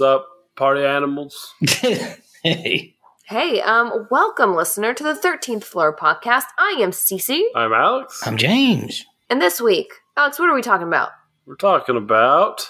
up. 0.00 0.20
What's 0.20 0.22
up, 0.22 0.28
party 0.54 0.84
animals? 0.84 1.54
hey. 2.42 2.94
Hey, 3.24 3.60
um, 3.60 4.06
welcome, 4.10 4.54
listener, 4.54 4.94
to 4.94 5.02
the 5.02 5.14
13th 5.14 5.64
Floor 5.64 5.96
podcast. 5.96 6.44
I 6.56 6.76
am 6.80 6.92
Cece, 6.92 7.42
I'm 7.54 7.72
Alex. 7.72 8.24
I'm 8.24 8.36
James. 8.36 9.04
and 9.28 9.42
this 9.42 9.60
week, 9.60 9.92
Alex, 10.16 10.38
what 10.38 10.48
are 10.48 10.54
we 10.54 10.62
talking 10.62 10.86
about? 10.86 11.10
We're 11.46 11.56
talking 11.56 11.96
about 11.96 12.68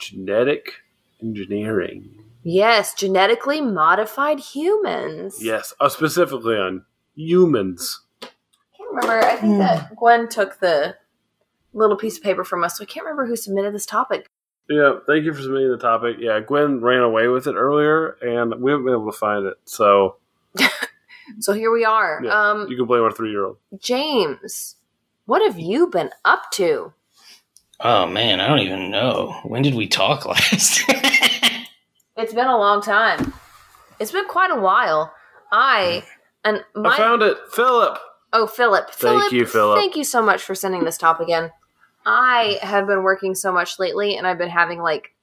genetic 0.00 0.72
engineering. 1.22 2.24
Yes, 2.42 2.92
genetically 2.94 3.60
modified 3.60 4.40
humans. 4.40 5.38
Yes, 5.40 5.74
uh, 5.80 5.88
specifically 5.88 6.56
on 6.56 6.84
humans. 7.14 8.00
I 8.22 8.26
can't 8.76 8.90
remember. 8.90 9.24
I 9.24 9.36
think 9.36 9.58
that 9.58 9.94
Gwen 9.96 10.28
took 10.28 10.58
the 10.58 10.96
little 11.72 11.96
piece 11.96 12.16
of 12.16 12.24
paper 12.24 12.42
from 12.42 12.64
us, 12.64 12.78
so 12.78 12.82
I 12.82 12.86
can't 12.86 13.04
remember 13.04 13.26
who 13.26 13.36
submitted 13.36 13.74
this 13.74 13.86
topic. 13.86 14.28
Yeah, 14.68 14.94
thank 15.06 15.24
you 15.24 15.32
for 15.34 15.42
submitting 15.42 15.70
the 15.70 15.78
topic. 15.78 16.16
Yeah, 16.18 16.40
Gwen 16.40 16.80
ran 16.80 17.02
away 17.02 17.28
with 17.28 17.46
it 17.46 17.54
earlier, 17.54 18.16
and 18.22 18.62
we 18.62 18.70
haven't 18.70 18.86
been 18.86 18.94
able 18.94 19.12
to 19.12 19.18
find 19.18 19.44
it. 19.46 19.58
So 19.64 20.16
So 21.40 21.52
here 21.52 21.70
we 21.72 21.84
are. 21.84 22.20
Yeah. 22.22 22.50
Um, 22.50 22.68
you 22.68 22.76
can 22.76 22.86
blame 22.86 23.02
our 23.02 23.10
three-year-old. 23.10 23.56
James, 23.78 24.76
what 25.26 25.42
have 25.42 25.58
you 25.58 25.86
been 25.88 26.10
up 26.24 26.50
to? 26.52 26.92
Oh 27.80 28.06
man, 28.06 28.40
I 28.40 28.46
don't 28.48 28.60
even 28.60 28.90
know. 28.90 29.40
When 29.42 29.62
did 29.62 29.74
we 29.74 29.86
talk 29.86 30.24
last? 30.26 30.82
It's 32.16 32.32
been 32.32 32.46
a 32.46 32.56
long 32.56 32.80
time. 32.80 33.32
It's 33.98 34.12
been 34.12 34.28
quite 34.28 34.50
a 34.50 34.60
while. 34.60 35.12
I 35.50 36.04
and 36.44 36.64
my 36.74 36.94
I 36.94 36.96
found 36.96 37.22
it, 37.22 37.36
Philip. 37.52 37.98
oh 38.32 38.46
Philip, 38.46 38.90
Thank 38.90 39.32
you, 39.32 39.46
Philip. 39.46 39.78
Thank 39.78 39.96
you 39.96 40.04
so 40.04 40.22
much 40.22 40.42
for 40.42 40.54
sending 40.54 40.84
this 40.84 40.98
topic 40.98 41.28
in. 41.28 41.50
I 42.06 42.58
have 42.62 42.86
been 42.86 43.02
working 43.02 43.34
so 43.34 43.52
much 43.52 43.78
lately, 43.78 44.16
and 44.16 44.26
I've 44.26 44.38
been 44.38 44.50
having 44.50 44.80
like 44.80 45.14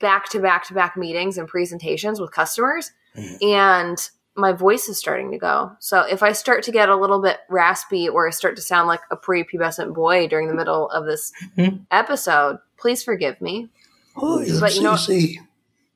back 0.00 0.28
to 0.30 0.40
back 0.40 0.66
to 0.68 0.74
back 0.74 0.96
meetings 0.96 1.38
and 1.38 1.48
presentations 1.48 2.20
with 2.20 2.30
customers, 2.32 2.90
Mm. 3.16 3.42
and 3.42 4.10
my 4.36 4.50
voice 4.52 4.88
is 4.88 4.98
starting 4.98 5.30
to 5.30 5.38
go. 5.38 5.70
So 5.78 6.00
if 6.00 6.20
I 6.22 6.32
start 6.32 6.64
to 6.64 6.72
get 6.72 6.88
a 6.88 6.96
little 6.96 7.22
bit 7.22 7.38
raspy 7.48 8.08
or 8.08 8.26
I 8.26 8.30
start 8.30 8.56
to 8.56 8.62
sound 8.62 8.88
like 8.88 9.00
a 9.12 9.16
prepubescent 9.16 9.94
boy 9.94 10.26
during 10.26 10.48
the 10.48 10.54
middle 10.54 10.90
of 10.90 11.06
this 11.06 11.32
Mhm. 11.56 11.86
episode, 11.92 12.58
please 12.76 13.04
forgive 13.04 13.40
me. 13.40 13.68
Oh, 14.16 14.38
But 14.60 14.74
you 14.74 14.82
know- 14.82 14.94
Cece. 14.94 15.38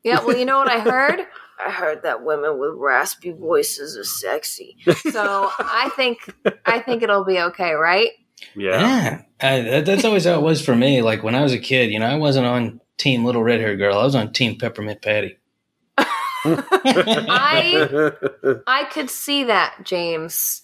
Yeah, 0.04 0.24
well, 0.24 0.36
you 0.36 0.44
know 0.44 0.58
what 0.58 0.70
I 0.70 0.78
heard? 0.78 1.26
I 1.66 1.72
heard 1.72 2.02
that 2.04 2.22
women 2.22 2.60
with 2.60 2.74
raspy 2.76 3.32
voices 3.32 3.96
are 3.98 4.04
sexy. 4.04 4.76
So 5.10 5.50
I 5.58 5.90
think 5.96 6.32
I 6.64 6.78
think 6.78 7.02
it'll 7.02 7.24
be 7.24 7.40
okay, 7.40 7.72
right? 7.72 8.10
Yeah. 8.54 8.80
yeah, 8.80 9.22
I, 9.40 9.60
that, 9.60 9.86
that's 9.86 10.04
always 10.04 10.24
how 10.24 10.34
it 10.34 10.42
was 10.42 10.64
for 10.64 10.74
me. 10.74 11.02
Like 11.02 11.22
when 11.22 11.34
I 11.34 11.42
was 11.42 11.52
a 11.52 11.58
kid, 11.58 11.90
you 11.90 11.98
know, 11.98 12.06
I 12.06 12.16
wasn't 12.16 12.46
on 12.46 12.80
Team 12.96 13.24
Little 13.24 13.42
Red 13.42 13.60
Hair 13.60 13.76
Girl. 13.76 13.98
I 13.98 14.04
was 14.04 14.14
on 14.14 14.32
Team 14.32 14.58
Peppermint 14.58 15.02
Patty. 15.02 15.38
I 16.44 18.12
I 18.66 18.84
could 18.84 19.10
see 19.10 19.44
that, 19.44 19.78
James. 19.84 20.62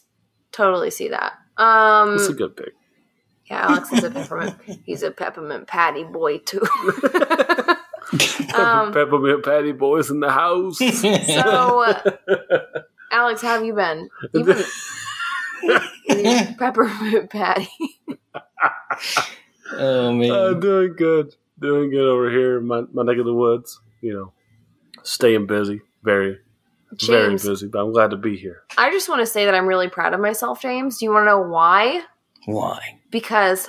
Totally 0.53 0.91
see 0.91 1.08
that. 1.08 1.33
Um 1.56 2.16
That's 2.16 2.28
a 2.28 2.34
good 2.34 2.56
pick. 2.56 2.72
yeah, 3.47 3.66
Alex 3.69 3.93
is 3.93 4.04
a 4.04 4.10
peppermint. 4.10 4.56
He's 4.84 5.03
a 5.03 5.10
peppermint 5.10 5.66
patty 5.66 6.04
boy 6.04 6.38
too. 6.38 6.60
um 8.54 8.93
Peppermint 8.93 9.44
Patty 9.44 9.72
boys 9.72 10.10
in 10.10 10.20
the 10.20 10.31
house. 10.31 10.78
so 10.78 11.82
uh, 11.82 12.00
Alex, 13.10 13.43
how 13.43 13.54
have 13.54 13.65
you 13.65 13.75
been? 13.75 14.09
You've 14.32 14.47
been 14.47 14.59
eating 14.59 14.65
peppermint 16.58 17.30
patty. 17.30 17.69
oh 19.72 20.12
man, 20.12 20.30
Uh, 20.30 20.52
doing 20.54 20.94
good. 20.97 21.34
Doing 21.58 21.91
good 21.91 22.06
over 22.06 22.30
here 22.30 22.58
in 22.58 22.66
my, 22.66 22.82
my 22.92 23.02
neck 23.04 23.19
of 23.19 23.25
the 23.25 23.34
woods. 23.34 23.80
You 24.00 24.12
know, 24.12 24.32
staying 25.02 25.47
busy. 25.47 25.80
Very, 26.02 26.38
very 27.06 27.32
busy. 27.32 27.69
But 27.69 27.84
I'm 27.84 27.92
glad 27.92 28.10
to 28.10 28.16
be 28.16 28.36
here. 28.36 28.62
I 28.76 28.91
just 28.91 29.08
want 29.08 29.20
to 29.20 29.26
say 29.26 29.44
that 29.47 29.54
I'm 29.54 29.66
really 29.66 29.88
proud 29.88 30.12
of 30.12 30.20
myself, 30.20 30.60
James. 30.60 30.98
Do 30.98 31.06
you 31.06 31.12
want 31.12 31.22
to 31.22 31.26
know 31.26 31.41
why? 31.41 32.02
why? 32.46 32.98
Because 33.10 33.69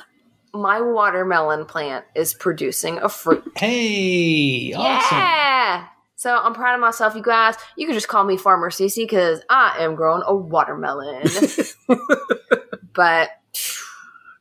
my 0.54 0.82
watermelon 0.82 1.66
plant 1.66 2.06
is 2.16 2.34
producing 2.34 2.98
a 2.98 3.08
fruit. 3.10 3.44
Hey, 3.56 4.74
awesome. 4.74 5.18
Yeah. 5.18 5.55
So 6.26 6.36
I'm 6.36 6.56
proud 6.56 6.74
of 6.74 6.82
myself, 6.82 7.14
you 7.14 7.22
guys. 7.22 7.54
You 7.78 7.86
can 7.86 7.94
just 7.94 8.08
call 8.08 8.24
me 8.24 8.36
Farmer 8.36 8.72
Cece 8.72 8.96
because 8.96 9.42
I 9.48 9.76
am 9.78 9.94
growing 9.94 10.24
a 10.26 10.36
watermelon. 10.36 11.22
but 12.94 13.30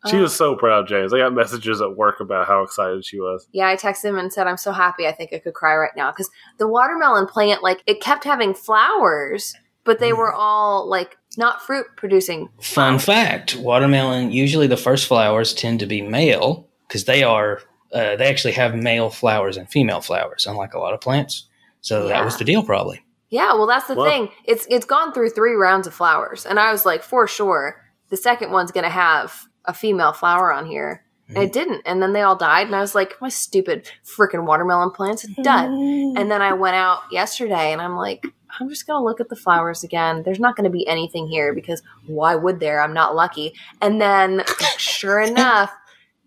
She 0.06 0.16
uh, 0.16 0.20
was 0.20 0.34
so 0.34 0.56
proud, 0.56 0.88
James. 0.88 1.12
I 1.12 1.18
got 1.18 1.34
messages 1.34 1.82
at 1.82 1.94
work 1.94 2.20
about 2.20 2.46
how 2.46 2.62
excited 2.62 3.04
she 3.04 3.20
was. 3.20 3.46
yeah, 3.52 3.68
I 3.68 3.76
texted 3.76 4.06
him 4.06 4.16
and 4.16 4.32
said 4.32 4.46
I'm 4.46 4.56
so 4.56 4.72
happy. 4.72 5.06
I 5.06 5.12
think 5.12 5.34
I 5.34 5.38
could 5.40 5.52
cry 5.52 5.76
right 5.76 5.94
now 5.94 6.10
because 6.10 6.30
the 6.56 6.66
watermelon 6.66 7.26
plant, 7.26 7.62
like, 7.62 7.82
it 7.84 8.00
kept 8.00 8.24
having 8.24 8.54
flowers, 8.54 9.54
but 9.84 9.98
they 9.98 10.14
were 10.14 10.32
all 10.32 10.88
like 10.88 11.18
not 11.36 11.60
fruit 11.60 11.84
producing. 11.98 12.48
Fun 12.62 12.98
fact: 12.98 13.56
watermelon. 13.56 14.32
Usually, 14.32 14.68
the 14.68 14.78
first 14.78 15.06
flowers 15.06 15.52
tend 15.52 15.80
to 15.80 15.86
be 15.86 16.00
male 16.00 16.66
because 16.88 17.04
they 17.04 17.22
are. 17.22 17.60
Uh, 17.92 18.16
they 18.16 18.26
actually 18.30 18.54
have 18.54 18.74
male 18.74 19.10
flowers 19.10 19.58
and 19.58 19.68
female 19.68 20.00
flowers, 20.00 20.46
unlike 20.46 20.72
a 20.72 20.78
lot 20.78 20.94
of 20.94 21.02
plants. 21.02 21.46
So 21.84 22.08
that 22.08 22.24
was 22.24 22.38
the 22.38 22.44
deal, 22.46 22.62
probably. 22.62 23.04
Yeah, 23.28 23.52
well, 23.52 23.66
that's 23.66 23.88
the 23.88 23.94
Wow. 23.94 24.04
thing. 24.04 24.28
It's 24.46 24.66
it's 24.70 24.86
gone 24.86 25.12
through 25.12 25.30
three 25.30 25.52
rounds 25.54 25.86
of 25.86 25.92
flowers, 25.92 26.46
and 26.46 26.58
I 26.58 26.72
was 26.72 26.86
like, 26.86 27.02
for 27.02 27.26
sure, 27.28 27.76
the 28.08 28.16
second 28.16 28.52
one's 28.52 28.72
gonna 28.72 28.88
have 28.88 29.42
a 29.66 29.74
female 29.74 30.12
flower 30.14 30.50
on 30.50 30.64
here, 30.66 31.04
and 31.28 31.38
it 31.38 31.52
didn't. 31.52 31.82
And 31.84 32.00
then 32.02 32.14
they 32.14 32.22
all 32.22 32.36
died, 32.36 32.66
and 32.68 32.74
I 32.76 32.80
was 32.80 32.94
like, 32.94 33.20
my 33.20 33.28
stupid 33.28 33.90
freaking 34.02 34.46
watermelon 34.46 34.92
plants 34.92 35.24
are 35.26 35.42
done. 35.42 36.14
And 36.16 36.30
then 36.30 36.40
I 36.40 36.54
went 36.54 36.74
out 36.76 37.00
yesterday, 37.10 37.72
and 37.72 37.82
I'm 37.82 37.96
like, 37.96 38.24
I'm 38.60 38.68
just 38.70 38.86
gonna 38.86 39.04
look 39.04 39.20
at 39.20 39.28
the 39.28 39.36
flowers 39.36 39.84
again. 39.84 40.22
There's 40.22 40.40
not 40.40 40.56
gonna 40.56 40.70
be 40.70 40.86
anything 40.86 41.26
here 41.28 41.52
because 41.52 41.82
why 42.06 42.34
would 42.36 42.60
there? 42.60 42.80
I'm 42.80 42.94
not 42.94 43.14
lucky. 43.14 43.52
And 43.82 44.00
then, 44.00 44.42
sure 44.78 45.20
enough, 45.32 45.70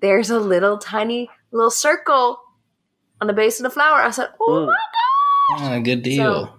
there's 0.01 0.29
a 0.29 0.39
little 0.39 0.77
tiny 0.77 1.29
little 1.51 1.71
circle 1.71 2.39
on 3.21 3.25
the 3.27 3.33
base 3.33 3.59
of 3.59 3.63
the 3.63 3.69
flower. 3.71 4.01
I 4.03 4.11
said, 4.11 4.29
oh 4.39 4.51
Mm. 4.51 4.67
my 4.67 4.73
Ah, 5.51 5.79
good 5.79 6.03
deal. 6.03 6.53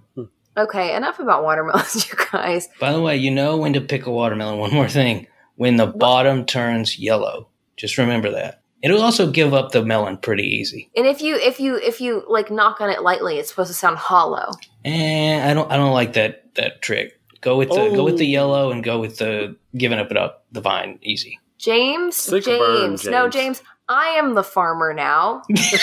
Okay, 0.56 0.94
enough 0.96 1.20
about 1.20 1.44
watermelons, 1.44 2.08
you 2.10 2.14
guys. 2.32 2.68
By 2.80 2.92
the 2.92 3.00
way, 3.00 3.16
you 3.16 3.30
know 3.30 3.56
when 3.58 3.72
to 3.74 3.80
pick 3.80 4.06
a 4.06 4.10
watermelon. 4.10 4.58
One 4.58 4.72
more 4.74 4.88
thing: 4.88 5.26
when 5.56 5.76
the 5.76 5.86
bottom 5.86 6.44
turns 6.46 6.98
yellow, 6.98 7.48
just 7.76 7.98
remember 7.98 8.30
that. 8.32 8.62
It'll 8.82 9.02
also 9.02 9.30
give 9.30 9.54
up 9.54 9.72
the 9.72 9.84
melon 9.84 10.18
pretty 10.18 10.44
easy. 10.44 10.88
And 10.96 11.06
if 11.06 11.20
you 11.20 11.36
if 11.36 11.58
you 11.60 11.76
if 11.76 12.00
you 12.00 12.24
like 12.28 12.50
knock 12.50 12.80
on 12.80 12.90
it 12.90 13.02
lightly, 13.02 13.38
it's 13.38 13.48
supposed 13.50 13.68
to 13.70 13.74
sound 13.74 13.98
hollow. 13.98 14.52
And 14.84 15.48
I 15.50 15.54
don't, 15.54 15.70
I 15.70 15.76
don't 15.76 15.92
like 15.92 16.12
that 16.14 16.54
that 16.54 16.80
trick. 16.82 17.20
Go 17.40 17.56
with 17.56 17.68
the 17.70 17.90
go 17.94 18.04
with 18.04 18.18
the 18.18 18.26
Oh. 18.26 18.30
yellow 18.30 18.70
and 18.72 18.82
go 18.82 18.98
with 18.98 19.18
the 19.18 19.56
giving 19.76 19.98
up 19.98 20.10
it 20.10 20.16
up 20.16 20.44
the 20.52 20.60
vine 20.60 20.98
easy. 21.02 21.38
James, 21.58 22.24
James, 22.26 23.02
burn, 23.02 23.12
no, 23.12 23.28
James. 23.28 23.62
I 23.88 24.08
am 24.10 24.34
the 24.34 24.42
farmer 24.42 24.92
now. 24.92 25.42
Okay. 25.50 25.78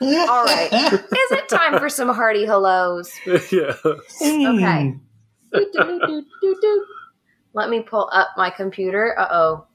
All 0.28 0.44
right. 0.44 0.68
Is 0.72 1.32
it 1.32 1.48
time 1.48 1.78
for 1.78 1.88
some 1.88 2.10
hearty 2.10 2.44
hellos? 2.44 3.10
yeah. 3.50 3.74
Okay. 4.22 4.94
Let 7.54 7.70
me 7.70 7.80
pull 7.80 8.10
up 8.12 8.28
my 8.36 8.50
computer. 8.50 9.14
Uh 9.18 9.28
oh. 9.30 9.66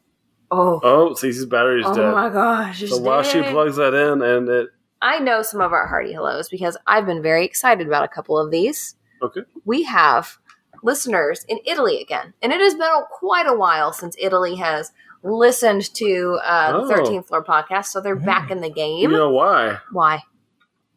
Oh. 0.51 0.79
Oh, 0.83 1.13
Cece's 1.13 1.45
battery's 1.45 1.85
Oh 1.87 1.93
dead. 1.93 2.05
Oh 2.05 2.11
my 2.11 2.29
gosh. 2.29 2.87
So 2.87 2.97
while 2.97 3.23
she 3.23 3.41
plugs 3.41 3.77
that 3.77 3.93
in, 3.93 4.21
and 4.21 4.49
it 4.49 4.69
I 5.01 5.19
know 5.19 5.41
some 5.41 5.61
of 5.61 5.71
our 5.73 5.87
hearty 5.87 6.11
hellos 6.11 6.49
because 6.49 6.77
I've 6.85 7.05
been 7.05 7.21
very 7.21 7.45
excited 7.45 7.87
about 7.87 8.03
a 8.03 8.09
couple 8.09 8.37
of 8.37 8.51
these. 8.51 8.95
Okay. 9.21 9.41
We 9.65 9.83
have 9.83 10.37
listeners 10.83 11.45
in 11.47 11.59
Italy 11.65 12.01
again, 12.01 12.33
and 12.41 12.51
it 12.51 12.59
has 12.59 12.73
been 12.73 12.89
quite 13.11 13.47
a 13.47 13.55
while 13.55 13.93
since 13.93 14.15
Italy 14.19 14.55
has 14.55 14.91
listened 15.23 15.93
to 15.95 16.39
uh, 16.43 16.71
Oh. 16.75 16.87
the 16.87 16.93
13th 16.93 17.27
Floor 17.27 17.43
podcast, 17.43 17.85
so 17.85 18.01
they're 18.01 18.15
back 18.15 18.51
in 18.51 18.61
the 18.61 18.69
game. 18.69 18.99
you 19.01 19.07
know 19.09 19.29
why? 19.31 19.77
Why? 19.91 20.23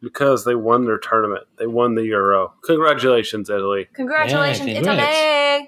Because 0.01 0.43
they 0.45 0.55
won 0.55 0.85
their 0.85 0.97
tournament. 0.97 1.45
They 1.57 1.67
won 1.67 1.95
the 1.95 2.03
Euro. 2.05 2.53
Congratulations, 2.65 3.49
Italy. 3.49 3.87
Congratulations, 3.93 4.67
Yeah, 4.67 4.79
Italy! 4.79 4.95
congrats. 4.97 5.67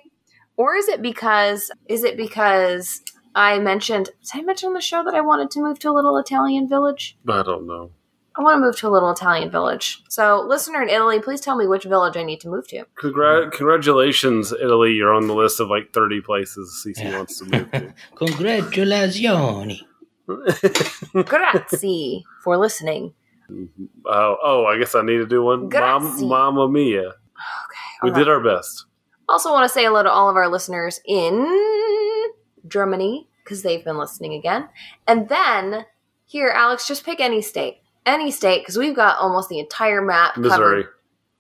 Or 0.58 0.76
is 0.76 0.88
it 0.88 1.02
because? 1.02 1.72
Is 1.88 2.04
it 2.04 2.16
because 2.18 3.02
I 3.34 3.60
mentioned? 3.60 4.06
Did 4.32 4.40
I 4.40 4.44
mention 4.44 4.68
on 4.68 4.74
the 4.74 4.82
show 4.82 5.04
that 5.04 5.14
I 5.16 5.22
wanted 5.22 5.52
to 5.52 5.62
move 5.62 5.80
to 5.80 5.90
a 5.90 5.92
little 5.92 6.18
Italian 6.18 6.68
village? 6.68 7.18
I 7.28 7.44
don't 7.44 7.66
know. 7.68 7.92
I 8.38 8.42
want 8.42 8.56
to 8.58 8.60
move 8.60 8.76
to 8.78 8.88
a 8.88 8.90
little 8.90 9.12
Italian 9.12 9.50
village. 9.50 10.04
So, 10.10 10.42
listener 10.46 10.82
in 10.82 10.90
Italy, 10.90 11.20
please 11.22 11.40
tell 11.40 11.56
me 11.56 11.68
which 11.68 11.86
village 11.86 12.18
I 12.18 12.24
need 12.24 12.42
to 12.42 12.50
move 12.50 12.68
to. 12.68 12.84
Congra- 13.02 13.50
congratulations, 13.52 14.52
Italy. 14.52 14.92
You're 14.92 15.14
on 15.14 15.28
the 15.28 15.34
list 15.34 15.60
of 15.62 15.70
like 15.70 15.94
30 15.94 16.20
places 16.22 16.84
Cece 16.86 17.04
Yeah. 17.04 17.18
wants 17.18 17.40
to 17.40 17.46
move 17.46 17.72
to. 17.72 17.94
Congratulazioni. 18.16 19.80
Grazie 21.26 22.26
for 22.44 22.58
listening. 22.58 23.14
Mm-hmm. 23.50 23.86
Oh, 24.06 24.38
oh, 24.44 24.66
I 24.66 24.78
guess 24.80 24.96
I 24.96 25.02
need 25.02 25.18
to 25.18 25.26
do 25.28 25.44
one. 25.44 25.70
Grazie. 25.70 26.26
Mom, 26.26 26.56
Mamma 26.56 26.68
Mia. 26.68 27.00
Okay. 27.08 27.14
We 28.04 28.10
all 28.10 28.16
did 28.16 28.28
our 28.28 28.42
best. 28.44 28.86
Also, 29.30 29.52
want 29.52 29.64
to 29.68 29.74
say 29.74 29.84
hello 29.86 30.04
to 30.04 30.10
all 30.12 30.30
of 30.30 30.36
our 30.36 30.50
listeners 30.50 31.00
in 31.06 31.48
Germany 32.68 33.28
because 33.44 33.62
they've 33.62 33.84
been 33.84 33.98
listening 33.98 34.34
again, 34.34 34.68
and 35.08 35.30
then 35.30 35.86
Here, 36.28 36.50
Alex, 36.50 36.88
just 36.88 37.06
pick 37.06 37.20
any 37.20 37.42
state. 37.44 37.78
Any 38.06 38.32
state, 38.32 38.62
because 38.62 38.78
we've 38.78 38.96
got 38.96 39.18
almost 39.18 39.50
the 39.50 39.60
entire 39.60 40.02
map 40.02 40.38
Missouri. 40.38 40.84
covered. 40.84 40.88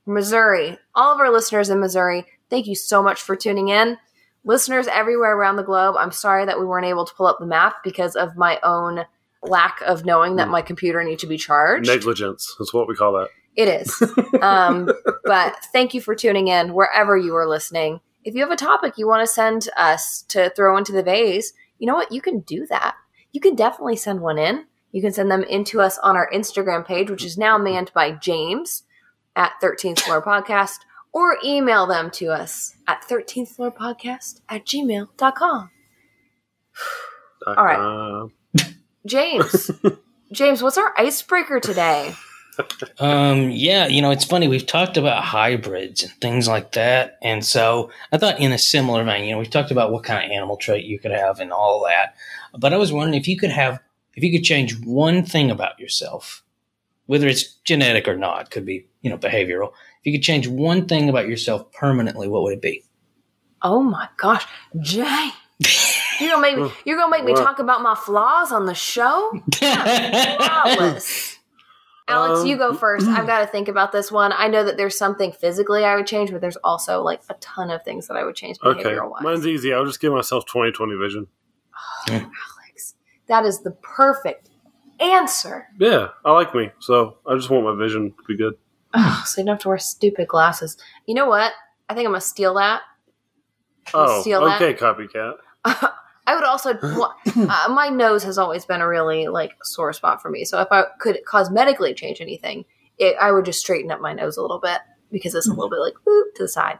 Missouri. 0.05 0.77
All 0.93 1.13
of 1.13 1.19
our 1.19 1.31
listeners 1.31 1.69
in 1.69 1.79
Missouri, 1.79 2.25
thank 2.49 2.67
you 2.67 2.75
so 2.75 3.01
much 3.03 3.21
for 3.21 3.35
tuning 3.35 3.69
in. 3.69 3.97
Listeners 4.43 4.87
everywhere 4.87 5.35
around 5.35 5.55
the 5.55 5.63
globe, 5.63 5.95
I'm 5.97 6.11
sorry 6.11 6.45
that 6.45 6.59
we 6.59 6.65
weren't 6.65 6.85
able 6.85 7.05
to 7.05 7.13
pull 7.15 7.25
up 7.25 7.37
the 7.39 7.45
map 7.47 7.77
because 7.83 8.15
of 8.15 8.35
my 8.35 8.59
own 8.63 9.05
lack 9.41 9.81
of 9.81 10.05
knowing 10.05 10.35
that 10.37 10.45
Hmm. 10.45 10.51
my 10.51 10.61
computer 10.61 11.03
needs 11.03 11.21
to 11.21 11.27
be 11.27 11.37
charged. 11.37 11.87
Negligence 11.87 12.55
is 12.59 12.73
what 12.73 12.87
we 12.87 12.95
call 12.95 13.13
that. 13.13 13.29
It 13.55 13.67
is. 13.67 14.01
um, 14.41 14.89
but 15.23 15.55
thank 15.71 15.93
you 15.93 16.01
for 16.01 16.13
tuning 16.15 16.47
in 16.47 16.73
wherever 16.73 17.15
you 17.17 17.35
are 17.35 17.47
listening. 17.47 18.01
If 18.23 18.35
you 18.35 18.41
have 18.41 18.51
a 18.51 18.55
topic 18.55 18.97
you 18.97 19.07
want 19.07 19.21
to 19.27 19.31
send 19.33 19.69
us 19.77 20.23
to 20.29 20.49
throw 20.55 20.77
into 20.77 20.91
the 20.91 21.03
vase, 21.03 21.53
you 21.79 21.87
know 21.87 21.93
what? 21.95 22.11
You 22.11 22.21
can 22.21 22.39
do 22.39 22.65
that. 22.67 22.95
You 23.31 23.39
can 23.41 23.55
definitely 23.55 23.95
send 23.97 24.19
one 24.21 24.37
in. 24.37 24.65
You 24.95 25.01
can 25.01 25.11
send 25.11 25.29
them 25.29 25.43
into 25.43 25.81
us 25.81 25.97
on 26.03 26.15
our 26.15 26.31
Instagram 26.31 26.87
page, 26.87 27.09
which 27.09 27.25
is 27.25 27.37
now 27.37 27.57
manned 27.57 27.91
by 27.93 28.11
James 28.11 28.83
at 29.35 29.51
13th 29.61 29.99
Floor 29.99 30.21
Podcast, 30.21 30.77
or 31.11 31.37
email 31.43 31.85
them 31.85 32.09
to 32.11 32.27
us 32.27 32.77
at 32.87 33.01
13th 33.01 33.49
Floor 33.49 33.73
Podcast 33.73 34.39
at 34.47 34.65
gmail.com. 34.65 35.69
All 37.45 37.55
right. 37.55 38.29
James, 39.05 39.69
James, 40.31 40.63
what's 40.63 40.77
our 40.77 40.93
icebreaker 40.97 41.59
today? 41.59 42.15
Um, 42.97 43.51
yeah, 43.51 43.87
you 43.87 44.01
know, 44.01 44.11
it's 44.11 44.23
funny. 44.23 44.47
We've 44.47 44.65
talked 44.65 44.95
about 44.95 45.25
hybrids 45.25 46.03
and 46.03 46.13
things 46.21 46.47
like 46.47 46.71
that. 46.71 47.17
And 47.21 47.43
so 47.43 47.91
I 48.13 48.17
thought, 48.17 48.39
in 48.39 48.53
a 48.53 48.57
similar 48.57 49.03
vein, 49.03 49.25
you 49.25 49.31
know, 49.31 49.39
we've 49.39 49.49
talked 49.49 49.71
about 49.71 49.91
what 49.91 50.05
kind 50.05 50.23
of 50.23 50.31
animal 50.31 50.55
trait 50.55 50.85
you 50.85 50.99
could 50.99 51.11
have 51.11 51.41
and 51.41 51.51
all 51.51 51.83
that. 51.83 52.15
But 52.57 52.73
I 52.73 52.77
was 52.77 52.93
wondering 52.93 53.19
if 53.19 53.27
you 53.27 53.37
could 53.37 53.51
have, 53.51 53.81
if 54.15 54.23
you 54.23 54.31
could 54.31 54.45
change 54.45 54.79
one 54.85 55.23
thing 55.23 55.51
about 55.51 55.79
yourself, 55.79 56.43
whether 57.05 57.27
it's 57.27 57.55
genetic 57.65 58.07
or 58.07 58.15
not, 58.15 58.49
could 58.49 58.65
be, 58.65 58.87
you 59.01 59.09
know, 59.09 59.17
behavioral. 59.17 59.69
If 59.69 60.05
you 60.05 60.11
could 60.13 60.23
change 60.23 60.47
one 60.47 60.87
thing 60.87 61.09
about 61.09 61.27
yourself 61.27 61.71
permanently, 61.71 62.27
what 62.27 62.43
would 62.43 62.53
it 62.53 62.61
be? 62.61 62.83
Oh 63.61 63.81
my 63.81 64.07
gosh, 64.17 64.45
James. 64.81 65.33
You're 66.19 66.31
gonna 66.31 66.41
make 66.41 66.57
me. 66.57 66.71
You're 66.85 66.97
gonna 66.97 67.11
make 67.11 67.25
me 67.25 67.33
talk 67.33 67.59
about 67.59 67.81
my 67.81 67.95
flaws 67.95 68.51
on 68.51 68.65
the 68.65 68.75
show. 68.75 69.41
Flawless. 69.57 71.39
Alex, 72.07 72.41
Um, 72.41 72.45
you 72.45 72.55
go 72.55 72.73
first. 72.75 73.07
I've 73.07 73.25
got 73.27 73.39
to 73.39 73.47
think 73.47 73.67
about 73.67 73.91
this 73.91 74.11
one. 74.11 74.31
I 74.31 74.47
know 74.47 74.63
that 74.63 74.77
there's 74.77 74.95
something 74.95 75.31
physically 75.31 75.83
I 75.83 75.95
would 75.95 76.05
change, 76.05 76.31
but 76.31 76.39
there's 76.39 76.57
also 76.57 77.01
like 77.01 77.21
a 77.29 77.33
ton 77.35 77.71
of 77.71 77.83
things 77.83 78.07
that 78.07 78.15
I 78.15 78.23
would 78.23 78.35
change 78.35 78.57
okay. 78.63 78.83
behavioral 78.83 79.09
wise. 79.09 79.23
Mine's 79.23 79.47
easy. 79.47 79.73
I'll 79.73 79.85
just 79.85 79.99
give 79.99 80.13
myself 80.13 80.45
20/20 80.45 80.99
vision. 80.99 81.27
Alex, 83.29 83.45
that 83.45 83.45
is 83.45 83.61
the 83.63 83.71
perfect 83.71 84.49
answer. 84.99 85.67
Yeah, 85.79 86.09
I 86.23 86.31
like 86.31 86.53
me. 86.55 86.71
So 86.79 87.17
I 87.27 87.35
just 87.35 87.49
want 87.49 87.65
my 87.65 87.75
vision 87.83 88.11
to 88.11 88.23
be 88.27 88.37
good. 88.37 88.55
Oh, 88.93 89.23
so 89.25 89.41
you 89.41 89.45
don't 89.45 89.55
have 89.55 89.61
to 89.61 89.69
wear 89.69 89.77
stupid 89.77 90.27
glasses. 90.27 90.77
You 91.05 91.15
know 91.15 91.27
what? 91.27 91.51
I 91.89 91.93
think 91.93 92.05
I'm 92.05 92.11
gonna 92.13 92.21
steal 92.21 92.55
that. 92.55 92.81
Oh, 93.93 94.21
steal 94.21 94.43
that? 94.45 94.61
okay, 94.61 94.73
copycat. 94.73 95.35
I 96.27 96.33
would 96.33 96.43
also. 96.43 96.77
wa- 96.81 97.13
uh, 97.35 97.67
my 97.69 97.89
nose 97.89 98.23
has 98.23 98.37
always 98.37 98.65
been 98.65 98.81
a 98.81 98.87
really 98.87 99.27
like 99.27 99.53
sore 99.63 99.93
spot 99.93 100.21
for 100.21 100.29
me. 100.29 100.45
So 100.45 100.59
if 100.61 100.67
I 100.71 100.85
could 100.99 101.19
cosmetically 101.27 101.95
change 101.95 102.21
anything, 102.21 102.65
it, 102.97 103.15
I 103.19 103.31
would 103.31 103.45
just 103.45 103.59
straighten 103.59 103.91
up 103.91 104.01
my 104.01 104.13
nose 104.13 104.37
a 104.37 104.41
little 104.41 104.59
bit 104.59 104.79
because 105.11 105.35
it's 105.35 105.47
a 105.47 105.51
little 105.53 105.69
bit 105.69 105.79
like 105.79 105.93
boop 106.07 106.33
to 106.35 106.43
the 106.43 106.47
side. 106.47 106.79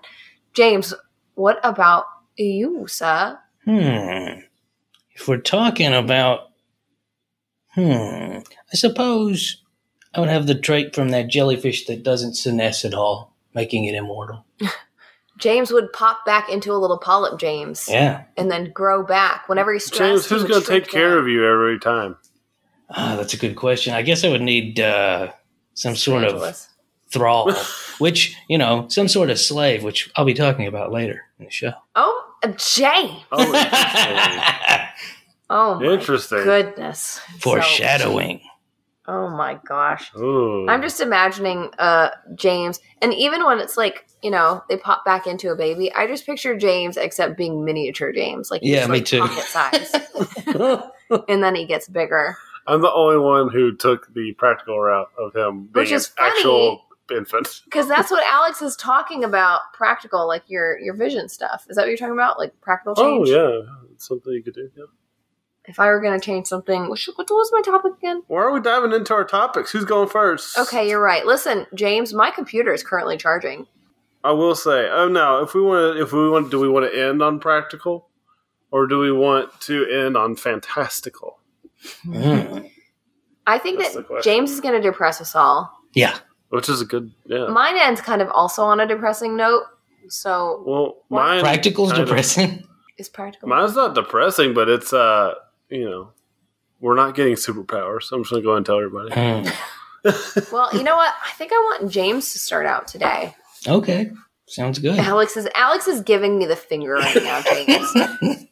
James, 0.54 0.94
what 1.36 1.60
about 1.64 2.06
you, 2.38 2.88
sir? 2.88 3.38
Hmm. 3.66 4.40
If 5.16 5.28
we're 5.28 5.38
talking 5.38 5.94
about, 5.94 6.50
hmm, 7.70 7.82
I 8.40 8.76
suppose 8.76 9.62
I 10.14 10.20
would 10.20 10.30
have 10.30 10.48
the 10.48 10.56
trait 10.56 10.94
from 10.96 11.10
that 11.10 11.28
jellyfish 11.30 11.86
that 11.86 12.04
doesn't 12.04 12.34
senesce 12.34 12.86
at 12.86 12.94
all, 12.94 13.34
making 13.54 13.86
it 13.86 13.96
immortal. 13.96 14.46
James 15.38 15.72
would 15.72 15.92
pop 15.92 16.26
back 16.26 16.50
into 16.50 16.72
a 16.72 16.78
little 16.80 16.98
polyp, 16.98 17.38
James, 17.40 17.90
Yeah. 17.90 18.24
and 18.38 18.50
then 18.50 18.72
grow 18.72 19.04
back 19.04 19.50
whenever 19.50 19.74
he's 19.74 19.86
stressed. 19.86 20.00
James, 20.00 20.26
who's 20.28 20.44
going 20.50 20.62
to 20.62 20.68
take 20.68 20.88
care 20.88 21.10
down. 21.10 21.18
of 21.20 21.28
you 21.28 21.46
every 21.46 21.78
time? 21.80 22.16
Ah, 22.90 23.16
that's 23.18 23.34
a 23.34 23.38
good 23.38 23.56
question. 23.58 23.94
I 23.94 24.02
guess 24.02 24.24
I 24.24 24.30
would 24.30 24.42
need 24.42 24.80
uh, 24.80 25.32
some 25.74 25.96
sort 25.98 26.24
of 26.24 26.58
thrall, 27.12 27.52
which, 28.00 28.38
you 28.48 28.58
know, 28.58 28.88
some 28.90 29.10
sort 29.10 29.30
of 29.30 29.38
slave, 29.38 29.84
which 29.84 30.10
I'll 30.16 30.24
be 30.24 30.34
talking 30.34 30.68
about 30.68 30.94
later 30.94 31.24
in 31.40 31.46
the 31.46 31.52
show. 31.52 31.74
Oh, 31.96 32.34
uh, 32.42 32.48
James! 32.50 33.24
Oh, 33.34 33.52
Oh 35.50 35.80
my 35.80 35.86
interesting. 35.94 36.44
goodness! 36.44 37.00
So- 37.00 37.40
Foreshadowing. 37.40 38.42
oh 39.08 39.30
my 39.30 39.60
gosh! 39.68 40.12
Ooh. 40.18 40.66
I'm 40.68 40.82
just 40.82 41.00
imagining 41.02 41.70
uh 41.78 42.10
James, 42.36 42.80
and 43.02 43.14
even 43.14 43.46
when 43.46 43.60
it's 43.60 43.78
like 43.78 44.08
you 44.24 44.32
know 44.32 44.64
they 44.70 44.78
pop 44.78 45.06
back 45.06 45.28
into 45.28 45.52
a 45.52 45.56
baby, 45.56 45.94
I 45.94 46.08
just 46.08 46.26
picture 46.26 46.58
James 46.58 46.98
except 46.98 47.38
being 47.38 47.64
miniature 47.64 48.12
James, 48.12 48.50
like 48.50 48.62
Yeah, 48.64 48.86
me 48.88 48.94
like, 49.00 49.06
too. 49.06 49.20
pocket 49.20 49.44
size, 49.44 49.96
and 51.30 51.44
then 51.44 51.56
he 51.56 51.66
gets 51.66 51.88
bigger. 51.88 52.36
I'm 52.68 52.82
the 52.82 52.92
only 52.92 53.20
one 53.20 53.50
who 53.50 53.76
took 53.76 54.12
the 54.16 54.34
practical 54.34 54.80
route 54.80 55.10
of 55.20 55.36
him 55.36 55.66
being 55.66 55.84
Which 55.84 55.92
is 55.92 56.08
an 56.08 56.14
funny. 56.18 56.32
actual 56.40 56.82
infant. 57.16 57.62
Because 57.66 57.88
that's 57.88 58.10
what 58.10 58.24
Alex 58.32 58.64
is 58.64 58.76
talking 58.76 59.24
about. 59.24 59.62
Practical, 59.74 60.28
like 60.28 60.42
your 60.48 60.80
your 60.80 60.96
vision 60.96 61.30
stuff. 61.30 61.68
Is 61.70 61.76
that 61.76 61.84
what 61.84 61.90
you're 61.90 61.98
talking 61.98 62.16
about? 62.16 62.40
Like 62.40 62.60
practical 62.62 62.96
change? 62.96 63.30
Oh 63.30 63.62
yeah, 63.62 63.72
it's 63.94 64.08
something 64.08 64.34
you 64.34 64.42
could 64.42 64.56
do. 64.56 64.72
Yeah. 64.76 64.86
If 65.68 65.80
I 65.80 65.88
were 65.88 66.00
going 66.00 66.20
to 66.20 66.24
change 66.24 66.48
something, 66.48 66.90
what, 66.90 67.00
should- 67.00 67.16
what 67.16 67.30
was 67.30 67.50
my 67.52 67.62
topic 67.62 67.94
again? 67.98 68.24
Why 68.28 68.42
are 68.44 68.52
we 68.52 68.60
diving 68.62 68.94
into 68.94 69.14
our 69.14 69.24
topics? 69.26 69.72
Who's 69.72 69.86
going 69.86 70.10
first? 70.10 70.58
Okay, 70.58 70.88
you're 70.88 71.02
right. 71.02 71.26
Listen, 71.26 71.66
James, 71.74 72.13
my 72.13 72.30
computer 72.32 72.72
is 72.74 72.84
currently 72.84 73.18
charging. 73.18 73.66
I 74.24 74.32
will 74.32 74.56
say. 74.56 74.89
Oh 74.89 75.08
no, 75.08 75.42
if 75.44 75.54
we 75.54 75.62
want, 75.62 75.98
to, 75.98 76.01
if 76.04 76.12
we 76.12 76.30
want, 76.30 76.50
do 76.51 76.60
we 76.60 76.68
want 76.70 76.92
to 76.92 77.00
end 77.08 77.22
on 77.22 77.39
practical, 77.39 78.10
or 78.72 78.88
do 78.88 78.98
we 79.00 79.12
want 79.12 79.60
to 79.62 79.86
end 79.88 80.18
on 80.18 80.36
fantastical? 80.36 81.39
Mm. 82.06 82.70
I 83.48 83.60
think 83.60 83.80
That's 83.80 83.94
that. 83.96 84.22
James 84.24 84.51
is 84.51 84.60
going 84.62 84.74
to 84.74 84.82
depress 84.82 85.22
us 85.22 85.36
all. 85.36 85.72
Yeah. 85.94 86.18
Which 86.50 86.70
is 86.70 86.82
a 86.82 86.86
good, 86.86 87.12
yeah. 87.25 87.48
Mine 87.48 87.75
ends 87.78 88.01
kind 88.01 88.22
of 88.22 88.30
also 88.30 88.63
on 88.63 88.80
a 88.80 88.88
depressing 88.88 89.36
note. 89.36 89.63
So 90.10 90.63
well, 90.66 90.96
mine 91.10 91.42
Practical's 91.42 91.92
kind 91.92 92.01
of- 92.04 92.08
depressing. 92.08 92.63
is 92.98 93.10
practical. 93.10 93.50
Mine's 93.50 93.75
not 93.75 93.94
depressing, 93.94 94.54
but 94.56 94.70
it's 94.70 94.94
uh, 94.94 95.34
you 95.79 95.89
know, 95.89 96.12
we're 96.79 96.96
not 96.96 97.15
getting 97.15 97.34
superpowers. 97.36 98.12
I'm 98.12 98.24
just 98.24 98.32
gonna 98.32 98.44
go 98.44 98.50
ahead 98.51 98.58
and 98.58 98.65
tell 98.65 98.77
everybody. 98.77 99.12
Mm. 99.12 100.51
well, 100.51 100.70
you 100.75 100.84
know 100.84 100.96
what? 100.96 101.13
I 101.25 101.32
think 101.34 101.51
I 101.51 101.55
want 101.55 101.91
James 101.91 102.32
to 102.34 102.39
start 102.39 102.65
out 102.65 102.88
today. 102.88 103.36
Okay. 103.67 104.12
Sounds 104.48 104.77
good. 104.79 105.00
Alex 105.00 105.36
is 105.38 105.48
Alex 105.55 105.88
is 105.88 106.01
giving 106.01 106.38
me 106.38 106.46
the 106.46 106.55
finger 106.55 106.94
right 106.94 107.15
now, 107.15 107.41
James. 107.41 108.48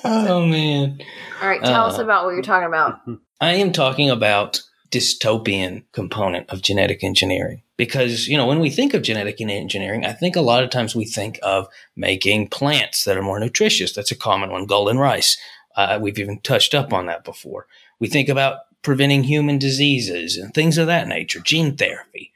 oh, 0.04 0.44
man. 0.46 0.98
All 1.40 1.48
right, 1.48 1.62
tell 1.62 1.86
us 1.86 1.98
Uh. 1.98 2.04
about 2.04 2.24
what 2.24 2.32
you're 2.34 2.42
talking 2.42 2.66
about. 2.66 3.00
I 3.40 3.54
am 3.54 3.72
talking 3.72 4.10
about 4.10 4.60
dystopian 4.90 5.84
component 5.92 6.50
of 6.50 6.60
genetic 6.60 7.02
engineering 7.02 7.62
because 7.78 8.28
you 8.28 8.36
know 8.36 8.46
when 8.46 8.60
we 8.60 8.68
think 8.68 8.92
of 8.92 9.00
genetic 9.00 9.40
engineering 9.40 10.04
i 10.04 10.12
think 10.12 10.36
a 10.36 10.40
lot 10.42 10.62
of 10.62 10.68
times 10.68 10.94
we 10.94 11.06
think 11.06 11.38
of 11.42 11.66
making 11.96 12.46
plants 12.46 13.04
that 13.04 13.16
are 13.16 13.22
more 13.22 13.40
nutritious 13.40 13.94
that's 13.94 14.10
a 14.10 14.14
common 14.14 14.50
one 14.50 14.66
golden 14.66 14.98
rice 14.98 15.38
uh, 15.76 15.98
we've 16.00 16.18
even 16.18 16.38
touched 16.40 16.74
up 16.74 16.92
on 16.92 17.06
that 17.06 17.24
before 17.24 17.66
we 17.98 18.08
think 18.08 18.28
about 18.28 18.58
preventing 18.82 19.22
human 19.22 19.58
diseases 19.58 20.36
and 20.36 20.52
things 20.52 20.78
of 20.78 20.86
that 20.86 21.08
nature 21.08 21.40
gene 21.40 21.76
therapy 21.76 22.32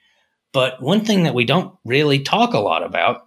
but 0.52 0.80
one 0.80 1.04
thing 1.04 1.24
that 1.24 1.34
we 1.34 1.44
don't 1.44 1.76
really 1.84 2.20
talk 2.20 2.54
a 2.54 2.58
lot 2.58 2.82
about 2.82 3.26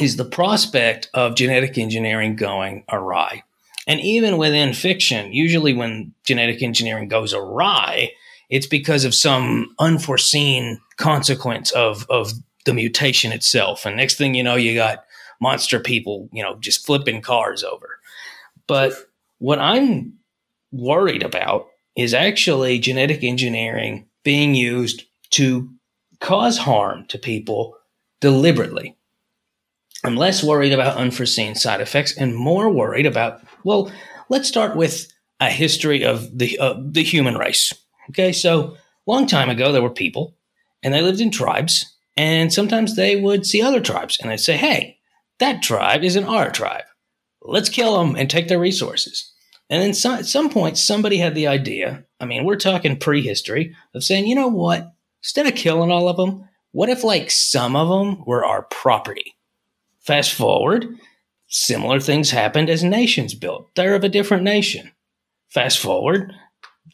is 0.00 0.16
the 0.16 0.24
prospect 0.24 1.10
of 1.14 1.34
genetic 1.34 1.76
engineering 1.78 2.36
going 2.36 2.84
awry 2.90 3.42
and 3.86 4.00
even 4.00 4.36
within 4.36 4.72
fiction, 4.74 5.32
usually 5.32 5.72
when 5.72 6.14
genetic 6.24 6.62
engineering 6.62 7.08
goes 7.08 7.34
awry, 7.34 8.12
it's 8.48 8.66
because 8.66 9.04
of 9.04 9.14
some 9.14 9.74
unforeseen 9.78 10.80
consequence 10.98 11.72
of, 11.72 12.06
of 12.08 12.32
the 12.64 12.74
mutation 12.74 13.32
itself. 13.32 13.84
And 13.84 13.96
next 13.96 14.16
thing 14.16 14.34
you 14.34 14.44
know, 14.44 14.54
you 14.54 14.74
got 14.74 15.04
monster 15.40 15.80
people, 15.80 16.28
you 16.32 16.42
know, 16.42 16.56
just 16.56 16.86
flipping 16.86 17.22
cars 17.22 17.64
over. 17.64 17.98
But 18.68 18.92
what 19.42 19.58
I'm 19.58 20.12
worried 20.70 21.24
about 21.24 21.66
is 21.96 22.14
actually 22.14 22.78
genetic 22.78 23.24
engineering 23.24 24.06
being 24.22 24.54
used 24.54 25.02
to 25.30 25.68
cause 26.20 26.58
harm 26.58 27.06
to 27.06 27.18
people 27.18 27.76
deliberately. 28.20 28.96
I'm 30.04 30.14
less 30.14 30.44
worried 30.44 30.72
about 30.72 30.96
unforeseen 30.96 31.56
side 31.56 31.80
effects 31.80 32.16
and 32.16 32.36
more 32.36 32.70
worried 32.70 33.04
about, 33.04 33.42
well, 33.64 33.90
let's 34.28 34.46
start 34.46 34.76
with 34.76 35.12
a 35.40 35.50
history 35.50 36.04
of 36.04 36.38
the, 36.38 36.56
uh, 36.60 36.74
the 36.78 37.02
human 37.02 37.36
race. 37.36 37.72
Okay, 38.10 38.30
so 38.30 38.76
long 39.06 39.26
time 39.26 39.50
ago, 39.50 39.72
there 39.72 39.82
were 39.82 39.90
people 39.90 40.36
and 40.84 40.94
they 40.94 41.02
lived 41.02 41.20
in 41.20 41.32
tribes, 41.32 41.96
and 42.16 42.52
sometimes 42.52 42.94
they 42.94 43.16
would 43.16 43.44
see 43.44 43.60
other 43.60 43.80
tribes 43.80 44.20
and 44.20 44.30
they'd 44.30 44.36
say, 44.36 44.56
hey, 44.56 44.98
that 45.40 45.62
tribe 45.62 46.04
isn't 46.04 46.26
our 46.26 46.52
tribe. 46.52 46.84
Let's 47.44 47.68
kill 47.68 47.98
them 47.98 48.14
and 48.14 48.30
take 48.30 48.46
their 48.46 48.60
resources. 48.60 49.31
And 49.70 49.82
then 49.82 49.94
some, 49.94 50.14
at 50.14 50.26
some 50.26 50.50
point, 50.50 50.78
somebody 50.78 51.18
had 51.18 51.34
the 51.34 51.46
idea. 51.46 52.04
I 52.20 52.26
mean, 52.26 52.44
we're 52.44 52.56
talking 52.56 52.98
prehistory 52.98 53.74
of 53.94 54.04
saying, 54.04 54.26
you 54.26 54.34
know 54.34 54.48
what? 54.48 54.92
Instead 55.22 55.46
of 55.46 55.54
killing 55.54 55.90
all 55.90 56.08
of 56.08 56.16
them, 56.16 56.48
what 56.72 56.88
if 56.88 57.04
like 57.04 57.30
some 57.30 57.76
of 57.76 57.88
them 57.88 58.24
were 58.26 58.44
our 58.44 58.62
property? 58.62 59.34
Fast 60.00 60.34
forward, 60.34 60.86
similar 61.46 62.00
things 62.00 62.30
happened 62.30 62.68
as 62.68 62.82
nations 62.82 63.34
built. 63.34 63.74
They're 63.74 63.94
of 63.94 64.04
a 64.04 64.08
different 64.08 64.42
nation. 64.42 64.90
Fast 65.48 65.78
forward, 65.78 66.32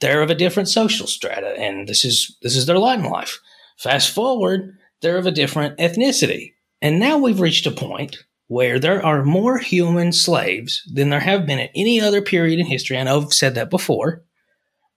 they're 0.00 0.22
of 0.22 0.30
a 0.30 0.34
different 0.34 0.68
social 0.68 1.06
strata, 1.06 1.54
and 1.58 1.88
this 1.88 2.04
is 2.04 2.36
this 2.42 2.56
is 2.56 2.66
their 2.66 2.78
lot 2.78 2.98
in 2.98 3.04
life. 3.04 3.38
Fast 3.78 4.10
forward, 4.10 4.76
they're 5.00 5.16
of 5.16 5.26
a 5.26 5.30
different 5.30 5.78
ethnicity. 5.78 6.54
And 6.82 6.98
now 6.98 7.18
we've 7.18 7.40
reached 7.40 7.66
a 7.66 7.70
point 7.70 8.24
where 8.48 8.78
there 8.78 9.04
are 9.04 9.24
more 9.24 9.58
human 9.58 10.10
slaves 10.12 10.82
than 10.92 11.10
there 11.10 11.20
have 11.20 11.46
been 11.46 11.58
at 11.58 11.70
any 11.74 12.00
other 12.00 12.22
period 12.22 12.58
in 12.58 12.66
history. 12.66 12.98
I 12.98 13.04
know 13.04 13.20
I've 13.20 13.32
said 13.32 13.54
that 13.54 13.70
before, 13.70 14.24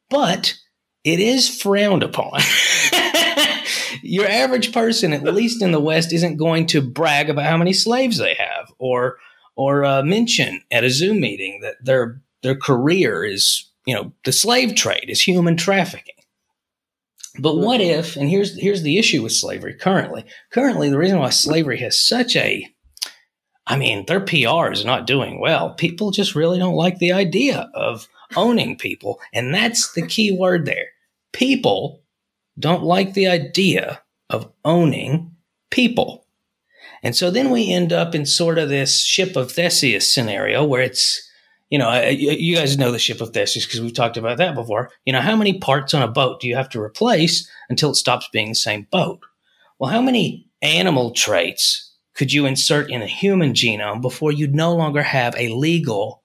but 0.10 0.56
it 1.04 1.20
is 1.20 1.62
frowned 1.62 2.02
upon. 2.02 2.40
Your 4.04 4.28
average 4.28 4.72
person, 4.72 5.14
at 5.14 5.24
least 5.24 5.62
in 5.62 5.72
the 5.72 5.80
West, 5.80 6.14
isn't 6.14 6.38
going 6.38 6.66
to 6.68 6.82
brag 6.82 7.30
about 7.30 7.46
how 7.46 7.58
many 7.58 7.74
slaves 7.74 8.18
they 8.18 8.36
have, 8.36 8.72
or 8.80 9.18
or 9.56 9.84
uh, 9.84 10.02
mention 10.02 10.62
at 10.72 10.84
a 10.84 10.90
Zoom 10.90 11.20
meeting 11.20 11.60
that 11.62 11.76
their 11.84 12.22
their 12.42 12.56
career 12.56 13.24
is, 13.24 13.70
you 13.86 13.94
know, 13.94 14.14
the 14.24 14.32
slave 14.32 14.76
trade 14.76 15.06
is 15.08 15.22
human 15.22 15.58
trafficking. 15.58 16.16
But 17.38 17.58
what 17.58 17.82
if, 17.82 18.16
and 18.16 18.30
here's 18.30 18.58
here's 18.60 18.82
the 18.82 18.98
issue 18.98 19.22
with 19.24 19.34
slavery 19.34 19.74
currently. 19.74 20.26
Currently, 20.52 20.90
the 20.90 20.98
reason 20.98 21.20
why 21.20 21.30
slavery 21.30 21.80
has 21.80 22.06
such 22.06 22.36
a 22.36 22.68
I 23.72 23.78
mean, 23.78 24.06
their 24.06 24.20
PR 24.20 24.70
is 24.70 24.84
not 24.84 25.08
doing 25.08 25.40
well. 25.40 25.74
People 25.76 26.12
just 26.12 26.36
really 26.36 26.60
don't 26.60 26.76
like 26.76 27.00
the 27.00 27.14
idea 27.14 27.70
of 27.74 28.10
owning 28.36 28.78
people. 28.78 29.22
And 29.34 29.54
that's 29.56 29.94
the 29.94 30.06
key 30.06 30.30
word 30.30 30.66
there. 30.66 30.88
People 31.32 32.02
don't 32.60 32.84
like 32.84 33.14
the 33.14 33.28
idea 33.28 34.02
of 34.30 34.52
owning 34.66 35.38
people. 35.70 36.26
And 37.02 37.16
so 37.16 37.32
then 37.32 37.50
we 37.50 37.72
end 37.72 37.94
up 37.94 38.14
in 38.14 38.26
sort 38.26 38.58
of 38.58 38.68
this 38.68 39.06
ship 39.06 39.38
of 39.38 39.54
Theseus 39.54 40.14
scenario 40.14 40.66
where 40.66 40.82
it's, 40.82 41.26
you 41.70 41.80
know, 41.80 42.10
you 42.10 42.58
guys 42.58 42.78
know 42.78 42.92
the 42.92 43.00
ship 43.00 43.22
of 43.22 43.30
Theseus 43.30 43.66
because 43.66 43.80
we've 43.80 43.94
talked 43.94 44.18
about 44.18 44.38
that 44.38 44.54
before. 44.54 44.92
You 45.06 45.14
know, 45.14 45.22
how 45.22 45.38
many 45.38 45.60
parts 45.60 45.94
on 45.94 46.02
a 46.02 46.10
boat 46.10 46.42
do 46.42 46.48
you 46.50 46.58
have 46.58 46.70
to 46.72 46.82
replace 46.82 47.50
until 47.70 47.92
it 47.92 47.96
stops 47.96 48.28
being 48.34 48.50
the 48.50 48.56
same 48.56 48.86
boat? 48.92 49.22
Well, 49.80 49.92
how 49.92 50.02
many 50.02 50.50
animal 50.62 51.12
traits 51.12 51.91
could 52.22 52.32
you 52.32 52.46
insert 52.46 52.92
in 52.92 53.02
a 53.02 53.08
human 53.08 53.52
genome 53.52 54.00
before 54.00 54.32
you 54.32 54.46
no 54.46 54.76
longer 54.76 55.02
have 55.02 55.34
a 55.36 55.56
legal 55.56 56.22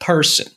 person? 0.00 0.48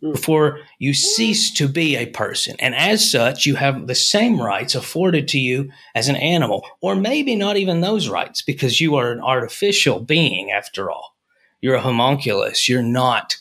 Hmm. 0.00 0.10
Before 0.10 0.58
you 0.80 0.92
cease 0.92 1.52
to 1.52 1.68
be 1.68 1.94
a 1.94 2.06
person. 2.06 2.56
And 2.58 2.74
as 2.74 3.08
such, 3.08 3.46
you 3.46 3.54
have 3.54 3.86
the 3.86 3.94
same 3.94 4.42
rights 4.42 4.74
afforded 4.74 5.28
to 5.28 5.38
you 5.38 5.70
as 5.94 6.08
an 6.08 6.16
animal, 6.16 6.66
or 6.80 6.96
maybe 6.96 7.36
not 7.36 7.58
even 7.58 7.80
those 7.80 8.08
rights 8.08 8.42
because 8.42 8.80
you 8.80 8.96
are 8.96 9.12
an 9.12 9.20
artificial 9.20 10.00
being 10.00 10.50
after 10.50 10.90
all. 10.90 11.14
You're 11.60 11.76
a 11.76 11.80
homunculus. 11.80 12.68
You're 12.68 12.82
not 12.82 13.36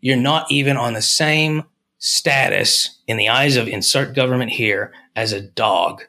you're 0.00 0.16
not 0.16 0.50
even 0.50 0.76
on 0.76 0.94
the 0.94 1.02
same 1.02 1.62
status 1.98 2.98
in 3.06 3.16
the 3.16 3.28
eyes 3.28 3.54
of 3.54 3.68
insert 3.68 4.16
government 4.16 4.50
here 4.50 4.92
as 5.14 5.32
a 5.32 5.40
dog. 5.40 6.02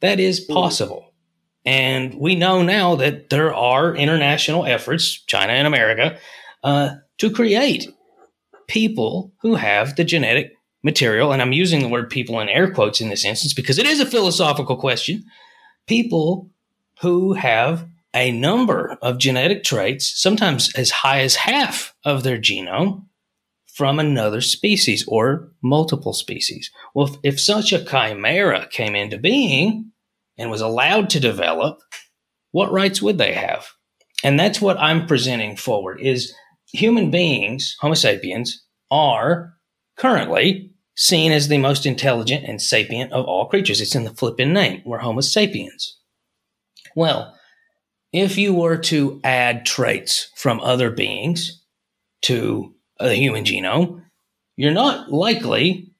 That 0.00 0.18
is 0.18 0.44
hmm. 0.44 0.54
possible. 0.54 1.05
And 1.66 2.14
we 2.14 2.36
know 2.36 2.62
now 2.62 2.94
that 2.96 3.28
there 3.28 3.52
are 3.52 3.94
international 3.94 4.64
efforts, 4.64 5.20
China 5.24 5.52
and 5.52 5.66
America, 5.66 6.18
uh, 6.62 6.94
to 7.18 7.30
create 7.30 7.88
people 8.68 9.32
who 9.42 9.56
have 9.56 9.96
the 9.96 10.04
genetic 10.04 10.52
material. 10.84 11.32
And 11.32 11.42
I'm 11.42 11.52
using 11.52 11.82
the 11.82 11.88
word 11.88 12.08
people 12.08 12.38
in 12.38 12.48
air 12.48 12.70
quotes 12.70 13.00
in 13.00 13.08
this 13.08 13.24
instance 13.24 13.52
because 13.52 13.78
it 13.78 13.86
is 13.86 14.00
a 14.00 14.06
philosophical 14.06 14.76
question. 14.76 15.24
People 15.88 16.50
who 17.00 17.32
have 17.34 17.88
a 18.14 18.30
number 18.30 18.96
of 19.02 19.18
genetic 19.18 19.62
traits, 19.62 20.10
sometimes 20.20 20.72
as 20.74 20.90
high 20.90 21.20
as 21.20 21.34
half 21.34 21.94
of 22.04 22.22
their 22.22 22.38
genome, 22.38 23.04
from 23.66 23.98
another 23.98 24.40
species 24.40 25.04
or 25.06 25.52
multiple 25.62 26.14
species. 26.14 26.70
Well, 26.94 27.08
if, 27.08 27.34
if 27.34 27.40
such 27.40 27.74
a 27.74 27.84
chimera 27.84 28.68
came 28.70 28.96
into 28.96 29.18
being 29.18 29.92
and 30.38 30.50
was 30.50 30.60
allowed 30.60 31.10
to 31.10 31.20
develop, 31.20 31.80
what 32.52 32.72
rights 32.72 33.02
would 33.02 33.18
they 33.18 33.32
have? 33.32 33.66
And 34.24 34.38
that's 34.38 34.60
what 34.60 34.78
I'm 34.78 35.06
presenting 35.06 35.56
forward 35.56 36.00
is 36.00 36.34
human 36.72 37.10
beings, 37.10 37.76
Homo 37.80 37.94
sapiens, 37.94 38.64
are 38.90 39.54
currently 39.96 40.72
seen 40.96 41.32
as 41.32 41.48
the 41.48 41.58
most 41.58 41.84
intelligent 41.84 42.44
and 42.46 42.60
sapient 42.60 43.12
of 43.12 43.26
all 43.26 43.46
creatures. 43.46 43.80
It's 43.80 43.94
in 43.94 44.04
the 44.04 44.14
flipping 44.14 44.52
name. 44.52 44.82
We're 44.84 44.98
Homo 44.98 45.20
sapiens. 45.20 45.98
Well, 46.94 47.34
if 48.12 48.38
you 48.38 48.54
were 48.54 48.78
to 48.78 49.20
add 49.22 49.66
traits 49.66 50.30
from 50.36 50.60
other 50.60 50.90
beings 50.90 51.62
to 52.22 52.74
a 52.98 53.12
human 53.12 53.44
genome, 53.44 54.02
you're 54.56 54.72
not 54.72 55.12
likely 55.12 55.92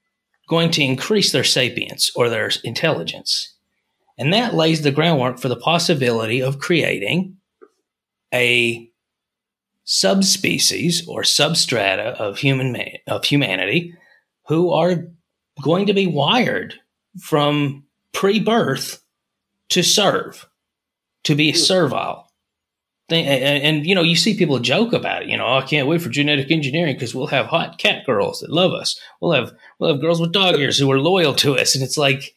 going 0.49 0.71
to 0.71 0.83
increase 0.83 1.33
their 1.33 1.45
sapience 1.45 2.11
or 2.17 2.31
their 2.31 2.51
intelligence. 2.65 3.56
And 4.19 4.33
that 4.33 4.55
lays 4.55 4.83
the 4.83 4.91
groundwork 4.91 5.39
for 5.39 5.49
the 5.49 5.57
possibility 5.57 6.43
of 6.43 6.59
creating 6.59 7.37
a 8.33 8.91
subspecies 9.85 11.07
or 11.07 11.23
substrata 11.23 12.15
of 12.15 12.39
human 12.39 12.77
of 13.07 13.25
humanity 13.25 13.95
who 14.49 14.73
are 14.73 15.07
going 15.63 15.87
to 15.87 15.95
be 15.95 16.07
wired 16.07 16.75
from 17.21 17.85
pre-birth 18.13 19.03
to 19.69 19.83
serve, 19.83 20.47
to 21.25 21.35
be 21.35 21.53
hmm. 21.53 21.57
servile 21.57 22.27
thing. 23.09 23.27
And, 23.27 23.63
and, 23.63 23.87
you 23.87 23.95
know, 23.95 24.03
you 24.03 24.17
see 24.17 24.37
people 24.37 24.59
joke 24.59 24.93
about 24.93 25.23
it. 25.23 25.29
You 25.29 25.37
know, 25.37 25.47
oh, 25.47 25.59
I 25.59 25.63
can't 25.63 25.89
wait 25.89 26.03
for 26.03 26.09
genetic 26.09 26.51
engineering 26.51 26.95
because 26.95 27.15
we'll 27.15 27.29
have 27.29 27.47
hot 27.47 27.79
cat 27.79 28.05
girls 28.05 28.41
that 28.41 28.51
love 28.51 28.73
us. 28.73 29.01
We'll 29.21 29.33
have 29.33 29.53
we'll 29.79 29.93
have 29.93 30.01
girls 30.01 30.21
with 30.21 30.33
dog 30.33 30.57
ears 30.57 30.79
who 30.79 30.91
are 30.91 30.99
loyal 30.99 31.35
to 31.37 31.57
us. 31.57 31.75
And 31.75 31.85
it's 31.85 31.99
like 31.99 32.35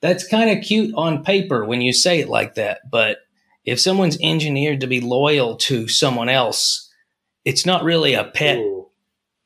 that's 0.00 0.26
kind 0.26 0.50
of 0.50 0.64
cute 0.64 0.94
on 0.96 1.24
paper 1.24 1.64
when 1.64 1.80
you 1.80 1.92
say 1.92 2.20
it 2.20 2.28
like 2.28 2.54
that. 2.54 2.80
But 2.90 3.18
if 3.64 3.80
someone's 3.80 4.18
engineered 4.22 4.80
to 4.80 4.86
be 4.86 5.00
loyal 5.00 5.56
to 5.56 5.88
someone 5.88 6.28
else, 6.28 6.90
it's 7.44 7.66
not 7.66 7.84
really 7.84 8.14
a 8.14 8.24
pet 8.24 8.58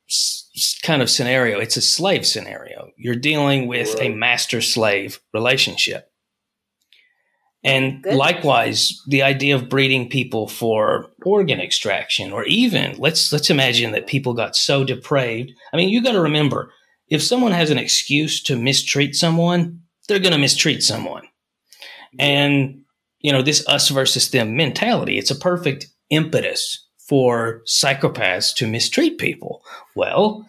s- 0.09 0.79
kind 0.81 1.01
of 1.01 1.09
scenario. 1.09 1.59
It's 1.59 1.77
a 1.77 1.81
slave 1.81 2.25
scenario. 2.25 2.91
You're 2.97 3.15
dealing 3.15 3.67
with 3.67 3.95
right. 3.95 4.11
a 4.11 4.15
master 4.15 4.61
slave 4.61 5.19
relationship. 5.33 6.11
And 7.63 8.03
Good. 8.03 8.13
likewise, 8.13 9.01
the 9.07 9.23
idea 9.23 9.55
of 9.55 9.69
breeding 9.69 10.07
people 10.07 10.47
for 10.47 11.07
organ 11.25 11.59
extraction, 11.59 12.31
or 12.31 12.45
even 12.45 12.95
let's 12.99 13.33
let's 13.33 13.49
imagine 13.49 13.91
that 13.93 14.05
people 14.05 14.35
got 14.35 14.55
so 14.55 14.83
depraved. 14.83 15.51
I 15.73 15.77
mean, 15.77 15.89
you 15.89 16.03
got 16.03 16.11
to 16.11 16.21
remember, 16.21 16.71
if 17.09 17.23
someone 17.23 17.53
has 17.53 17.71
an 17.71 17.79
excuse 17.79 18.43
to 18.43 18.55
mistreat 18.55 19.15
someone, 19.15 19.81
they're 20.07 20.19
going 20.19 20.31
to 20.31 20.37
mistreat 20.37 20.83
someone. 20.83 21.23
And 22.19 22.81
you 23.19 23.31
know, 23.31 23.41
this 23.41 23.67
us 23.67 23.89
versus 23.89 24.29
them 24.29 24.55
mentality, 24.55 25.17
it's 25.17 25.31
a 25.31 25.35
perfect 25.35 25.87
impetus 26.09 26.87
for 27.07 27.61
psychopaths 27.67 28.53
to 28.55 28.67
mistreat 28.67 29.17
people. 29.17 29.63
Well, 29.95 30.47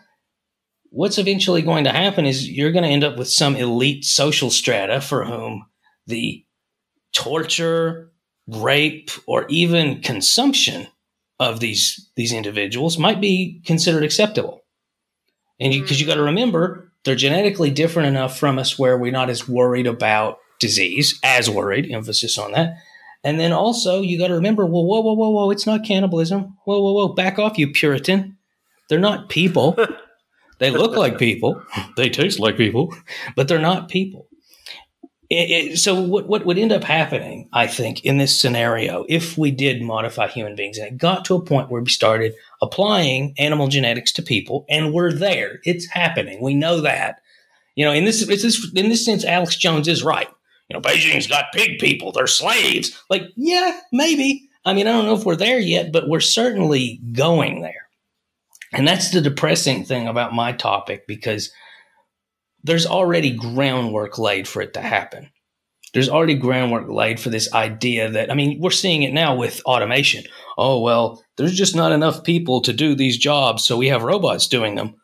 what's 0.90 1.18
eventually 1.18 1.62
going 1.62 1.84
to 1.84 1.92
happen 1.92 2.26
is 2.26 2.48
you're 2.48 2.72
going 2.72 2.84
to 2.84 2.90
end 2.90 3.04
up 3.04 3.16
with 3.16 3.30
some 3.30 3.56
elite 3.56 4.04
social 4.04 4.50
strata 4.50 5.00
for 5.00 5.24
whom 5.24 5.66
the 6.06 6.44
torture, 7.12 8.12
rape, 8.46 9.10
or 9.26 9.46
even 9.48 10.02
consumption 10.02 10.86
of 11.38 11.60
these 11.60 12.10
these 12.16 12.32
individuals 12.32 12.98
might 12.98 13.20
be 13.20 13.62
considered 13.64 14.02
acceptable. 14.02 14.60
And 15.60 15.72
because 15.72 16.00
you, 16.00 16.04
you 16.04 16.06
got 16.06 16.14
to 16.14 16.20
mm-hmm. 16.20 16.26
remember, 16.26 16.85
they're 17.06 17.14
genetically 17.14 17.70
different 17.70 18.08
enough 18.08 18.38
from 18.38 18.58
us 18.58 18.78
where 18.78 18.98
we're 18.98 19.12
not 19.12 19.30
as 19.30 19.48
worried 19.48 19.86
about 19.86 20.38
disease, 20.58 21.18
as 21.22 21.48
worried, 21.48 21.90
emphasis 21.90 22.36
on 22.36 22.52
that. 22.52 22.76
And 23.24 23.40
then 23.40 23.52
also 23.52 24.02
you 24.02 24.18
got 24.18 24.28
to 24.28 24.34
remember, 24.34 24.66
well, 24.66 24.84
whoa, 24.84 25.00
whoa, 25.00 25.14
whoa, 25.14 25.30
whoa, 25.30 25.50
it's 25.50 25.66
not 25.66 25.84
cannibalism. 25.84 26.56
Whoa, 26.64 26.80
whoa, 26.80 26.92
whoa, 26.92 27.08
back 27.14 27.38
off, 27.38 27.58
you 27.58 27.72
Puritan. 27.72 28.36
They're 28.88 28.98
not 28.98 29.28
people. 29.28 29.76
they 30.58 30.70
look 30.70 30.96
like 30.96 31.18
people. 31.18 31.62
They 31.96 32.08
taste 32.08 32.38
like 32.38 32.56
people, 32.56 32.94
but 33.34 33.48
they're 33.48 33.58
not 33.58 33.88
people. 33.88 34.25
It, 35.28 35.50
it, 35.50 35.78
so 35.78 36.00
what, 36.00 36.28
what 36.28 36.46
would 36.46 36.58
end 36.58 36.70
up 36.72 36.84
happening, 36.84 37.48
I 37.52 37.66
think, 37.66 38.04
in 38.04 38.18
this 38.18 38.38
scenario, 38.38 39.04
if 39.08 39.36
we 39.36 39.50
did 39.50 39.82
modify 39.82 40.28
human 40.28 40.54
beings 40.54 40.78
and 40.78 40.86
it 40.86 40.98
got 40.98 41.24
to 41.24 41.34
a 41.34 41.42
point 41.42 41.68
where 41.68 41.82
we 41.82 41.90
started 41.90 42.34
applying 42.62 43.34
animal 43.36 43.66
genetics 43.66 44.12
to 44.12 44.22
people 44.22 44.64
and 44.68 44.92
we're 44.92 45.12
there, 45.12 45.60
it's 45.64 45.86
happening. 45.86 46.40
We 46.40 46.54
know 46.54 46.80
that. 46.80 47.20
You 47.74 47.84
know, 47.84 47.92
in 47.92 48.04
this, 48.04 48.24
this 48.24 48.72
in 48.74 48.88
this 48.88 49.04
sense, 49.04 49.24
Alex 49.24 49.56
Jones 49.56 49.88
is 49.88 50.02
right. 50.02 50.28
You 50.68 50.74
know, 50.74 50.80
Beijing's 50.80 51.26
got 51.26 51.52
pig 51.52 51.78
people; 51.78 52.10
they're 52.10 52.26
slaves. 52.26 53.00
Like, 53.10 53.22
yeah, 53.36 53.80
maybe. 53.92 54.48
I 54.64 54.74
mean, 54.74 54.88
I 54.88 54.92
don't 54.92 55.06
know 55.06 55.14
if 55.14 55.24
we're 55.24 55.36
there 55.36 55.60
yet, 55.60 55.92
but 55.92 56.08
we're 56.08 56.20
certainly 56.20 57.00
going 57.12 57.62
there. 57.62 57.88
And 58.72 58.86
that's 58.86 59.10
the 59.10 59.20
depressing 59.20 59.84
thing 59.84 60.08
about 60.08 60.34
my 60.34 60.52
topic 60.52 61.06
because 61.06 61.52
there's 62.66 62.86
already 62.86 63.30
groundwork 63.30 64.18
laid 64.18 64.46
for 64.48 64.60
it 64.60 64.74
to 64.74 64.80
happen. 64.80 65.30
There's 65.94 66.08
already 66.08 66.34
groundwork 66.34 66.88
laid 66.88 67.18
for 67.20 67.30
this 67.30 67.52
idea 67.54 68.10
that, 68.10 68.30
I 68.30 68.34
mean, 68.34 68.60
we're 68.60 68.70
seeing 68.70 69.02
it 69.02 69.14
now 69.14 69.34
with 69.34 69.62
automation. 69.64 70.24
Oh, 70.58 70.80
well, 70.80 71.24
there's 71.36 71.56
just 71.56 71.74
not 71.76 71.92
enough 71.92 72.24
people 72.24 72.60
to 72.62 72.72
do 72.72 72.94
these 72.94 73.16
jobs, 73.16 73.64
so 73.64 73.76
we 73.76 73.88
have 73.88 74.02
robots 74.02 74.46
doing 74.46 74.74
them. 74.74 74.94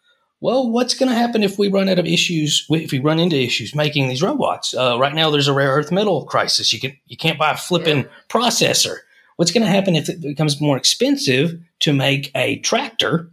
Well, 0.40 0.68
what's 0.70 0.94
going 0.94 1.08
to 1.08 1.14
happen 1.16 1.44
if 1.44 1.56
we 1.56 1.68
run 1.68 1.88
out 1.88 2.00
of 2.00 2.04
issues? 2.04 2.66
If 2.68 2.90
we 2.90 2.98
run 2.98 3.20
into 3.20 3.40
issues 3.40 3.76
making 3.76 4.08
these 4.08 4.22
robots? 4.22 4.74
Uh, 4.74 4.98
right 4.98 5.14
now, 5.14 5.30
there's 5.30 5.46
a 5.48 5.54
rare 5.54 5.70
earth 5.70 5.92
metal 5.92 6.24
crisis. 6.26 6.72
You 6.72 6.80
can 6.80 6.96
you 7.06 7.16
can't 7.16 7.38
buy 7.38 7.52
a 7.52 7.56
flipping 7.56 7.98
Yeah. 7.98 8.04
processor. 8.28 8.96
What's 9.36 9.52
going 9.52 9.62
to 9.64 9.70
happen 9.72 9.94
if 9.94 10.08
it 10.08 10.20
becomes 10.20 10.60
more 10.60 10.76
expensive 10.76 11.60
to 11.80 11.92
make 11.92 12.32
a 12.34 12.58
tractor 12.58 13.30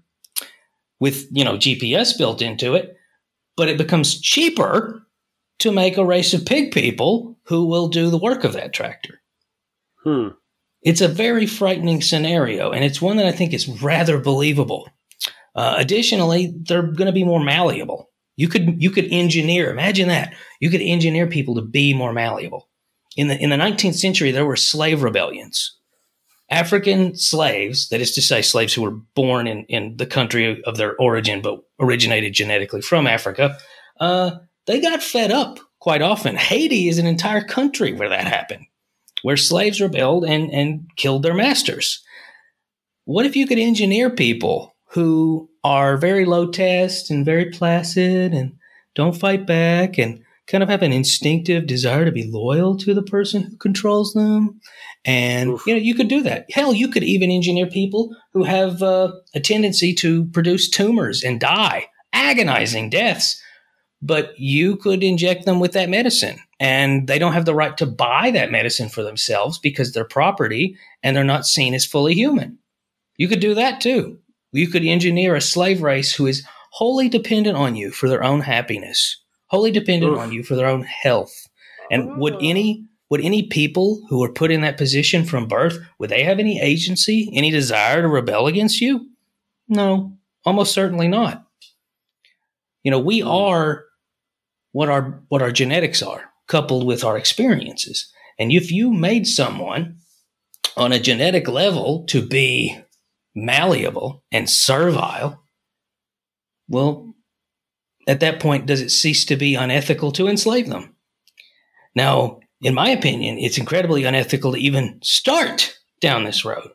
with 0.99 1.25
you 1.31 1.43
know 1.43 1.55
GPS 1.57 2.15
built 2.15 2.43
into 2.43 2.75
it, 2.75 2.95
but 3.59 3.67
it 3.67 3.77
becomes 3.77 4.21
cheaper 4.21 5.05
to 5.57 5.69
make 5.69 5.97
a 5.97 6.05
race 6.05 6.33
of 6.33 6.45
pig 6.45 6.71
people 6.71 7.37
who 7.43 7.65
will 7.65 7.89
do 7.89 8.09
the 8.09 8.17
work 8.17 8.45
of 8.45 8.53
that 8.53 8.71
tractor? 8.71 9.21
Hmm. 10.05 10.29
It's 10.81 11.01
a 11.01 11.09
very 11.09 11.45
frightening 11.45 12.01
scenario, 12.01 12.71
and 12.71 12.85
it's 12.85 13.01
one 13.01 13.17
that 13.17 13.25
I 13.25 13.33
think 13.33 13.53
is 13.53 13.67
rather 13.81 14.17
believable. 14.17 14.87
Uh, 15.55 15.75
additionally, 15.77 16.53
they're 16.55 16.83
going 16.83 17.07
to 17.07 17.11
be 17.11 17.25
more 17.25 17.43
malleable. 17.43 18.09
You 18.37 18.47
could 18.47 18.81
you 18.81 18.91
could 18.91 19.11
engineer. 19.11 19.69
Imagine 19.69 20.07
that 20.07 20.33
you 20.61 20.69
could 20.69 20.81
engineer 20.81 21.27
people 21.27 21.55
to 21.55 21.61
be 21.61 21.93
more 21.93 22.13
malleable. 22.13 22.69
In 23.17 23.27
the 23.27 23.37
in 23.37 23.49
the 23.49 23.57
19th 23.57 23.95
century, 23.95 24.31
there 24.31 24.45
were 24.45 24.55
slave 24.55 25.03
rebellions. 25.03 25.77
African 26.49 27.15
slaves, 27.15 27.89
that 27.89 28.01
is 28.01 28.13
to 28.13 28.21
say, 28.21 28.41
slaves 28.41 28.73
who 28.73 28.81
were 28.81 28.97
born 29.15 29.47
in, 29.47 29.65
in 29.65 29.97
the 29.97 30.05
country 30.05 30.63
of 30.63 30.77
their 30.77 30.95
origin 30.97 31.41
but 31.41 31.63
originated 31.79 32.33
genetically 32.33 32.81
from 32.81 33.05
Africa, 33.05 33.57
uh, 33.99 34.31
they 34.65 34.81
got 34.81 35.03
fed 35.03 35.31
up 35.31 35.59
quite 35.79 36.01
often. 36.01 36.35
Haiti 36.35 36.89
is 36.89 36.97
an 36.97 37.07
entire 37.07 37.43
country 37.43 37.93
where 37.93 38.09
that 38.09 38.27
happened, 38.27 38.65
where 39.21 39.37
slaves 39.37 39.79
rebelled 39.79 40.25
and, 40.25 40.51
and 40.51 40.89
killed 40.95 41.23
their 41.23 41.33
masters. 41.33 42.03
What 43.05 43.25
if 43.25 43.35
you 43.35 43.47
could 43.47 43.59
engineer 43.59 44.09
people 44.09 44.75
who 44.91 45.49
are 45.63 45.97
very 45.97 46.25
low 46.25 46.49
test 46.49 47.11
and 47.11 47.25
very 47.25 47.45
placid 47.51 48.33
and 48.33 48.53
don't 48.95 49.17
fight 49.17 49.45
back 49.45 49.97
and 49.97 50.23
kind 50.47 50.63
of 50.63 50.69
have 50.69 50.81
an 50.81 50.93
instinctive 50.93 51.67
desire 51.67 52.05
to 52.05 52.11
be 52.11 52.29
loyal 52.29 52.75
to 52.77 52.93
the 52.93 53.03
person 53.03 53.43
who 53.43 53.57
controls 53.57 54.13
them? 54.13 54.59
And 55.05 55.51
Oof. 55.51 55.65
you 55.65 55.73
know, 55.73 55.79
you 55.79 55.95
could 55.95 56.07
do 56.07 56.21
that. 56.23 56.45
Hell, 56.51 56.73
you 56.73 56.89
could 56.89 57.03
even 57.03 57.31
engineer 57.31 57.67
people 57.67 58.15
who 58.33 58.43
have 58.43 58.81
uh, 58.81 59.13
a 59.33 59.39
tendency 59.39 59.93
to 59.95 60.25
produce 60.25 60.69
tumors 60.69 61.23
and 61.23 61.39
die, 61.39 61.87
agonizing 62.13 62.89
deaths. 62.89 63.41
But 64.01 64.37
you 64.39 64.77
could 64.77 65.03
inject 65.03 65.45
them 65.45 65.59
with 65.59 65.73
that 65.73 65.89
medicine, 65.89 66.37
and 66.59 67.07
they 67.07 67.19
don't 67.19 67.33
have 67.33 67.45
the 67.45 67.55
right 67.55 67.77
to 67.77 67.85
buy 67.85 68.31
that 68.31 68.51
medicine 68.51 68.87
for 68.87 69.03
themselves 69.03 69.57
because 69.57 69.91
they're 69.91 70.05
property 70.05 70.77
and 71.03 71.15
they're 71.15 71.23
not 71.25 71.45
seen 71.45 71.73
as 71.73 71.85
fully 71.85 72.13
human. 72.13 72.59
You 73.17 73.27
could 73.27 73.41
do 73.41 73.53
that 73.55 73.81
too. 73.81 74.19
You 74.53 74.67
could 74.67 74.85
engineer 74.85 75.35
a 75.35 75.41
slave 75.41 75.81
race 75.81 76.13
who 76.13 76.27
is 76.27 76.45
wholly 76.71 77.09
dependent 77.09 77.57
on 77.57 77.75
you 77.75 77.91
for 77.91 78.07
their 78.07 78.23
own 78.23 78.41
happiness, 78.41 79.21
wholly 79.47 79.71
dependent 79.71 80.13
Oof. 80.13 80.19
on 80.19 80.31
you 80.31 80.43
for 80.43 80.55
their 80.55 80.67
own 80.67 80.83
health. 80.83 81.47
And 81.91 82.17
would 82.19 82.37
any 82.41 82.85
would 83.09 83.21
any 83.21 83.43
people 83.43 84.05
who 84.09 84.19
were 84.19 84.31
put 84.31 84.51
in 84.51 84.61
that 84.61 84.77
position 84.77 85.25
from 85.25 85.47
birth 85.47 85.79
would 85.97 86.09
they 86.09 86.23
have 86.23 86.39
any 86.39 86.61
agency, 86.61 87.29
any 87.33 87.51
desire 87.51 88.01
to 88.01 88.07
rebel 88.07 88.47
against 88.47 88.81
you? 88.81 89.09
No, 89.67 90.13
almost 90.45 90.73
certainly 90.73 91.07
not. 91.07 91.45
You 92.83 92.91
know, 92.91 92.99
we 92.99 93.21
are 93.21 93.85
what 94.71 94.89
our 94.89 95.21
what 95.29 95.41
our 95.41 95.51
genetics 95.51 96.01
are, 96.01 96.25
coupled 96.47 96.85
with 96.85 97.03
our 97.03 97.17
experiences. 97.17 98.11
And 98.37 98.51
if 98.51 98.71
you 98.71 98.91
made 98.91 99.27
someone 99.27 99.97
on 100.77 100.93
a 100.93 100.99
genetic 100.99 101.47
level 101.47 102.05
to 102.05 102.25
be 102.25 102.79
malleable 103.35 104.23
and 104.31 104.49
servile, 104.49 105.43
well, 106.67 107.13
at 108.07 108.21
that 108.21 108.39
point, 108.39 108.65
does 108.65 108.81
it 108.81 108.91
cease 108.91 109.25
to 109.25 109.35
be 109.35 109.55
unethical 109.55 110.11
to 110.13 110.27
enslave 110.27 110.69
them? 110.69 110.95
Now, 111.95 112.39
in 112.61 112.73
my 112.73 112.89
opinion, 112.89 113.37
it's 113.37 113.57
incredibly 113.57 114.03
unethical 114.03 114.53
to 114.53 114.57
even 114.59 114.99
start 115.01 115.77
down 116.01 116.23
this 116.23 116.43
road. 116.45 116.69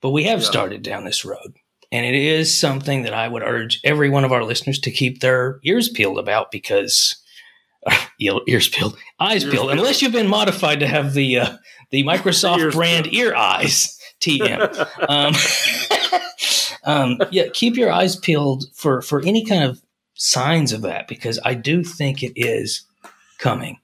But 0.00 0.10
we 0.10 0.24
have 0.24 0.40
Yeah. 0.40 0.46
started 0.46 0.82
down 0.82 1.04
this 1.04 1.24
road. 1.24 1.54
And 1.90 2.04
it 2.04 2.14
is 2.14 2.54
something 2.54 3.02
that 3.02 3.14
I 3.14 3.26
would 3.28 3.42
urge 3.42 3.80
every 3.82 4.10
one 4.10 4.24
of 4.24 4.30
our 4.32 4.44
listeners 4.44 4.78
to 4.80 4.90
keep 4.90 5.20
their 5.20 5.58
ears 5.64 5.88
peeled 5.88 6.18
about 6.18 6.50
because 6.50 7.16
ear- 8.20 8.40
ears 8.46 8.68
peeled, 8.68 8.96
eyes 9.18 9.42
Ears 9.44 9.52
peeled, 9.54 9.66
peeled. 9.68 9.78
unless 9.78 10.02
you've 10.02 10.12
been 10.12 10.28
modified 10.28 10.80
to 10.80 10.86
have 10.86 11.14
the 11.14 11.38
uh, 11.38 11.56
the 11.90 12.04
Microsoft 12.04 12.58
Ears 12.58 12.74
brand 12.74 13.04
peeled. 13.06 13.14
ear 13.14 13.34
eyes 13.34 13.98
TM. 14.20 14.86
um, 15.08 15.34
um, 16.84 17.18
yeah, 17.30 17.44
keep 17.52 17.76
your 17.76 17.90
eyes 17.90 18.16
peeled 18.16 18.64
for 18.74 19.00
for 19.02 19.20
any 19.24 19.44
kind 19.44 19.64
of 19.64 19.80
signs 20.14 20.72
of 20.72 20.82
that 20.82 21.08
because 21.08 21.38
I 21.44 21.54
do 21.54 21.82
think 21.82 22.22
it 22.22 22.32
is 22.36 22.84
coming. 23.38 23.78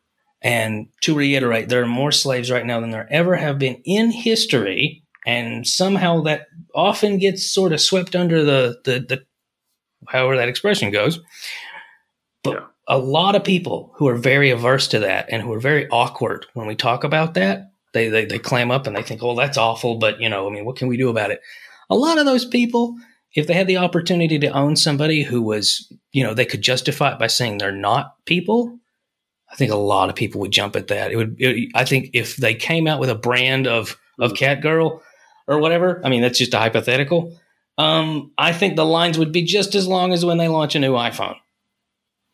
And 0.45 0.89
to 1.01 1.15
reiterate, 1.17 1.69
there 1.71 1.83
are 1.83 1.87
more 1.87 2.13
slaves 2.13 2.51
right 2.51 2.67
now 2.67 2.79
than 2.81 2.91
there 2.91 3.09
ever 3.11 3.35
have 3.35 3.59
been 3.59 3.81
in 3.85 4.11
history, 4.13 5.03
and 5.27 5.67
somehow 5.67 6.21
that 6.23 6.49
often 6.75 7.19
gets 7.19 7.51
sort 7.51 7.73
of 7.73 7.81
swept 7.81 8.15
under 8.15 8.45
the 8.45 8.77
the, 8.85 9.01
the 9.01 9.23
however 10.09 10.37
that 10.37 10.49
expression 10.51 10.91
goes. 10.93 11.19
But 12.43 12.55
Yeah. 12.55 12.67
a 12.89 12.99
lot 12.99 13.35
of 13.37 13.45
people 13.45 13.93
who 13.97 14.07
are 14.09 14.17
very 14.17 14.51
averse 14.51 14.87
to 14.89 14.99
that 15.01 15.27
and 15.31 15.43
who 15.43 15.53
are 15.53 15.61
very 15.61 15.89
awkward 15.89 16.47
when 16.55 16.67
we 16.67 16.77
talk 16.77 17.05
about 17.05 17.35
that, 17.35 17.71
they, 17.95 18.09
they 18.09 18.25
they 18.27 18.39
clam 18.39 18.71
up 18.71 18.87
and 18.87 18.95
they 18.95 19.03
think, 19.03 19.23
"Oh, 19.23 19.35
that's 19.35 19.57
awful," 19.59 19.97
but 19.97 20.21
you 20.21 20.29
know, 20.29 20.47
I 20.47 20.51
mean, 20.53 20.65
what 20.67 20.77
can 20.77 20.89
we 20.89 20.97
do 20.99 21.09
about 21.09 21.31
it? 21.31 21.41
A 21.91 21.95
lot 21.95 22.19
of 22.19 22.27
those 22.27 22.45
people, 22.45 22.97
if 23.35 23.47
they 23.47 23.55
had 23.55 23.67
the 23.67 23.79
opportunity 23.79 24.39
to 24.41 24.49
own 24.49 24.77
somebody 24.77 25.23
who 25.23 25.41
was, 25.43 25.91
you 26.13 26.23
know, 26.23 26.35
they 26.35 26.45
could 26.45 26.61
justify 26.63 27.13
it 27.13 27.19
by 27.19 27.29
saying 27.29 27.59
they're 27.59 27.73
not 27.73 28.15
people. 28.27 28.79
I 29.51 29.57
think 29.57 29.71
a 29.73 29.77
lot 29.77 30.09
of 30.09 30.17
people 30.17 30.41
would 30.41 30.51
jump 30.51 30.75
at 30.77 30.89
that. 30.89 31.13
It 31.13 31.17
would. 31.17 31.37
It, 31.39 31.71
I 31.75 31.85
think 31.85 32.11
if 32.13 32.37
they 32.37 32.55
came 32.55 32.87
out 32.89 33.01
with 33.01 33.11
a 33.11 33.15
brand 33.15 33.67
of 33.67 33.97
of 34.19 34.33
Mm. 34.33 34.37
cat 34.37 34.61
girl 34.63 35.03
or 35.47 35.59
whatever, 35.59 36.01
I 36.05 36.09
mean, 36.09 36.23
that's 36.23 36.39
just 36.39 36.55
a 36.55 36.59
hypothetical. 36.59 37.37
Um, 37.79 38.33
I 38.39 38.53
think 38.53 38.77
the 38.77 38.85
lines 38.85 39.19
would 39.19 39.33
be 39.33 39.43
just 39.43 39.75
as 39.75 39.87
long 39.89 40.13
as 40.13 40.25
when 40.25 40.39
they 40.39 40.49
launch 40.49 40.75
a 40.77 40.79
new 40.79 40.93
iPhone. 40.93 41.37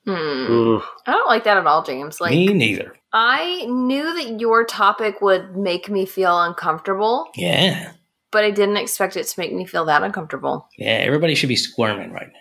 Hmm. 0.07 0.79
I 1.07 1.13
don't 1.13 1.29
like 1.29 1.45
that 1.45 1.57
at 1.59 1.67
all, 1.67 1.83
James. 1.83 2.21
Like, 2.21 2.31
Me 2.33 2.47
neither. 2.49 2.95
I 3.13 3.65
knew 3.67 4.03
that 4.15 4.41
your 4.41 4.65
topic 4.65 5.21
would 5.21 5.57
make 5.57 5.89
me 5.91 6.07
feel 6.07 6.41
uncomfortable, 6.43 7.29
Yeah, 7.35 7.93
but 8.31 8.45
I 8.45 8.51
didn't 8.51 8.77
expect 8.79 9.17
it 9.17 9.25
to 9.27 9.41
make 9.41 9.53
me 9.53 9.67
feel 9.67 9.85
that 9.87 10.03
uncomfortable. 10.03 10.69
yeah. 10.79 10.93
Everybody 11.03 11.35
should 11.35 11.49
be 11.49 11.57
squirming 11.57 12.13
right 12.13 12.29
now. 12.29 12.39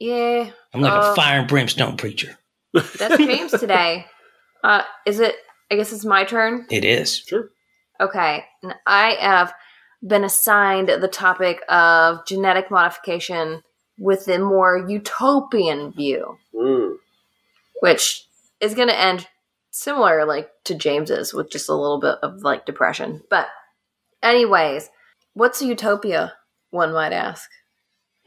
Yeah, 0.00 0.50
I'm 0.74 0.80
like 0.82 0.92
Uh, 0.92 1.12
a 1.12 1.14
fire 1.14 1.38
and 1.40 1.48
brimstone 1.48 1.96
preacher. 1.96 2.36
That's 2.74 3.16
James 3.18 3.52
today. 3.52 4.06
Uh, 4.62 4.82
is 5.06 5.20
it? 5.20 5.36
I 5.70 5.76
guess 5.76 5.92
it's 5.92 6.04
my 6.04 6.24
turn. 6.24 6.66
It 6.70 6.84
is. 6.84 7.16
Sure. 7.18 7.48
Okay, 8.00 8.44
and 8.62 8.74
I 8.86 9.12
have 9.20 9.54
been 10.06 10.24
assigned 10.24 10.88
the 10.88 11.08
topic 11.08 11.60
of 11.68 12.26
genetic 12.26 12.70
modification 12.70 13.62
with 13.98 14.28
a 14.28 14.38
more 14.38 14.84
utopian 14.88 15.92
view, 15.92 16.36
Mm. 16.54 16.96
which 17.80 18.26
is 18.60 18.74
going 18.74 18.88
to 18.88 18.98
end 18.98 19.28
similar 19.70 20.24
like 20.24 20.50
to 20.64 20.74
James's 20.74 21.32
with 21.32 21.50
just 21.50 21.68
a 21.68 21.74
little 21.74 22.00
bit 22.00 22.16
of 22.22 22.42
like 22.42 22.66
depression. 22.66 23.22
But 23.30 23.46
anyways, 24.22 24.90
what's 25.34 25.62
a 25.62 25.66
utopia? 25.66 26.34
One 26.70 26.92
might 26.92 27.12
ask. 27.12 27.48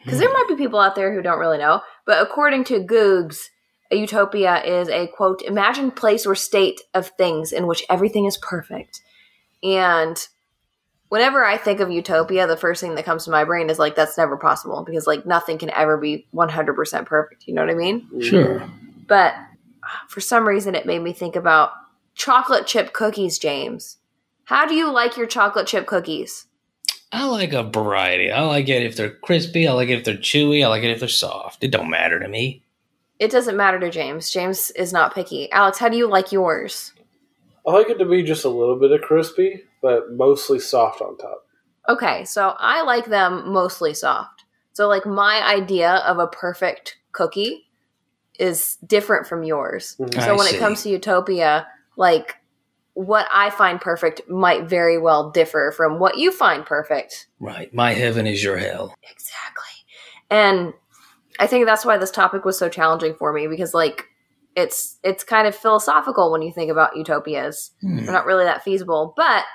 Because 0.04 0.20
there 0.20 0.32
might 0.32 0.46
be 0.48 0.56
people 0.56 0.80
out 0.80 0.96
there 0.96 1.14
who 1.14 1.22
don't 1.22 1.40
really 1.40 1.58
know, 1.58 1.82
but 2.06 2.22
according 2.22 2.64
to 2.66 2.80
Googs, 2.80 3.48
a 3.92 3.96
utopia 3.96 4.64
is 4.64 4.90
a 4.90 5.08
quote 5.08 5.42
imagined 5.42 5.96
place 5.96 6.26
or 6.26 6.36
state 6.36 6.82
of 6.94 7.08
things 7.18 7.52
in 7.52 7.68
which 7.68 7.84
everything 7.90 8.26
is 8.26 8.38
perfect. 8.38 9.02
And 9.64 10.18
whenever 11.10 11.44
I 11.44 11.58
think 11.58 11.80
of 11.80 11.90
utopia, 11.90 12.48
the 12.48 12.58
first 12.58 12.82
thing 12.82 12.96
that 12.96 13.06
comes 13.06 13.26
to 13.26 13.32
my 13.32 13.44
brain 13.44 13.70
is 13.70 13.80
like 13.80 13.96
that's 13.96 14.18
never 14.18 14.38
possible 14.38 14.84
because 14.84 15.08
like 15.08 15.26
nothing 15.26 15.58
can 15.58 15.70
ever 15.72 15.98
be 15.98 16.28
100% 16.34 17.06
perfect, 17.06 17.48
you 17.48 17.54
know 17.54 17.62
what 17.62 17.72
I 17.72 17.76
mean? 17.76 18.22
Sure. 18.22 18.70
But 19.08 19.36
for 20.10 20.20
some 20.20 20.48
reason 20.48 20.76
it 20.76 20.86
made 20.86 21.02
me 21.02 21.14
think 21.14 21.36
about 21.36 21.72
chocolate 22.14 22.68
chip 22.68 22.94
cookies, 22.94 23.40
James. 23.40 23.98
How 24.46 24.66
do 24.66 24.76
you 24.76 24.92
like 24.92 25.18
your 25.18 25.28
chocolate 25.28 25.68
chip 25.68 25.86
cookies? 25.86 26.46
I 27.12 27.26
like 27.26 27.54
a 27.54 27.64
variety. 27.64 28.32
I 28.32 28.42
like 28.42 28.68
it 28.68 28.84
if 28.84 28.98
they're 28.98 29.10
crispy. 29.10 29.68
I 29.68 29.74
like 29.74 29.90
it 29.90 30.00
if 30.00 30.04
they're 30.04 30.16
chewy. 30.16 30.64
I 30.64 30.68
like 30.68 30.84
it 30.84 30.92
if 30.92 31.00
they're 31.00 31.08
soft. 31.08 31.64
It 31.64 31.72
don't 31.72 31.90
matter 31.90 32.20
to 32.20 32.28
me. 32.28 32.64
It 33.20 33.32
doesn't 33.32 33.58
matter 33.58 33.80
to 33.80 33.90
James. 33.90 34.30
James 34.30 34.72
is 34.72 34.94
not 34.94 35.14
picky. 35.16 35.52
Alex, 35.52 35.78
how 35.80 35.90
do 35.90 35.98
you 35.98 36.08
like 36.08 36.32
yours? 36.32 36.94
I 37.68 37.72
like 37.72 37.90
it 37.90 37.98
to 37.98 38.06
be 38.06 38.24
just 38.24 38.46
a 38.46 38.50
little 38.50 38.80
bit 38.80 38.92
of 38.92 39.02
crispy, 39.02 39.64
but 39.82 40.12
mostly 40.14 40.60
soft 40.60 41.02
on 41.02 41.18
top. 41.18 41.46
Okay, 41.90 42.26
so 42.26 42.54
I 42.58 42.84
like 42.84 43.06
them 43.06 43.52
mostly 43.52 43.94
soft. 43.94 44.44
So, 44.74 44.88
like, 44.88 45.06
my 45.06 45.42
idea 45.44 45.96
of 46.06 46.20
a 46.20 46.28
perfect 46.28 46.98
cookie 47.12 47.68
is 48.40 48.78
different 48.86 49.26
from 49.26 49.44
yours. 49.44 49.96
Mhm. 50.00 50.14
So, 50.14 50.34
I 50.34 50.38
when 50.38 50.48
see. 50.48 50.56
it 50.56 50.60
comes 50.60 50.84
to 50.84 50.90
Utopia, 50.90 51.68
like, 51.96 52.36
what 52.94 53.28
I 53.32 53.50
find 53.50 53.82
perfect 53.82 54.28
might 54.30 54.64
very 54.64 54.98
well 54.98 55.30
differ 55.32 55.72
from 55.76 56.00
what 56.00 56.18
you 56.18 56.32
find 56.32 56.66
perfect. 56.66 57.28
Right. 57.40 57.74
My 57.74 57.94
heaven 57.94 58.26
is 58.28 58.44
your 58.44 58.58
hell. 58.58 58.96
Exactly. 59.04 59.64
And 60.30 60.74
I 61.40 61.48
think 61.48 61.66
that's 61.66 61.86
why 61.86 61.98
this 61.98 62.12
topic 62.12 62.46
was 62.46 62.58
so 62.58 62.70
challenging 62.70 63.16
for 63.16 63.32
me 63.34 63.48
because, 63.48 63.74
like, 63.74 64.06
it's 64.56 64.98
it's 65.04 65.24
kind 65.24 65.48
of 65.48 65.56
philosophical 65.56 66.32
when 66.32 66.42
you 66.42 66.52
think 66.52 66.72
about 66.72 66.98
utopias. 66.98 67.72
Hmm. 67.82 67.98
They're 67.98 68.14
not 68.14 68.26
really 68.26 68.46
that 68.46 68.64
feasible, 68.64 69.14
but 69.16 69.46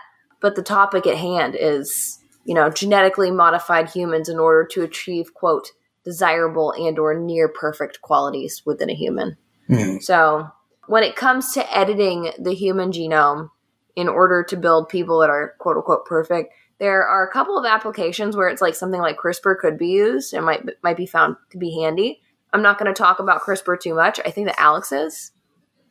but 0.41 0.57
the 0.57 0.63
topic 0.63 1.07
at 1.07 1.17
hand 1.17 1.57
is 1.59 2.19
you 2.45 2.55
know 2.55 2.69
genetically 2.69 3.31
modified 3.31 3.89
humans 3.89 4.29
in 4.29 4.39
order 4.39 4.67
to 4.73 4.83
achieve 4.83 5.33
quote 5.33 5.69
desirable 6.05 6.73
and 6.73 6.99
or 6.99 7.15
near 7.15 7.49
perfect 7.49 8.03
qualities 8.03 8.63
within 8.67 8.91
a 8.91 8.95
human 8.95 9.37
Hmm. 9.69 9.99
so 10.01 10.49
when 10.89 11.05
it 11.05 11.15
comes 11.15 11.53
to 11.53 11.77
editing 11.77 12.33
the 12.39 12.53
human 12.53 12.91
genome 12.91 13.51
in 13.95 14.09
order 14.09 14.43
to 14.43 14.57
build 14.57 14.89
people 14.89 15.21
that 15.21 15.31
are 15.31 15.55
quote 15.59 15.77
unquote 15.77 16.05
perfect 16.05 16.53
there 16.83 17.07
are 17.07 17.25
a 17.25 17.33
couple 17.33 17.57
of 17.57 17.65
applications 17.65 18.37
where 18.37 18.49
it's 18.49 18.61
like 18.61 18.75
something 18.75 19.01
like 19.01 19.17
crispr 19.17 19.57
could 19.57 19.79
be 19.79 19.89
used 19.89 20.35
and 20.35 20.45
might 20.45 20.69
might 20.83 20.97
be 20.97 21.07
found 21.07 21.37
to 21.51 21.57
be 21.57 21.81
handy 21.81 22.21
i'm 22.53 22.63
not 22.63 22.77
going 22.77 22.93
to 22.93 22.99
talk 22.99 23.21
about 23.21 23.41
crispr 23.41 23.79
too 23.81 23.95
much 23.95 24.19
i 24.25 24.31
think 24.31 24.49
that 24.49 24.61
alex 24.61 24.91
is 24.91 25.31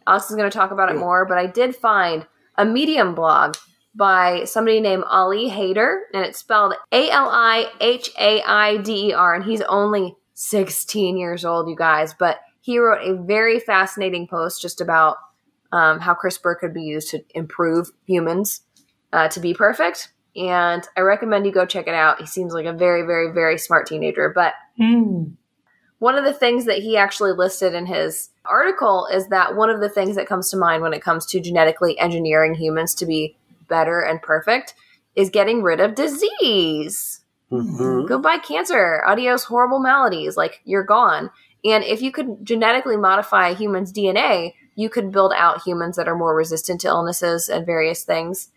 alex 0.05 0.29
is 0.29 0.35
going 0.35 0.49
to 0.49 0.57
talk 0.57 0.71
about 0.71 0.91
it 0.91 0.97
more 0.97 1.25
but 1.25 1.37
i 1.37 1.47
did 1.47 1.73
find 1.75 2.27
a 2.57 2.65
medium 2.65 3.15
blog 3.15 3.55
by 3.95 4.45
somebody 4.45 4.79
named 4.79 5.03
Ali 5.09 5.49
Haider, 5.49 6.01
and 6.13 6.23
it's 6.23 6.39
spelled 6.39 6.73
A 6.91 7.09
L 7.09 7.27
I 7.29 7.69
H 7.81 8.09
A 8.17 8.41
I 8.41 8.77
D 8.77 9.09
E 9.09 9.13
R, 9.13 9.35
and 9.35 9.43
he's 9.43 9.61
only 9.61 10.15
16 10.33 11.17
years 11.17 11.43
old, 11.43 11.69
you 11.69 11.75
guys. 11.75 12.13
But 12.13 12.39
he 12.61 12.79
wrote 12.79 13.05
a 13.05 13.21
very 13.21 13.59
fascinating 13.59 14.27
post 14.27 14.61
just 14.61 14.79
about 14.79 15.17
um, 15.71 15.99
how 15.99 16.13
CRISPR 16.13 16.57
could 16.59 16.73
be 16.73 16.83
used 16.83 17.09
to 17.09 17.23
improve 17.33 17.91
humans 18.05 18.61
uh, 19.11 19.27
to 19.29 19.39
be 19.39 19.53
perfect. 19.53 20.13
And 20.35 20.87
I 20.95 21.01
recommend 21.01 21.45
you 21.45 21.51
go 21.51 21.65
check 21.65 21.87
it 21.87 21.93
out. 21.93 22.19
He 22.19 22.25
seems 22.25 22.53
like 22.53 22.65
a 22.65 22.73
very, 22.73 23.01
very, 23.03 23.31
very 23.33 23.57
smart 23.57 23.87
teenager. 23.87 24.29
But 24.33 24.53
Hmm. 24.77 25.23
one 25.99 26.17
of 26.17 26.23
the 26.23 26.33
things 26.33 26.65
that 26.65 26.79
he 26.79 26.97
actually 26.97 27.33
listed 27.33 27.73
in 27.73 27.85
his 27.85 28.29
article 28.45 29.07
is 29.11 29.27
that 29.27 29.55
one 29.55 29.69
of 29.69 29.81
the 29.81 29.89
things 29.89 30.15
that 30.15 30.27
comes 30.27 30.49
to 30.49 30.57
mind 30.57 30.81
when 30.81 30.93
it 30.93 31.01
comes 31.01 31.25
to 31.27 31.39
genetically 31.39 31.99
engineering 31.99 32.55
humans 32.55 32.95
to 32.95 33.05
be 33.05 33.35
better 33.67 33.99
and 33.99 34.21
perfect 34.21 34.73
is 35.15 35.29
getting 35.29 35.61
rid 35.61 35.79
of 35.79 35.95
disease. 35.95 37.21
Mhm. 37.51 38.07
Goodbye, 38.07 38.37
cancer. 38.37 39.03
Adios, 39.05 39.43
horrible 39.43 39.79
maladies. 39.79 40.37
Like, 40.37 40.61
you're 40.63 40.83
gone. 40.85 41.29
And 41.65 41.83
if 41.83 42.01
you 42.01 42.11
could 42.11 42.37
genetically 42.45 42.97
modify 42.97 43.49
a 43.49 43.53
human's 43.55 43.91
DNA, 43.91 44.55
you 44.75 44.89
could 44.89 45.11
build 45.11 45.33
out 45.35 45.61
humans 45.63 45.97
that 45.97 46.07
are 46.07 46.15
more 46.15 46.33
resistant 46.33 46.81
to 46.81 46.87
illnesses 46.87 47.49
and 47.49 47.65
various 47.65 48.03
things. 48.03 48.49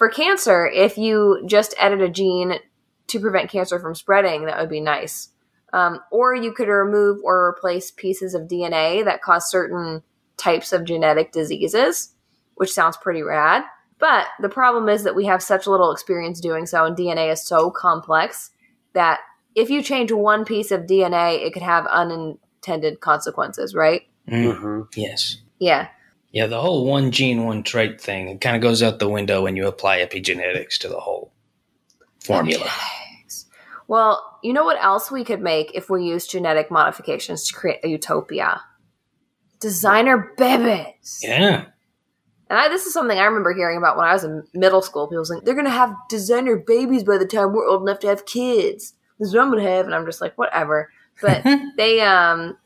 For 0.00 0.08
cancer, 0.08 0.66
if 0.66 0.96
you 0.96 1.42
just 1.44 1.74
edit 1.78 2.00
a 2.00 2.08
gene 2.08 2.54
to 3.08 3.20
prevent 3.20 3.50
cancer 3.50 3.78
from 3.78 3.94
spreading, 3.94 4.46
that 4.46 4.58
would 4.58 4.70
be 4.70 4.80
nice. 4.80 5.28
Um, 5.74 6.00
or 6.10 6.34
you 6.34 6.54
could 6.54 6.68
remove 6.68 7.20
or 7.22 7.48
replace 7.48 7.90
pieces 7.90 8.32
of 8.32 8.48
DNA 8.48 9.04
that 9.04 9.20
cause 9.20 9.50
certain 9.50 10.02
types 10.38 10.72
of 10.72 10.86
genetic 10.86 11.32
diseases, 11.32 12.14
which 12.54 12.72
sounds 12.72 12.96
pretty 12.96 13.20
rad. 13.22 13.62
But 13.98 14.28
the 14.40 14.48
problem 14.48 14.88
is 14.88 15.04
that 15.04 15.14
we 15.14 15.26
have 15.26 15.42
such 15.42 15.66
little 15.66 15.92
experience 15.92 16.40
doing 16.40 16.64
so, 16.64 16.86
and 16.86 16.96
DNA 16.96 17.30
is 17.30 17.46
so 17.46 17.70
complex 17.70 18.52
that 18.94 19.20
if 19.54 19.68
you 19.68 19.82
change 19.82 20.12
one 20.12 20.46
piece 20.46 20.70
of 20.70 20.86
DNA, 20.86 21.44
it 21.44 21.52
could 21.52 21.62
have 21.62 21.84
unintended 21.84 23.00
consequences, 23.00 23.74
right? 23.74 24.08
Hmm. 24.26 24.46
Mhm. 24.46 24.96
Yes. 24.96 25.42
Yeah. 25.58 25.88
Yeah, 26.32 26.46
the 26.46 26.60
whole 26.60 26.86
one 26.86 27.10
gene, 27.10 27.44
one 27.44 27.62
trait 27.62 28.00
thing, 28.00 28.28
it 28.28 28.40
kind 28.40 28.54
of 28.54 28.62
goes 28.62 28.82
out 28.82 28.98
the 28.98 29.08
window 29.08 29.42
when 29.42 29.56
you 29.56 29.66
apply 29.66 29.98
epigenetics 29.98 30.78
to 30.78 30.88
the 30.88 31.00
whole 31.00 31.32
formula. 32.20 32.70
Well, 33.88 34.38
you 34.44 34.52
know 34.52 34.64
what 34.64 34.82
else 34.82 35.10
we 35.10 35.24
could 35.24 35.40
make 35.40 35.74
if 35.74 35.90
we 35.90 36.04
use 36.04 36.28
genetic 36.28 36.70
modifications 36.70 37.48
to 37.48 37.54
create 37.54 37.80
a 37.82 37.88
utopia? 37.88 38.62
Designer 39.58 40.32
babies. 40.38 41.18
Yeah. 41.22 41.64
And 42.48 42.58
I, 42.58 42.68
this 42.68 42.86
is 42.86 42.92
something 42.92 43.18
I 43.18 43.24
remember 43.24 43.52
hearing 43.52 43.78
about 43.78 43.96
when 43.96 44.06
I 44.06 44.12
was 44.12 44.22
in 44.22 44.44
middle 44.54 44.82
school. 44.82 45.08
People 45.08 45.24
saying 45.24 45.42
they're 45.44 45.54
going 45.54 45.66
to 45.66 45.72
have 45.72 45.94
designer 46.08 46.56
babies 46.56 47.02
by 47.02 47.18
the 47.18 47.26
time 47.26 47.52
we're 47.52 47.66
old 47.66 47.82
enough 47.82 47.98
to 48.00 48.06
have 48.06 48.26
kids. 48.26 48.94
This 49.18 49.28
is 49.28 49.34
what 49.34 49.42
I'm 49.42 49.50
going 49.50 49.64
to 49.64 49.70
have, 49.70 49.86
and 49.86 49.94
I'm 49.94 50.06
just 50.06 50.20
like, 50.20 50.38
whatever. 50.38 50.90
But 51.20 51.44
they, 51.76 52.00
um, 52.00 52.56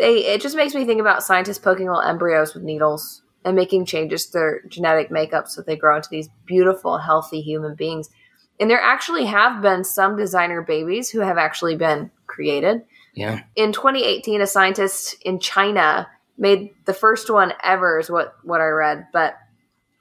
they, 0.00 0.26
it 0.26 0.40
just 0.40 0.56
makes 0.56 0.74
me 0.74 0.84
think 0.84 1.00
about 1.00 1.22
scientists 1.22 1.58
poking 1.58 1.86
little 1.86 2.00
embryos 2.02 2.54
with 2.54 2.62
needles 2.64 3.22
and 3.44 3.54
making 3.56 3.84
changes 3.86 4.26
to 4.26 4.32
their 4.32 4.62
genetic 4.68 5.10
makeup 5.10 5.48
so 5.48 5.62
they 5.62 5.76
grow 5.76 5.96
into 5.96 6.08
these 6.10 6.28
beautiful, 6.46 6.98
healthy 6.98 7.40
human 7.40 7.74
beings. 7.74 8.10
And 8.58 8.68
there 8.70 8.80
actually 8.80 9.24
have 9.26 9.62
been 9.62 9.84
some 9.84 10.16
designer 10.16 10.60
babies 10.62 11.08
who 11.10 11.20
have 11.20 11.38
actually 11.38 11.76
been 11.76 12.10
created 12.26 12.82
Yeah. 13.14 13.40
in 13.56 13.72
2018 13.72 14.40
a 14.40 14.46
scientist 14.46 15.16
in 15.22 15.40
china 15.40 16.06
made 16.38 16.70
the 16.86 16.94
first 16.94 17.28
one 17.28 17.52
ever 17.64 17.98
is 17.98 18.08
what 18.08 18.36
what 18.44 18.60
i 18.60 18.68
read 18.68 19.06
but 19.12 19.34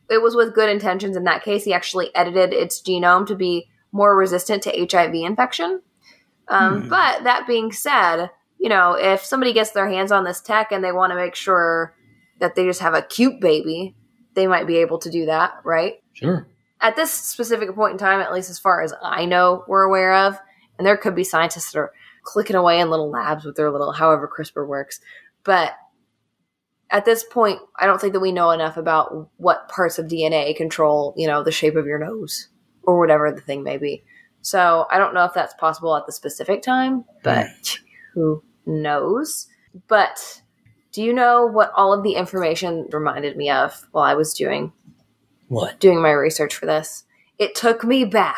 it 0.10 0.22
was 0.22 0.36
with 0.36 0.54
good 0.54 0.70
intentions 0.70 1.18
in 1.18 1.24
that 1.24 1.44
case 1.44 1.64
he 1.64 1.74
actually 1.74 2.14
edited 2.16 2.54
its 2.54 2.82
genome 2.82 3.26
to 3.28 3.36
be 3.36 3.68
more 3.92 4.16
resistant 4.16 4.62
to 4.64 4.70
hiv 4.92 5.14
infection 5.16 5.82
um, 6.50 6.82
Hmm. 6.84 6.90
but 6.90 7.24
that 7.24 7.48
being 7.48 7.72
said 7.72 8.30
you 8.60 8.70
know 8.70 8.94
if 8.94 9.24
somebody 9.24 9.54
gets 9.54 9.72
their 9.72 9.90
hands 9.90 10.12
on 10.12 10.24
this 10.24 10.42
tech 10.42 10.72
and 10.72 10.84
they 10.84 10.92
want 10.92 11.12
to 11.12 11.16
make 11.16 11.34
sure 11.36 11.96
that 12.40 12.56
they 12.56 12.66
just 12.66 12.82
have 12.82 12.94
a 12.94 13.02
cute 13.02 13.40
baby 13.42 13.96
they 14.36 14.46
might 14.48 14.68
be 14.68 14.78
able 14.78 15.00
to 15.00 15.10
do 15.10 15.26
that 15.26 15.54
right 15.64 15.96
Sure. 16.14 16.48
at 16.82 16.96
this 16.96 17.12
specific 17.14 17.74
point 17.74 17.94
in 17.94 17.98
time, 17.98 18.20
at 18.20 18.34
least 18.34 18.50
as 18.50 18.60
far 18.60 18.82
as 18.82 18.94
I 19.02 19.26
know, 19.26 19.64
we're 19.68 19.84
aware 19.84 20.14
of, 20.14 20.38
and 20.78 20.86
there 20.86 20.98
could 20.98 21.16
be 21.16 21.24
scientists 21.24 21.72
that 21.72 21.80
are 21.80 21.94
clicking 22.24 22.56
away 22.58 22.80
in 22.82 22.90
little 22.90 23.10
labs 23.10 23.46
with 23.46 23.56
their 23.56 23.72
little, 23.72 23.94
however 23.94 24.28
CRISPR 24.30 24.68
works. 24.68 25.00
But 25.46 25.74
at 26.90 27.06
this 27.06 27.24
point, 27.24 27.60
I 27.80 27.86
don't 27.86 28.02
think 28.02 28.14
that 28.14 28.20
we 28.20 28.32
know 28.34 28.52
enough 28.52 28.76
about 28.78 29.30
what 29.38 29.70
parts 29.70 29.98
of 29.98 30.08
DNA 30.08 30.56
control, 30.56 31.14
you 31.18 31.28
know, 31.28 31.42
the 31.44 31.52
shape 31.52 31.76
of 31.76 31.86
your 31.86 32.00
nose 32.00 32.50
or 32.84 33.00
whatever 33.00 33.32
the 33.32 33.42
thing 33.42 33.64
may 33.64 33.78
be. 33.78 34.04
So 34.42 34.86
I 34.92 34.98
don't 34.98 35.14
know 35.14 35.26
if 35.26 35.34
that's 35.34 35.54
possible 35.56 35.96
at 35.96 36.06
the 36.06 36.12
specific 36.12 36.62
time, 36.62 37.06
but 37.24 37.48
who 38.14 38.44
knows? 38.70 39.48
But 39.88 40.42
do 40.92 41.04
you 41.04 41.14
know 41.14 41.46
what 41.46 41.72
all 41.76 41.94
of 41.94 42.04
the 42.04 42.14
information 42.14 42.88
reminded 42.92 43.36
me 43.38 43.50
of 43.50 43.88
while 43.92 44.04
I 44.06 44.14
was 44.16 44.34
doing 44.34 44.72
What? 45.48 45.80
doing 45.80 46.02
my 46.02 46.12
research 46.12 46.56
for 46.56 46.66
this, 46.66 47.04
it 47.38 47.56
took 47.56 47.84
me 47.84 48.06
back 48.06 48.38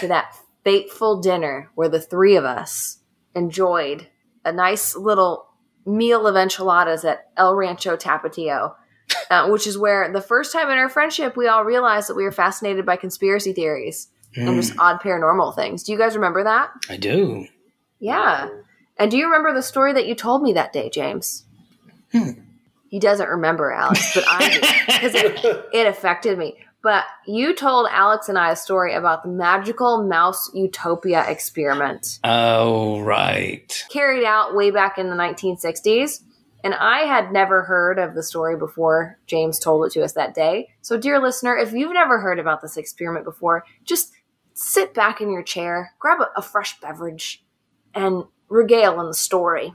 to 0.00 0.08
that 0.08 0.34
fateful 0.64 1.20
dinner 1.20 1.70
where 1.74 1.88
the 1.88 2.00
three 2.00 2.36
of 2.36 2.44
us 2.44 2.98
enjoyed 3.34 4.08
a 4.44 4.52
nice 4.52 4.94
little 4.96 5.46
meal 5.86 6.26
of 6.26 6.36
enchiladas 6.36 7.04
at 7.04 7.30
El 7.36 7.54
Rancho 7.56 7.96
Tapatio, 7.96 8.74
uh, 9.30 9.48
which 9.48 9.66
is 9.66 9.78
where 9.78 10.12
the 10.12 10.20
first 10.20 10.52
time 10.52 10.70
in 10.70 10.76
our 10.78 10.88
friendship 10.90 11.36
we 11.36 11.48
all 11.48 11.64
realized 11.64 12.08
that 12.08 12.14
we 12.16 12.24
were 12.24 12.32
fascinated 12.32 12.84
by 12.84 12.96
conspiracy 12.96 13.52
theories 13.52 14.08
and 14.36 14.54
just 14.60 14.74
Hmm. 14.74 14.80
odd 14.80 15.00
paranormal 15.00 15.56
things. 15.56 15.82
Do 15.82 15.90
you 15.92 15.98
guys 15.98 16.14
remember 16.14 16.44
that? 16.44 16.70
I 16.88 16.96
do. 16.98 17.46
Yeah. 17.98 18.48
And 19.00 19.10
do 19.10 19.16
you 19.16 19.24
remember 19.24 19.52
the 19.52 19.62
story 19.62 19.92
that 19.94 20.06
you 20.06 20.14
told 20.14 20.42
me 20.42 20.52
that 20.52 20.72
day, 20.72 20.90
James? 20.90 21.44
Hmm. 22.12 22.32
He 22.88 22.98
doesn't 23.00 23.28
remember, 23.28 23.72
Alex, 23.72 24.14
but 24.14 24.24
I 24.28 24.48
do 24.50 24.60
because 24.60 25.14
it, 25.14 25.64
it 25.72 25.86
affected 25.86 26.36
me. 26.38 26.58
But 26.82 27.04
you 27.26 27.54
told 27.54 27.88
Alex 27.90 28.28
and 28.28 28.36
I 28.38 28.50
a 28.52 28.56
story 28.56 28.94
about 28.94 29.22
the 29.22 29.28
magical 29.28 30.06
mouse 30.06 30.50
utopia 30.54 31.24
experiment 31.28 32.18
Oh, 32.24 33.00
right. 33.00 33.84
carried 33.90 34.24
out 34.24 34.54
way 34.54 34.70
back 34.70 34.98
in 34.98 35.08
the 35.08 35.16
1960s. 35.16 36.22
And 36.62 36.74
I 36.74 37.00
had 37.00 37.32
never 37.32 37.62
heard 37.62 37.98
of 37.98 38.14
the 38.14 38.22
story 38.22 38.56
before 38.56 39.18
James 39.26 39.58
told 39.58 39.86
it 39.86 39.92
to 39.92 40.02
us 40.02 40.12
that 40.12 40.34
day. 40.34 40.68
So, 40.82 40.98
dear 40.98 41.18
listener, 41.18 41.56
if 41.56 41.72
you've 41.72 41.94
never 41.94 42.20
heard 42.20 42.38
about 42.38 42.60
this 42.60 42.76
experiment 42.76 43.24
before, 43.24 43.64
just 43.84 44.12
sit 44.52 44.92
back 44.92 45.22
in 45.22 45.30
your 45.30 45.42
chair, 45.42 45.92
grab 45.98 46.20
a, 46.20 46.28
a 46.36 46.42
fresh 46.42 46.78
beverage, 46.80 47.42
and 47.94 48.24
regale 48.50 48.98
on 48.98 49.06
the 49.06 49.14
story. 49.14 49.72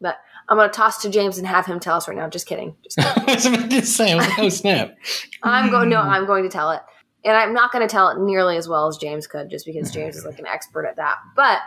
But 0.00 0.16
I'm 0.48 0.56
going 0.56 0.70
to 0.70 0.74
toss 0.74 1.02
to 1.02 1.10
James 1.10 1.36
and 1.36 1.46
have 1.46 1.66
him 1.66 1.78
tell 1.78 1.96
us 1.96 2.08
right 2.08 2.16
now. 2.16 2.28
Just 2.28 2.46
kidding. 2.46 2.74
Just 2.82 2.96
kidding. 2.96 3.12
I 3.28 3.34
was 3.34 3.46
about 3.46 3.70
to 3.70 3.84
say, 3.84 4.12
I 4.12 4.16
was 4.16 4.28
like, 4.28 4.38
oh, 4.38 4.48
snap. 4.48 4.96
I'm 5.42 5.70
going. 5.70 5.90
No, 5.90 6.00
I'm 6.00 6.26
going 6.26 6.44
to 6.44 6.48
tell 6.48 6.70
it, 6.70 6.80
and 7.24 7.36
I'm 7.36 7.52
not 7.52 7.72
going 7.72 7.86
to 7.86 7.92
tell 7.92 8.08
it 8.08 8.18
nearly 8.18 8.56
as 8.56 8.66
well 8.66 8.88
as 8.88 8.96
James 8.96 9.26
could, 9.26 9.50
just 9.50 9.66
because 9.66 9.90
James 9.90 10.16
is 10.16 10.24
like 10.24 10.38
an 10.38 10.46
expert 10.46 10.86
at 10.86 10.96
that. 10.96 11.16
But 11.36 11.58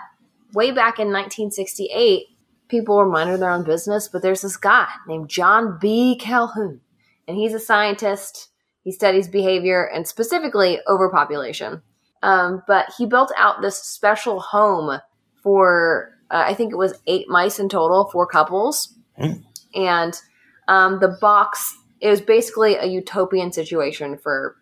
way 0.53 0.71
back 0.71 0.99
in 0.99 1.07
1968, 1.07 2.25
people 2.67 2.97
were 2.97 3.07
minding 3.07 3.39
their 3.39 3.51
own 3.51 3.63
business, 3.63 4.07
but 4.07 4.21
there's 4.21 4.41
this 4.41 4.57
guy 4.57 4.87
named 5.07 5.29
John 5.29 5.77
B. 5.79 6.17
Calhoun, 6.19 6.81
and 7.27 7.37
he's 7.37 7.53
a 7.53 7.59
scientist. 7.59 8.49
He 8.83 8.91
studies 8.91 9.27
behavior 9.27 9.85
and 9.85 10.07
specifically 10.07 10.79
overpopulation. 10.87 11.81
Um, 12.21 12.63
but 12.67 12.87
he 12.97 13.05
built 13.05 13.31
out 13.37 13.61
this 13.61 13.77
special 13.77 14.39
home 14.39 14.99
for 15.43 16.09
uh, 16.31 16.43
I 16.47 16.53
think 16.53 16.71
it 16.71 16.77
was 16.77 16.99
eight 17.05 17.27
mice 17.29 17.59
in 17.59 17.69
total, 17.69 18.09
four 18.11 18.25
couples, 18.25 18.95
Hmm. 19.17 19.33
and 19.75 20.19
um, 20.67 20.99
the 20.99 21.17
box 21.21 21.77
it 22.01 22.09
was 22.09 22.21
basically 22.21 22.75
a 22.75 22.85
utopian 22.85 23.51
situation 23.51 24.17
for 24.17 24.55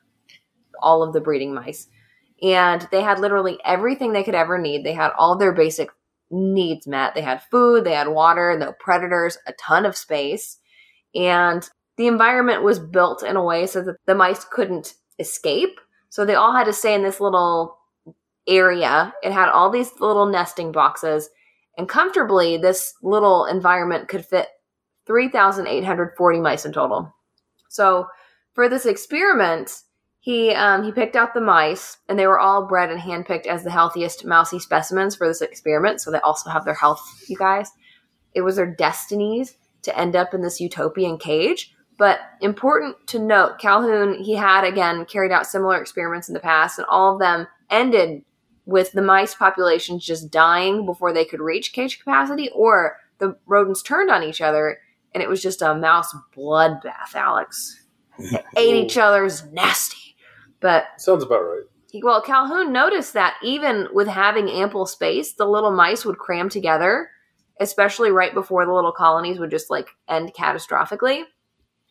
all 0.82 1.02
of 1.04 1.13
the 1.13 1.22
breeding 1.22 1.54
mice, 1.54 1.88
and 2.41 2.88
they 2.91 3.02
had 3.02 3.20
literally 3.20 3.58
everything 3.63 4.12
they 4.13 4.24
could 4.24 4.36
ever 4.36 4.58
need. 4.58 4.84
They 4.84 4.94
had 4.94 5.12
all 5.17 5.38
their 5.38 5.54
basic 5.54 5.89
needs 6.30 6.88
met. 6.88 7.13
They 7.15 7.22
had 7.22 7.41
food, 7.44 7.84
they 7.84 7.94
had 7.94 8.08
water, 8.10 8.58
no 8.58 8.74
predators, 8.80 9.38
a 9.48 9.54
ton 9.54 9.86
of 9.86 9.98
space, 9.98 10.58
and 11.15 11.67
the 11.98 12.08
environment 12.08 12.63
was 12.63 12.80
built 12.80 13.24
in 13.24 13.36
a 13.36 13.44
way 13.44 13.67
so 13.67 13.82
that 13.82 13.98
the 14.06 14.15
mice 14.15 14.44
couldn't 14.46 14.96
escape. 15.20 15.80
So 16.10 16.26
they 16.26 16.36
all 16.36 16.54
had 16.54 16.65
to 16.65 16.74
stay 16.74 16.94
in 16.94 17.04
this 17.04 17.20
little 17.20 17.78
area. 18.48 19.14
It 19.24 19.32
had 19.32 19.50
all 19.50 19.70
these 19.70 19.92
little 20.00 20.26
nesting 20.26 20.72
boxes, 20.72 21.30
and 21.78 21.88
comfortably, 21.88 22.58
this 22.58 22.94
little 23.02 23.46
environment 23.46 24.08
could 24.08 24.26
fit 24.26 24.48
3,840 25.08 26.40
mice 26.40 26.66
in 26.66 26.74
total. 26.74 27.14
So 27.70 28.08
for 28.54 28.68
this 28.70 28.86
experiment, 28.86 29.82
he 30.20 30.52
um, 30.52 30.84
he 30.84 30.92
picked 30.92 31.16
out 31.16 31.34
the 31.34 31.42
mice, 31.42 31.98
and 32.08 32.18
they 32.18 32.28
were 32.28 32.40
all 32.40 32.68
bred 32.68 32.92
and 32.92 33.02
handpicked 33.02 33.48
as 33.48 33.64
the 33.64 33.72
healthiest 33.72 34.26
mousy 34.26 34.60
specimens 34.60 35.16
for 35.16 35.28
this 35.28 35.42
experiment. 35.42 36.02
So 36.02 36.12
they 36.12 36.20
also 36.20 36.50
have 36.50 36.66
their 36.66 36.76
health, 36.76 37.02
you 37.28 37.38
guys. 37.38 37.72
It 38.34 38.42
was 38.42 38.58
their 38.58 38.72
destinies 38.72 39.56
to 39.82 39.98
end 39.98 40.16
up 40.16 40.34
in 40.34 40.42
this 40.42 40.62
utopian 40.62 41.18
cage. 41.18 41.74
But 41.98 42.20
important 42.40 42.96
to 43.08 43.20
note, 43.20 43.60
Calhoun, 43.60 44.16
he 44.24 44.36
had 44.36 44.64
again 44.64 45.06
carried 45.06 45.32
out 45.32 45.48
similar 45.48 45.82
experiments 45.82 46.28
in 46.28 46.34
the 46.34 46.40
past, 46.40 46.78
and 46.78 46.88
all 46.88 47.14
of 47.14 47.20
them 47.20 47.48
ended 47.70 48.24
with 48.65 48.91
the 48.91 49.02
mice 49.02 49.36
populations 49.36 50.06
just 50.06 50.32
dying 50.32 50.86
before 50.86 51.13
they 51.13 51.26
could 51.26 51.41
reach 51.41 51.74
cage 51.74 52.00
capacity, 52.00 52.50
or 52.54 52.97
the 53.17 53.36
rodents 53.45 53.82
turned 53.82 54.10
on 54.10 54.24
each 54.24 54.41
other, 54.41 54.80
and 55.13 55.21
it 55.21 55.30
was 55.30 55.41
just 55.41 55.62
a 55.62 55.76
mouse 55.76 56.15
bloodbath, 56.36 57.15
Alex. 57.15 57.86
Ate 58.58 58.76
each 58.76 58.97
other's 58.97 59.45
nasty. 59.52 60.15
But 60.60 60.86
Sounds 60.97 61.24
about 61.24 61.41
right. 61.41 62.04
well, 62.04 62.21
Calhoun 62.21 62.71
noticed 62.71 63.13
that 63.13 63.36
even 63.43 63.88
with 63.93 64.08
having 64.08 64.50
ample 64.50 64.86
space, 64.86 65.34
the 65.34 65.45
little 65.45 65.71
mice 65.71 66.06
would 66.06 66.17
cram 66.17 66.50
together, 66.50 67.10
especially 67.60 68.12
right 68.12 68.34
before 68.34 68.65
the 68.65 68.74
little 68.74 68.91
colonies 68.91 69.39
would 69.39 69.52
just 69.52 69.69
like 69.69 69.89
end 70.08 70.34
catastrophically. 70.34 71.24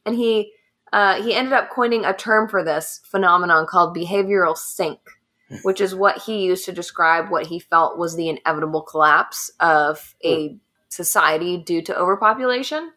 And 0.06 0.14
he 0.14 0.52
uh, 0.92 1.22
he 1.22 1.34
ended 1.34 1.52
up 1.52 1.70
coining 1.70 2.04
a 2.04 2.14
term 2.14 2.48
for 2.48 2.64
this 2.64 3.00
phenomenon 3.04 3.66
called 3.66 3.96
behavioral 3.96 4.56
sink, 4.56 4.98
which 5.62 5.80
is 5.80 5.94
what 5.94 6.18
he 6.22 6.44
used 6.44 6.64
to 6.64 6.72
describe 6.72 7.30
what 7.30 7.46
he 7.46 7.58
felt 7.58 7.98
was 7.98 8.14
the 8.14 8.28
inevitable 8.28 8.82
collapse 8.82 9.50
of 9.60 10.14
a 10.22 10.48
hmm. 10.48 10.54
society 10.88 11.56
due 11.56 11.82
to 11.82 11.98
overpopulation. 11.98 12.92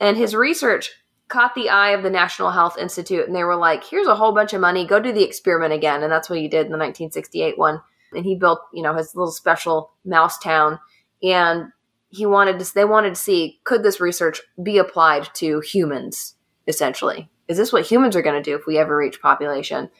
And 0.00 0.16
his 0.16 0.34
research 0.34 0.92
caught 1.28 1.54
the 1.54 1.68
eye 1.68 1.90
of 1.90 2.02
the 2.02 2.10
National 2.10 2.50
Health 2.50 2.76
Institute, 2.78 3.26
and 3.26 3.34
they 3.34 3.44
were 3.44 3.56
like, 3.56 3.84
"Here's 3.84 4.06
a 4.06 4.16
whole 4.16 4.32
bunch 4.32 4.52
of 4.52 4.60
money. 4.60 4.86
Go 4.86 5.00
do 5.00 5.12
the 5.12 5.24
experiment 5.24 5.72
again." 5.72 6.02
And 6.02 6.10
that's 6.10 6.30
what 6.30 6.38
he 6.38 6.48
did 6.48 6.66
in 6.66 6.72
the 6.72 6.78
1968 6.78 7.58
one. 7.58 7.82
And 8.12 8.24
he 8.24 8.34
built, 8.34 8.60
you 8.72 8.82
know, 8.82 8.94
his 8.94 9.14
little 9.14 9.30
special 9.30 9.92
mouse 10.04 10.38
town, 10.38 10.80
and 11.22 11.70
he 12.08 12.26
wanted 12.26 12.58
to. 12.58 12.74
They 12.74 12.84
wanted 12.84 13.10
to 13.10 13.20
see 13.20 13.60
could 13.64 13.82
this 13.82 14.00
research 14.00 14.42
be 14.62 14.78
applied 14.78 15.28
to 15.34 15.60
humans. 15.60 16.34
Essentially, 16.66 17.30
is 17.48 17.56
this 17.56 17.72
what 17.72 17.86
humans 17.86 18.16
are 18.16 18.22
going 18.22 18.40
to 18.40 18.50
do 18.50 18.56
if 18.56 18.66
we 18.66 18.78
ever 18.78 18.96
reach 18.96 19.22
population? 19.22 19.90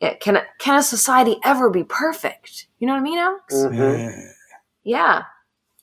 Yeah, 0.00 0.14
can 0.14 0.36
a, 0.36 0.42
can 0.58 0.78
a 0.78 0.82
society 0.82 1.38
ever 1.44 1.70
be 1.70 1.84
perfect? 1.84 2.66
You 2.78 2.86
know 2.86 2.94
what 2.94 3.00
I 3.00 3.02
mean, 3.02 3.18
Alex? 3.18 3.54
Mhm. 3.54 4.28
Yeah. 4.82 5.22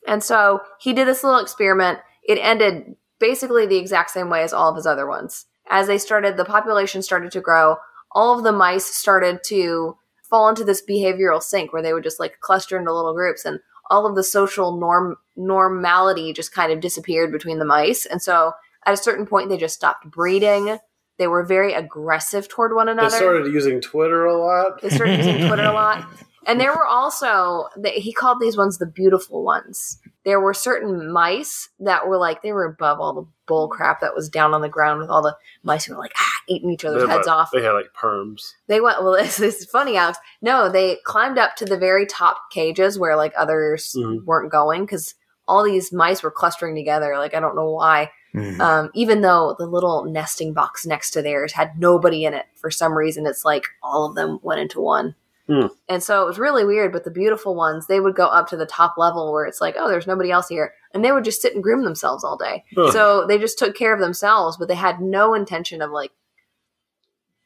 And 0.08 0.24
so 0.24 0.62
he 0.80 0.94
did 0.94 1.08
this 1.08 1.24
little 1.24 1.40
experiment. 1.40 2.00
It 2.24 2.38
ended 2.42 2.96
basically 3.20 3.66
the 3.66 3.78
exact 3.78 4.12
same 4.12 4.30
way 4.30 4.44
as 4.44 4.54
all 4.54 4.70
of 4.70 4.76
his 4.76 4.86
other 4.86 5.08
ones. 5.08 5.46
As 5.70 5.88
they 5.88 5.98
started, 5.98 6.38
the 6.38 6.46
population 6.46 7.02
started 7.02 7.32
to 7.32 7.42
grow. 7.42 7.78
All 8.12 8.38
of 8.38 8.44
the 8.44 8.52
mice 8.52 8.86
started 8.86 9.44
to 9.46 9.98
fall 10.30 10.50
into 10.50 10.64
this 10.64 10.82
behavioral 10.82 11.42
sink 11.42 11.72
where 11.74 11.82
they 11.82 11.94
would 11.94 12.04
just 12.04 12.20
like 12.20 12.40
cluster 12.40 12.78
into 12.78 12.94
little 12.94 13.14
groups 13.14 13.46
and 13.46 13.60
all 13.90 14.06
of 14.06 14.16
the 14.16 14.24
social 14.24 14.78
norm 14.78 15.18
normality 15.36 16.32
just 16.34 16.54
kind 16.54 16.72
of 16.72 16.80
disappeared 16.80 17.32
between 17.32 17.60
the 17.60 17.66
mice. 17.66 18.06
And 18.06 18.22
so 18.22 18.54
at 18.86 18.94
a 18.94 18.98
certain 18.98 19.26
point 19.26 19.50
they 19.50 19.58
just 19.58 19.76
stopped 19.76 20.10
breeding. 20.10 20.78
They 21.22 21.28
were 21.28 21.44
very 21.44 21.74
aggressive 21.76 22.50
toward 22.50 22.74
one 22.74 22.90
another. 22.90 23.12
They 23.12 23.18
started 23.18 23.54
using 23.54 23.80
Twitter 23.80 24.26
a 24.26 24.36
lot. 24.36 24.82
they 24.82 24.90
started 24.90 25.20
using 25.20 25.48
Twitter 25.48 25.66
a 25.66 25.72
lot. 25.72 26.04
And 26.48 26.60
there 26.60 26.72
were 26.74 26.88
also, 26.88 27.68
he 27.86 28.12
called 28.12 28.40
these 28.42 28.58
ones 28.58 28.80
the 28.80 28.88
beautiful 28.88 29.44
ones. 29.44 30.00
There 30.26 30.40
were 30.40 30.56
certain 30.56 31.12
mice 31.12 31.70
that 31.80 32.08
were 32.08 32.18
like, 32.18 32.42
they 32.42 32.52
were 32.52 32.66
above 32.66 33.00
all 33.00 33.14
the 33.14 33.28
bull 33.46 33.68
crap 33.68 34.02
that 34.02 34.16
was 34.16 34.28
down 34.28 34.56
on 34.56 34.62
the 34.62 34.68
ground 34.68 35.00
with 35.00 35.10
all 35.12 35.22
the 35.22 35.36
mice 35.62 35.86
who 35.86 35.94
were 35.94 36.00
like, 36.00 36.14
ah, 36.18 36.32
eating 36.50 36.72
each 36.72 36.84
other's 36.84 37.08
heads 37.08 37.28
like- 37.28 37.36
off. 37.38 37.52
They 37.54 37.62
had 37.62 37.74
like 37.74 37.94
perms. 37.94 38.54
They 38.66 38.82
went, 38.82 39.04
well, 39.04 39.14
this, 39.14 39.38
this 39.46 39.60
is 39.62 39.66
funny, 39.70 39.98
Alex. 39.98 40.18
No, 40.42 40.68
they 40.68 40.98
climbed 41.06 41.38
up 41.38 41.56
to 41.58 41.66
the 41.66 41.78
very 41.78 42.08
top 42.08 42.50
cages 42.52 42.98
where 42.98 43.16
like 43.16 43.34
others 43.38 43.94
Mhm. 43.96 44.26
weren't 44.26 44.52
going 44.52 44.82
because 44.82 45.14
all 45.48 45.64
these 45.64 45.92
mice 45.92 46.24
were 46.24 46.32
clustering 46.32 46.76
together. 46.76 47.18
Like, 47.18 47.34
I 47.34 47.40
don't 47.40 47.56
know 47.56 47.70
why 47.70 48.12
Mhm. 48.34 48.60
um, 48.62 48.90
even 48.94 49.20
though 49.22 49.56
the 49.60 49.66
little 49.66 50.06
nesting 50.06 50.54
box 50.54 50.86
next 50.86 51.12
to 51.12 51.22
theirs 51.22 51.52
had 51.52 51.78
nobody 51.78 52.24
in 52.24 52.34
it 52.34 52.46
for 52.56 52.72
some 52.72 52.94
reason 52.94 53.26
it's 53.26 53.44
like 53.44 53.66
all 53.84 54.06
of 54.06 54.16
them 54.16 54.40
went 54.42 54.62
into 54.62 54.80
one 54.80 55.16
Hmm. 55.48 55.66
and 55.90 56.02
so 56.02 56.24
it 56.24 56.28
was 56.28 56.40
really 56.40 56.64
weird 56.64 56.94
but 56.94 57.04
the 57.04 57.12
beautiful 57.12 57.56
ones 57.56 57.88
they 57.88 58.00
would 58.00 58.16
go 58.16 58.28
up 58.28 58.48
to 58.48 58.56
the 58.56 58.66
top 58.66 58.94
level 58.98 59.34
where 59.34 59.44
it's 59.46 59.60
like 59.60 59.76
oh 59.78 59.90
there's 59.90 60.08
nobody 60.08 60.32
else 60.32 60.48
here 60.48 60.74
and 60.94 61.04
they 61.04 61.12
would 61.12 61.26
just 61.26 61.42
sit 61.42 61.54
and 61.56 61.62
groom 61.62 61.84
themselves 61.84 62.24
all 62.24 62.38
day 62.38 62.64
Huh. 62.74 62.92
so 62.94 63.26
they 63.28 63.38
just 63.38 63.60
took 63.60 63.76
care 63.76 63.94
of 63.94 64.00
themselves 64.00 64.56
but 64.56 64.70
they 64.70 64.76
had 64.76 65.02
no 65.02 65.34
intention 65.34 65.82
of 65.82 65.92
like 65.92 66.12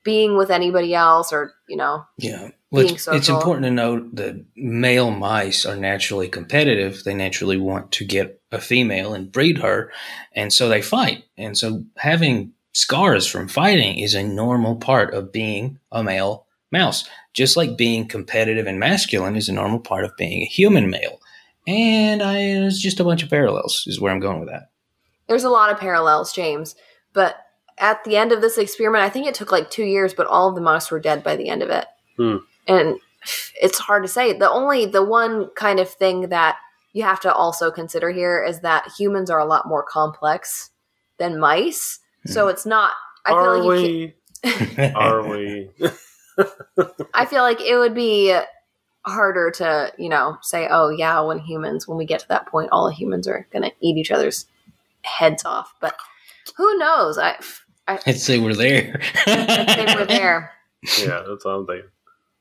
being 0.04 0.38
with 0.38 0.52
anybody 0.52 0.94
else 0.94 1.34
or 1.34 1.54
you 1.68 1.78
know 1.78 2.06
Yeah. 2.18 2.50
Well, 2.76 2.84
being 2.84 2.96
it's, 2.96 3.08
it's 3.08 3.30
important 3.30 3.66
to 3.66 3.72
note 3.72 4.16
that 4.16 4.46
male 4.56 5.12
mice 5.12 5.66
are 5.66 5.76
naturally 5.76 6.28
competitive. 6.28 7.04
They 7.04 7.14
naturally 7.14 7.58
want 7.58 7.92
to 7.94 8.06
get 8.06 8.42
a 8.52 8.60
female 8.62 9.14
and 9.14 9.32
breed 9.32 9.58
her. 9.60 9.92
And 10.34 10.52
so 10.54 10.70
they 10.70 10.82
fight. 10.82 11.24
And 11.38 11.58
so 11.58 11.84
having 11.98 12.54
scars 12.74 13.26
from 13.26 13.48
fighting 13.48 14.00
is 14.00 14.14
a 14.14 14.24
normal 14.24 14.76
part 14.76 15.14
of 15.14 15.32
being 15.32 15.80
a 15.92 16.04
male 16.04 16.46
mouse, 16.72 17.06
just 17.34 17.56
like 17.58 17.78
being 17.78 18.08
competitive 18.08 18.68
and 18.68 18.80
masculine 18.80 19.36
is 19.36 19.50
a 19.50 19.54
normal 19.54 19.80
part 19.80 20.06
of 20.06 20.16
being 20.18 20.42
a 20.42 20.46
human 20.46 20.90
male. 20.90 21.20
And 21.68 22.22
I, 22.22 22.38
it's 22.40 22.80
just 22.82 23.00
a 23.00 23.04
bunch 23.04 23.24
of 23.24 23.30
parallels, 23.30 23.84
is 23.88 24.00
where 24.00 24.12
I'm 24.14 24.20
going 24.20 24.40
with 24.40 24.50
that. 24.50 24.70
there's 25.28 25.44
a 25.44 25.50
lot 25.50 25.72
of 25.72 25.80
parallels 25.80 26.32
james 26.34 26.76
but 27.14 27.36
at 27.80 28.04
the 28.04 28.16
end 28.16 28.32
of 28.32 28.42
this 28.42 28.58
experiment 28.60 29.04
i 29.04 29.10
think 29.10 29.26
it 29.26 29.34
took 29.34 29.52
like 29.52 29.70
two 29.72 29.84
years 29.84 30.14
but 30.14 30.28
all 30.28 30.48
of 30.50 30.56
the 30.56 30.62
mice 30.62 30.92
were 30.92 31.00
dead 31.00 31.24
by 31.24 31.36
the 31.36 31.50
end 31.50 31.64
of 31.64 31.70
it 31.70 31.86
Hmm. 32.18 32.38
And 32.68 33.00
it's 33.62 33.80
hard 33.80 34.04
to 34.04 34.10
say 34.10 34.34
the 34.34 34.50
only 34.50 34.86
the 34.86 35.04
one 35.04 35.50
kind 35.56 35.80
of 35.80 35.90
thing 35.90 36.30
that 36.30 36.58
you 36.94 37.04
have 37.04 37.20
to 37.22 37.34
also 37.34 37.72
consider 37.72 38.10
here 38.12 38.44
is 38.44 38.62
that 38.62 38.92
humans 38.98 39.30
are 39.30 39.40
a 39.40 39.46
lot 39.46 39.68
more 39.68 39.84
complex 39.84 40.72
than 41.18 41.40
mice 41.40 42.00
so 42.26 42.46
hmm. 42.46 42.50
it's 42.50 42.66
not 42.66 42.92
i 43.26 43.32
feel 43.32 43.38
Are 43.38 43.58
like 43.64 43.90
you 43.90 44.14
we? 44.44 44.84
Are 44.96 45.28
we? 45.28 45.70
i 47.14 47.26
feel 47.26 47.42
like 47.42 47.62
it 47.62 47.78
would 47.78 47.96
be 47.96 48.38
harder 49.06 49.52
to 49.52 49.92
you 49.98 50.10
know 50.10 50.38
say 50.42 50.68
oh 50.70 50.90
yeah 50.90 51.20
when 51.22 51.40
humans 51.40 51.88
when 51.88 51.98
we 51.98 52.06
get 52.06 52.20
to 52.20 52.28
that 52.28 52.48
point 52.48 52.70
all 52.72 52.90
humans 52.90 53.28
are 53.28 53.48
gonna 53.54 53.72
eat 53.80 53.98
each 53.98 54.12
other's 54.12 54.48
heads 55.04 55.46
off 55.46 55.74
but 55.80 55.96
who 56.58 56.78
knows 56.78 57.18
i 57.18 57.38
I'd 57.88 58.20
say 58.20 58.40
we're 58.40 58.56
there. 58.56 59.00
they 59.26 59.96
were 59.98 60.06
there. 60.06 60.52
yeah, 61.00 61.24
that's 61.28 61.46
what 61.46 61.52
I'm 61.52 61.68
thinking. 61.68 61.90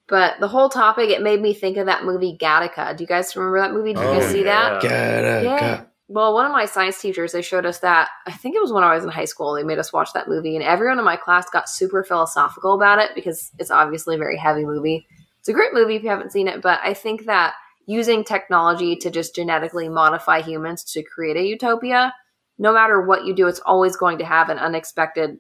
But 0.07 0.39
the 0.41 0.49
whole 0.49 0.69
topic, 0.69 1.09
it 1.11 1.23
made 1.23 1.41
me 1.41 1.55
think 1.55 1.77
of 1.79 1.87
that 1.87 2.05
movie 2.05 2.37
Gattaca. 2.39 2.97
Do 2.97 3.03
you 3.03 3.09
guys 3.09 3.35
remember 3.37 3.61
that 3.61 3.73
movie? 3.73 3.95
Did 3.95 4.01
you 4.03 4.07
Oh, 4.09 4.21
guys 4.21 4.31
see 4.31 4.43
that? 4.43 4.83
yeah. 4.83 5.23
Gotta, 5.23 5.45
Yeah. 5.45 5.85
Well, 6.09 6.35
one 6.35 6.45
of 6.45 6.53
my 6.53 6.67
science 6.67 7.01
teachers, 7.01 7.33
they 7.33 7.41
showed 7.41 7.65
us 7.65 7.79
that. 7.79 8.11
I 8.27 8.33
think 8.33 8.55
it 8.55 8.61
was 8.61 8.71
when 8.71 8.85
I 8.85 8.95
was 8.95 9.05
in 9.05 9.11
high 9.11 9.25
school. 9.25 9.55
They 9.55 9.63
made 9.63 9.79
us 9.79 9.91
watch 9.93 10.13
that 10.13 10.29
movie, 10.29 10.55
and 10.55 10.63
everyone 10.63 10.99
in 10.99 11.05
my 11.05 11.17
class 11.17 11.49
got 11.49 11.69
super 11.71 12.05
philosophical 12.05 12.75
about 12.75 12.99
it 12.99 13.13
because 13.15 13.51
it's 13.59 13.71
obviously 13.71 14.17
a 14.17 14.19
very 14.19 14.37
heavy 14.37 14.67
movie. 14.67 15.07
It's 15.39 15.49
a 15.49 15.55
great 15.55 15.73
movie 15.73 15.97
if 15.97 16.03
you 16.03 16.11
haven't 16.11 16.33
seen 16.33 16.47
it, 16.49 16.61
but 16.61 16.79
I 16.83 16.93
think 16.93 17.25
that 17.25 17.55
using 17.87 18.23
technology 18.25 18.97
to 18.97 19.11
just 19.11 19.35
genetically 19.35 19.89
modify 19.89 20.43
humans 20.43 20.85
to 20.93 21.03
create 21.03 21.39
a 21.39 21.43
utopia, 21.43 22.15
no 22.59 22.75
matter 22.75 23.01
what 23.01 23.25
you 23.25 23.35
do, 23.35 23.47
it's 23.47 23.61
always 23.61 23.97
going 23.97 24.19
to 24.19 24.25
have 24.27 24.51
an 24.51 24.59
unexpected, 24.59 25.39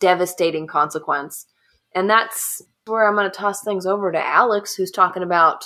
devastating 0.00 0.66
consequence. 0.66 1.46
And 1.94 2.08
that's 2.10 2.60
where 2.86 3.06
I'm 3.08 3.14
going 3.14 3.30
to 3.30 3.36
toss 3.36 3.62
things 3.62 3.86
over 3.86 4.10
to 4.12 4.26
Alex, 4.26 4.74
who's 4.74 4.90
talking 4.90 5.22
about 5.22 5.64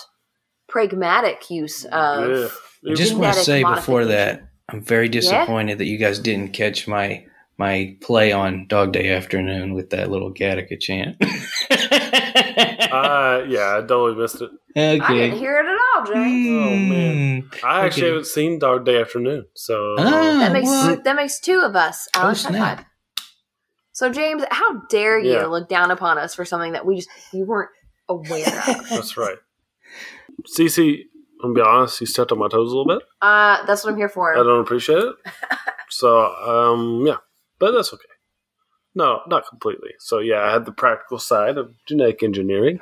pragmatic 0.68 1.50
use 1.50 1.84
of. 1.86 2.52
I 2.88 2.94
just 2.94 3.14
want 3.16 3.34
to 3.34 3.40
say 3.40 3.64
before 3.64 4.04
that, 4.06 4.48
I'm 4.68 4.82
very 4.82 5.08
disappointed 5.08 5.78
that 5.78 5.86
you 5.86 5.98
guys 5.98 6.18
didn't 6.18 6.52
catch 6.52 6.86
my 6.86 7.24
my 7.56 7.96
play 8.00 8.30
on 8.30 8.66
Dog 8.68 8.92
Day 8.92 9.10
Afternoon 9.10 9.74
with 9.74 9.90
that 9.90 10.10
little 10.10 10.32
Gattaca 10.32 10.78
chant. 10.80 11.16
Uh, 12.90 13.44
yeah, 13.46 13.76
I 13.76 13.80
totally 13.86 14.14
missed 14.20 14.40
it. 14.40 14.50
I 14.74 14.96
didn't 15.14 15.38
hear 15.38 15.58
it 15.58 15.66
at 15.66 15.78
all, 15.98 16.06
James. 16.06 16.48
Oh, 16.48 16.76
man. 16.76 17.42
Mm. 17.42 17.64
I 17.64 17.84
actually 17.84 18.02
Okay. 18.04 18.08
haven't 18.12 18.26
seen 18.26 18.58
Dog 18.58 18.84
Day 18.86 19.00
Afternoon, 19.00 19.46
so 19.54 19.94
Ah. 19.98 20.38
That 20.40 20.52
makes 20.52 20.68
what? 20.68 21.04
that 21.04 21.14
makes 21.16 21.38
two 21.38 21.60
of 21.60 21.76
us. 21.76 22.08
Oh, 22.16 22.20
Alex, 22.22 22.44
high 22.44 22.50
snap. 22.50 22.76
five. 22.78 22.86
So 23.98 24.08
James, 24.12 24.44
how 24.52 24.74
dare 24.90 25.18
you 25.18 25.32
Yeah. 25.32 25.46
look 25.46 25.68
down 25.68 25.90
upon 25.90 26.18
us 26.18 26.32
for 26.32 26.44
something 26.44 26.70
that 26.70 26.86
we 26.86 26.94
just 26.94 27.08
you 27.32 27.44
weren't 27.44 27.70
aware 28.08 28.46
of? 28.46 28.88
that's 28.90 29.16
right. 29.16 29.38
Cece, 30.56 31.00
I'm 31.42 31.52
gonna 31.52 31.54
be 31.54 31.60
honest, 31.68 32.00
you 32.00 32.06
stepped 32.06 32.30
on 32.30 32.38
my 32.38 32.46
toes 32.46 32.70
a 32.70 32.76
little 32.76 32.86
bit. 32.86 33.02
Uh, 33.20 33.66
that's 33.66 33.82
what 33.82 33.90
I'm 33.90 33.96
here 33.96 34.08
for. 34.08 34.38
I 34.38 34.44
don't 34.44 34.60
appreciate 34.60 34.98
it. 34.98 35.16
So, 35.90 36.26
um, 36.26 37.06
yeah, 37.06 37.16
but 37.58 37.70
that's 37.72 37.94
okay. 37.94 38.04
No, 38.94 39.22
not 39.26 39.48
completely. 39.48 39.92
So, 39.98 40.18
yeah, 40.18 40.42
I 40.42 40.52
had 40.52 40.66
the 40.66 40.70
practical 40.70 41.18
side 41.18 41.56
of 41.56 41.72
genetic 41.86 42.22
engineering. 42.22 42.78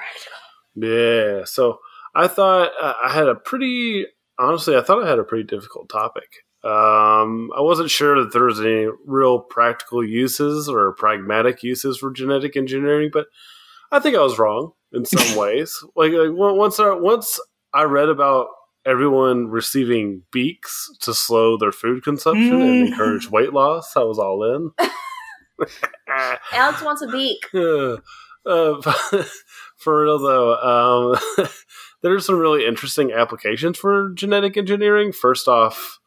Yeah. 0.74 1.44
So, 1.44 1.78
I 2.16 2.26
thought 2.26 2.72
uh, 2.82 2.94
I 3.00 3.12
had 3.12 3.28
a 3.28 3.36
pretty, 3.36 4.06
honestly, 4.40 4.76
I 4.76 4.82
thought 4.82 5.04
I 5.04 5.08
had 5.08 5.20
a 5.20 5.24
pretty 5.24 5.44
difficult 5.44 5.88
topic. 5.88 6.28
Um, 6.66 7.50
I 7.56 7.60
wasn't 7.60 7.90
sure 7.90 8.20
that 8.22 8.32
there 8.32 8.44
was 8.44 8.60
any 8.60 8.88
real 9.06 9.38
practical 9.40 10.04
uses 10.04 10.68
or 10.68 10.92
pragmatic 10.94 11.62
uses 11.62 11.98
for 11.98 12.10
genetic 12.10 12.56
engineering, 12.56 13.10
but 13.12 13.26
I 13.92 14.00
think 14.00 14.16
I 14.16 14.20
was 14.22 14.38
wrong 14.38 14.72
in 14.92 15.04
some 15.04 15.36
ways. 15.38 15.76
Like, 15.94 16.12
like 16.12 16.30
once 16.32 16.80
I, 16.80 16.92
once 16.94 17.38
I 17.72 17.84
read 17.84 18.08
about 18.08 18.48
everyone 18.84 19.48
receiving 19.48 20.22
beaks 20.32 20.88
to 21.02 21.12
slow 21.14 21.56
their 21.56 21.72
food 21.72 22.02
consumption 22.04 22.60
and 22.62 22.84
Mm. 22.84 22.88
encourage 22.88 23.30
weight 23.30 23.52
loss, 23.52 23.96
I 23.96 24.02
was 24.02 24.18
all 24.18 24.42
in. 24.54 24.70
Alex 26.52 26.82
wants 26.82 27.02
a 27.02 27.06
beak. 27.08 27.46
Uh, 27.54 27.96
uh, 28.44 28.80
for 29.76 30.04
real 30.04 30.18
though, 30.18 30.54
um, 30.56 31.48
there's 32.02 32.26
some 32.26 32.38
really 32.38 32.66
interesting 32.66 33.12
applications 33.12 33.78
for 33.78 34.12
genetic 34.14 34.56
engineering. 34.56 35.12
First 35.12 35.48
off, 35.48 35.98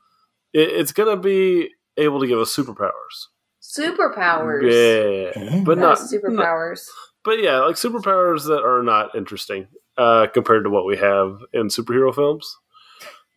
it, 0.53 0.69
it's 0.69 0.91
going 0.91 1.15
to 1.15 1.21
be 1.21 1.69
able 1.97 2.19
to 2.21 2.27
give 2.27 2.39
us 2.39 2.55
superpowers. 2.55 3.27
Superpowers. 3.61 4.63
Yeah, 4.63 5.41
Mm. 5.43 5.65
but 5.65 5.77
not 5.77 5.99
Not 5.99 6.07
superpowers. 6.09 6.85
but 7.23 7.41
yeah, 7.41 7.59
like 7.59 7.75
superpowers 7.75 8.45
that 8.47 8.63
are 8.63 8.83
not 8.83 9.15
interesting 9.15 9.67
uh, 9.97 10.27
compared 10.33 10.63
to 10.63 10.69
what 10.69 10.85
we 10.85 10.97
have 10.97 11.39
in 11.53 11.67
superhero 11.67 12.13
films. 12.13 12.57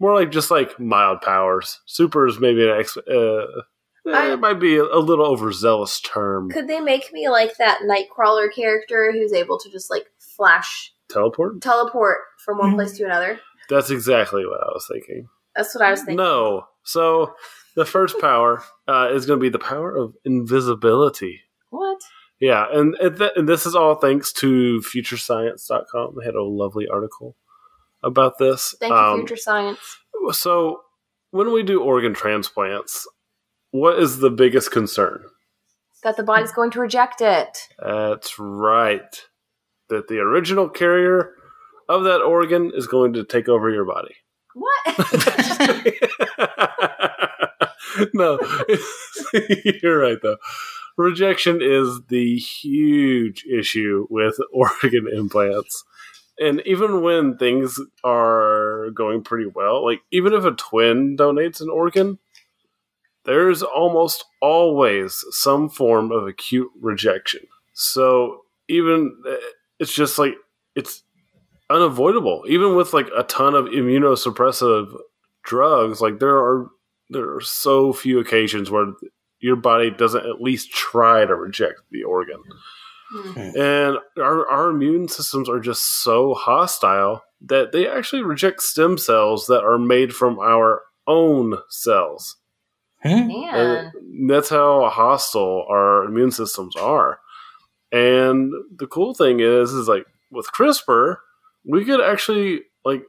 More 0.01 0.15
like 0.15 0.31
just 0.31 0.51
like 0.51 0.81
mild 0.81 1.21
powers. 1.21 1.81
Super 1.87 2.27
is 2.27 2.41
maybe 2.41 2.69
an 2.69 2.77
ex- 2.79 2.97
uh, 2.97 3.47
I- 4.07 4.33
it 4.33 4.41
might 4.41 4.55
be 4.59 4.77
a, 4.77 4.83
a 4.85 4.99
little 4.99 5.27
overzealous 5.27 6.01
term. 6.01 6.51
Could 6.51 6.67
they 6.67 6.81
make 6.81 7.13
me 7.13 7.29
like 7.29 7.57
that 7.59 7.81
Nightcrawler 7.83 8.53
character 8.53 9.13
who's 9.13 9.33
able 9.33 9.59
to 9.61 9.71
just 9.71 9.91
like 9.91 10.07
flash 10.19 10.93
Teleport. 11.09 11.61
teleport 11.61 12.19
from 12.45 12.59
one 12.59 12.73
Mhm. 12.73 12.77
place 12.77 12.97
to 12.99 13.05
another? 13.05 13.39
That's 13.69 13.91
exactly 13.91 14.45
what 14.47 14.61
I 14.61 14.67
was 14.73 14.89
thinking. 14.91 15.29
That's 15.55 15.75
what 15.75 15.85
I 15.85 15.91
was 15.91 16.01
thinking. 16.01 16.17
No. 16.17 16.67
So 16.85 17.35
the 17.75 17.85
first 17.85 18.19
power 18.21 18.63
uh, 18.89 19.11
is 19.13 19.27
going 19.27 19.39
to 19.39 19.43
be 19.43 19.49
the 19.49 19.59
power 19.59 19.97
of 19.97 20.15
invisibility. 20.25 21.41
What? 21.71 21.99
Yeah, 22.41 22.67
and, 22.73 22.95
and, 22.97 23.17
th- 23.17 23.33
and 23.37 23.49
this 23.49 23.67
is 23.67 23.75
all 23.75 23.95
thanks 23.95 24.33
to 24.35 24.81
futurescience.com. 24.81 26.17
They 26.19 26.25
had 26.25 26.35
a 26.35 26.43
lovely 26.43 26.89
article 26.89 27.37
about 28.03 28.39
this. 28.39 28.75
Thank 28.81 28.91
you, 28.91 28.97
Um, 28.97 29.21
future 29.21 29.37
science. 29.37 29.79
So, 30.33 30.83
when 31.31 31.53
we 31.53 31.63
do 31.63 31.81
organ 31.81 32.15
transplants, 32.15 33.07
what 33.71 33.99
is 33.99 34.19
the 34.19 34.31
biggest 34.31 34.71
concern? 34.71 35.25
That 36.03 36.17
the 36.17 36.25
body's 36.25 36.53
going 36.53 36.73
to 36.73 36.81
reject 36.81 37.21
it. 37.21 37.69
That's 37.79 38.39
right. 38.39 39.25
That 39.89 40.09
the 40.09 40.19
original 40.19 40.69
carrier 40.69 41.35
of 41.89 42.05
that 42.05 42.23
organ 42.23 42.73
is 42.75 42.87
going 42.87 43.13
to 43.15 43.25
take 43.25 43.49
over 43.49 43.71
your 43.71 43.85
body. 43.85 44.17
What? 44.55 44.83
no, 48.15 48.39
you're 49.83 49.99
right 49.99 50.19
though. 50.23 50.37
Rejection 50.97 51.61
is 51.63 52.01
the 52.09 52.37
huge 52.37 53.45
issue 53.47 54.07
with 54.11 54.37
organ 54.53 55.09
implants. 55.13 55.85
And 56.39 56.63
even 56.67 57.03
when 57.03 57.37
things 57.37 57.79
are 58.05 58.91
going 58.91 59.23
pretty 59.23 59.47
well, 59.47 59.85
like 59.85 60.01
even 60.11 60.33
if 60.33 60.45
a 60.45 60.53
twin 60.53 61.17
donates 61.17 61.61
an 61.61 61.69
organ, 61.71 62.19
there's 63.25 63.63
almost 63.63 64.25
always 64.41 65.25
some 65.31 65.69
form 65.69 66.11
of 66.11 66.27
acute 66.27 66.71
rejection. 66.81 67.41
So 67.75 68.43
even 68.69 69.15
eh, 69.29 69.37
it's 69.79 69.95
just 69.95 70.19
like 70.19 70.35
it's 70.75 71.03
unavoidable. 71.71 72.45
Even 72.49 72.77
with 72.77 72.93
like 72.93 73.09
a 73.17 73.23
ton 73.25 73.55
of 73.55 73.67
immunosuppressive 73.67 74.95
drugs, 75.45 76.01
like 76.01 76.19
there 76.19 76.37
are 76.37 76.71
there 77.13 77.35
are 77.35 77.41
so 77.41 77.93
few 77.93 78.19
occasions 78.19 78.71
where 78.71 78.93
your 79.41 79.57
body 79.57 79.91
doesn't 79.91 80.25
at 80.25 80.41
least 80.41 80.73
try 80.73 81.25
to 81.25 81.35
reject 81.35 81.81
the 81.91 82.05
organ. 82.05 82.43
Hmm. 83.11 83.39
And 83.39 83.99
our, 84.19 84.49
our 84.49 84.71
immune 84.71 85.09
systems 85.09 85.49
are 85.49 85.61
just 85.61 86.03
so 86.03 86.35
hostile 86.35 87.23
that 87.43 87.73
they 87.73 87.89
actually 87.89 88.23
reject 88.23 88.63
stem 88.63 88.97
cells 88.97 89.47
that 89.47 89.65
are 89.65 89.79
made 89.79 90.15
from 90.15 90.39
our 90.39 90.83
own 91.07 91.59
cells. 91.69 92.37
Hmm? 93.03 93.27
Man. 93.27 93.93
And 94.07 94.31
that's 94.31 94.49
how 94.49 94.89
hostile 94.89 95.67
our 95.69 96.05
immune 96.05 96.31
systems 96.31 96.77
are. 96.77 97.19
And 97.91 98.53
the 98.77 98.87
cool 98.87 99.15
thing 99.15 99.41
is, 99.41 99.73
is 99.73 99.89
like 99.89 100.07
with 100.31 100.47
CRISPR, 100.53 101.17
we 101.67 101.85
could 101.85 102.01
actually 102.01 102.63
like 102.85 103.03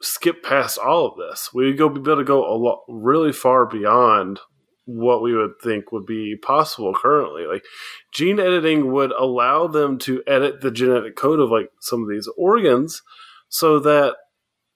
skip 0.00 0.42
past 0.42 0.78
all 0.78 1.06
of 1.06 1.16
this. 1.16 1.50
We 1.52 1.66
would 1.66 1.78
go 1.78 1.88
be 1.88 2.00
able 2.00 2.16
to 2.16 2.24
go 2.24 2.44
a 2.44 2.56
lot 2.56 2.82
really 2.88 3.32
far 3.32 3.66
beyond 3.66 4.40
what 4.84 5.20
we 5.20 5.34
would 5.34 5.52
think 5.62 5.92
would 5.92 6.06
be 6.06 6.34
possible 6.36 6.94
currently. 6.94 7.46
Like 7.46 7.64
gene 8.12 8.40
editing 8.40 8.90
would 8.92 9.12
allow 9.12 9.66
them 9.66 9.98
to 9.98 10.22
edit 10.26 10.60
the 10.60 10.70
genetic 10.70 11.14
code 11.14 11.40
of 11.40 11.50
like 11.50 11.70
some 11.80 12.02
of 12.02 12.08
these 12.08 12.28
organs 12.38 13.02
so 13.48 13.78
that 13.80 14.16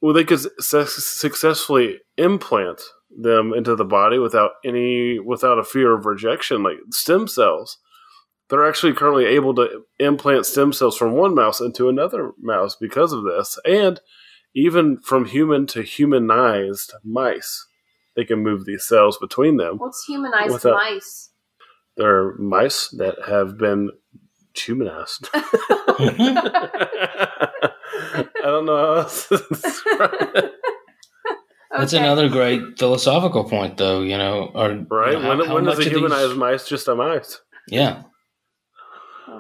well 0.02 0.12
they 0.12 0.24
could 0.24 0.40
su- 0.62 0.84
successfully 0.84 2.00
implant 2.18 2.82
them 3.10 3.52
into 3.54 3.74
the 3.74 3.84
body 3.84 4.18
without 4.18 4.52
any 4.64 5.18
without 5.18 5.58
a 5.58 5.64
fear 5.64 5.92
of 5.92 6.06
rejection 6.06 6.62
like 6.62 6.78
stem 6.90 7.28
cells 7.28 7.78
they're 8.48 8.68
actually 8.68 8.92
currently 8.92 9.26
able 9.26 9.54
to 9.54 9.84
implant 9.98 10.46
stem 10.46 10.72
cells 10.72 10.96
from 10.96 11.12
one 11.12 11.34
mouse 11.34 11.60
into 11.60 11.88
another 11.88 12.32
mouse 12.40 12.76
because 12.76 13.12
of 13.12 13.24
this 13.24 13.58
and 13.64 14.00
even 14.54 14.98
from 15.00 15.24
human 15.26 15.66
to 15.66 15.82
humanized 15.82 16.92
mice 17.04 17.66
they 18.16 18.24
can 18.24 18.38
move 18.40 18.64
these 18.64 18.84
cells 18.84 19.18
between 19.18 19.56
them 19.56 19.78
What's 19.78 20.04
humanized 20.04 20.50
What's 20.52 20.64
up? 20.64 20.74
mice? 20.74 21.30
they're 21.96 22.34
mice 22.36 22.88
that 22.98 23.16
have 23.26 23.58
been 23.58 23.90
humanized 24.54 25.28
i 25.34 25.42
don't 28.42 28.66
know 28.66 28.76
how 28.76 28.94
else 29.00 29.28
to 29.28 29.38
describe 29.50 30.10
it. 30.34 30.52
That's 31.74 31.94
Okay. 31.94 32.04
another 32.04 32.28
great 32.28 32.60
philosophical 32.78 33.44
point, 33.44 33.78
though. 33.78 34.02
You 34.02 34.18
know, 34.18 34.50
or 34.54 34.68
right 34.90 35.12
you 35.14 35.18
know, 35.18 35.22
how- 35.22 35.28
when, 35.38 35.46
how 35.46 35.54
when 35.54 35.62
is 35.64 35.68
much 35.68 35.76
a 35.76 35.78
of 35.78 35.84
these- 35.84 35.92
humanized 35.94 36.36
mice 36.36 36.68
just 36.68 36.86
a 36.88 36.94
mice 36.94 37.40
Yeah, 37.68 38.02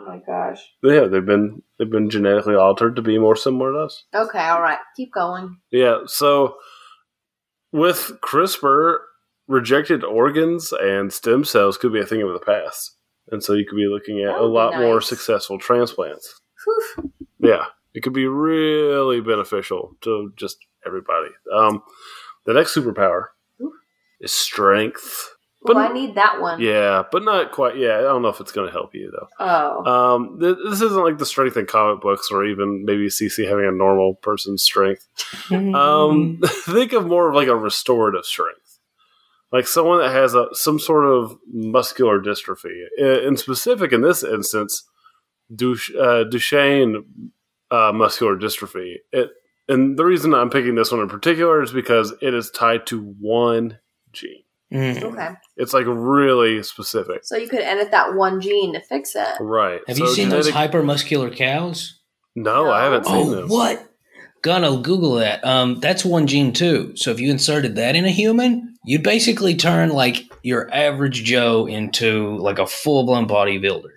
Oh 0.02 0.08
my 0.08 0.18
gosh. 0.18 0.60
Yeah, 0.82 1.06
they've 1.06 1.24
been 1.24 1.62
they've 1.78 1.90
been 1.90 2.10
genetically 2.10 2.54
altered 2.54 2.96
to 2.96 3.02
be 3.02 3.18
more 3.18 3.36
similar 3.36 3.72
to 3.72 3.78
us. 3.78 4.04
Okay, 4.14 4.38
all 4.38 4.60
right. 4.60 4.78
Keep 4.96 5.12
going. 5.12 5.58
Yeah, 5.70 6.00
so 6.06 6.56
with 7.72 8.12
CRISPR, 8.22 8.98
rejected 9.48 10.04
organs 10.04 10.72
and 10.72 11.12
stem 11.12 11.44
cells 11.44 11.78
could 11.78 11.92
be 11.92 12.00
a 12.00 12.06
thing 12.06 12.22
of 12.22 12.32
the 12.32 12.40
past, 12.40 12.96
and 13.30 13.42
so 13.42 13.52
you 13.52 13.64
could 13.68 13.76
be 13.76 13.86
looking 13.86 14.22
at 14.22 14.34
a 14.34 14.44
lot 14.44 14.78
more 14.78 15.00
successful 15.00 15.58
transplants. 15.58 16.40
Whew. 16.64 17.12
Yeah, 17.38 17.64
it 17.94 18.02
could 18.02 18.12
be 18.12 18.26
really 18.26 19.20
beneficial 19.20 19.96
to 20.02 20.32
just 20.36 20.58
everybody. 20.86 21.30
Um, 21.54 21.82
the 22.44 22.54
next 22.54 22.74
superpower 22.74 23.26
Ooh. 23.60 23.72
is 24.20 24.32
strength. 24.32 25.30
Well, 25.64 25.74
But- 25.74 25.90
I 25.90 25.94
need 25.94 26.16
that 26.16 26.40
one. 26.40 26.60
Yeah, 26.60 27.04
but 27.12 27.22
not 27.24 27.52
quite. 27.52 27.76
Yeah, 27.76 27.98
I 27.98 28.02
don't 28.02 28.22
know 28.22 28.28
if 28.28 28.40
it's 28.40 28.50
going 28.52 28.66
to 28.66 28.72
help 28.72 28.94
you 28.94 29.12
though. 29.12 29.28
Oh. 29.38 29.84
Um, 30.16 30.40
th- 30.40 30.56
this 30.68 30.80
isn't 30.82 31.04
like 31.04 31.18
the 31.18 31.26
strength 31.26 31.56
in 31.56 31.66
comic 31.66 32.00
books 32.00 32.30
or 32.32 32.44
even 32.44 32.84
maybe 32.84 33.06
Cece 33.06 33.48
having 33.48 33.66
a 33.66 33.70
normal 33.70 34.14
person's 34.14 34.62
strength. 34.62 35.06
Um, 35.52 36.40
think 36.66 36.92
of 36.92 37.06
more 37.06 37.28
of 37.28 37.34
like 37.34 37.48
a 37.48 37.56
restorative 37.56 38.24
strength, 38.24 38.78
like 39.52 39.66
someone 39.68 39.98
that 40.00 40.10
has 40.12 40.34
a 40.34 40.48
some 40.52 40.78
sort 40.80 41.04
of 41.06 41.36
muscular 41.52 42.20
dystrophy. 42.20 42.84
I- 43.00 43.26
In 43.26 43.36
specific, 43.36 43.92
in 43.92 44.00
this 44.02 44.24
instance, 44.24 44.82
Duch- 45.54 45.94
uh, 45.96 46.24
Duchenne 46.28 47.04
uh, 47.70 47.92
muscular 47.92 48.36
dystrophy. 48.36 48.96
It, 49.12 49.30
and 49.68 49.96
the 49.96 50.04
reason 50.04 50.34
I'm 50.34 50.50
picking 50.50 50.74
this 50.74 50.90
one 50.90 51.00
in 51.00 51.08
particular 51.08 51.62
is 51.62 51.70
because 51.72 52.12
it 52.20 52.34
is 52.34 52.50
tied 52.50 52.84
to 52.88 53.00
one 53.20 53.78
gene. 54.12 54.42
Mm. 54.72 55.02
Okay. 55.02 55.28
It's 55.56 55.72
like 55.74 55.84
really 55.86 56.62
specific. 56.62 57.20
So 57.24 57.36
you 57.36 57.48
could 57.48 57.60
edit 57.60 57.90
that 57.90 58.14
one 58.14 58.40
gene 58.40 58.72
to 58.72 58.80
fix 58.80 59.14
it. 59.14 59.28
Right. 59.40 59.80
Have 59.86 59.96
So 59.96 60.04
you 60.04 60.14
seen 60.14 60.28
those 60.28 60.50
hypermuscular 60.50 61.34
cows? 61.36 62.00
No, 62.34 62.70
I 62.70 62.84
haven't 62.84 63.04
seen 63.06 63.14
Oh, 63.14 63.30
them. 63.30 63.48
what? 63.48 63.88
Gonna 64.42 64.76
Google 64.78 65.14
that. 65.16 65.44
Um, 65.44 65.78
that's 65.80 66.04
one 66.04 66.26
gene 66.26 66.52
too. 66.52 66.92
So 66.96 67.10
if 67.10 67.20
you 67.20 67.30
inserted 67.30 67.76
that 67.76 67.94
in 67.94 68.04
a 68.04 68.10
human, 68.10 68.74
you'd 68.84 69.02
basically 69.04 69.54
turn 69.54 69.90
like 69.90 70.24
your 70.42 70.68
average 70.74 71.22
Joe 71.22 71.66
into 71.66 72.36
like 72.38 72.58
a 72.58 72.66
full 72.66 73.04
blown 73.06 73.28
bodybuilder, 73.28 73.90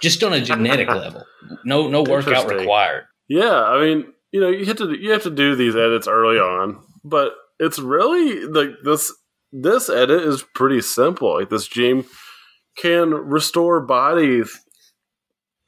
just 0.00 0.22
on 0.24 0.32
a 0.32 0.40
genetic 0.40 0.88
level. 1.02 1.24
No, 1.64 1.88
no 1.88 2.02
workout 2.04 2.48
required. 2.48 3.04
Yeah, 3.28 3.62
I 3.64 3.80
mean, 3.82 4.06
you 4.30 4.40
know, 4.40 4.48
you 4.48 4.64
have 4.64 4.76
to 4.78 4.96
you 4.98 5.10
have 5.10 5.24
to 5.24 5.30
do 5.30 5.56
these 5.56 5.76
edits 5.76 6.08
early 6.08 6.38
on, 6.38 6.82
but 7.04 7.32
it's 7.58 7.78
really 7.78 8.44
like 8.46 8.70
this 8.84 9.12
this 9.52 9.88
edit 9.88 10.22
is 10.22 10.44
pretty 10.54 10.80
simple. 10.80 11.38
Like 11.38 11.50
this 11.50 11.68
gene 11.68 12.04
can 12.76 13.10
restore 13.10 13.80
bodies. 13.80 14.60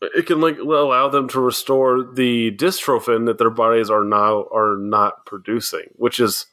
It 0.01 0.27
can 0.27 0.41
like 0.41 0.59
allow 0.59 1.09
them 1.09 1.29
to 1.29 1.41
restore 1.41 2.03
the 2.03 2.51
dystrophin 2.57 3.27
that 3.27 3.39
their 3.39 3.51
bodies 3.51 3.91
are 3.91 4.05
now 4.05 4.47
are 4.53 4.77
not 4.79 5.27
producing, 5.27 5.87
which 5.97 6.21
is, 6.21 6.47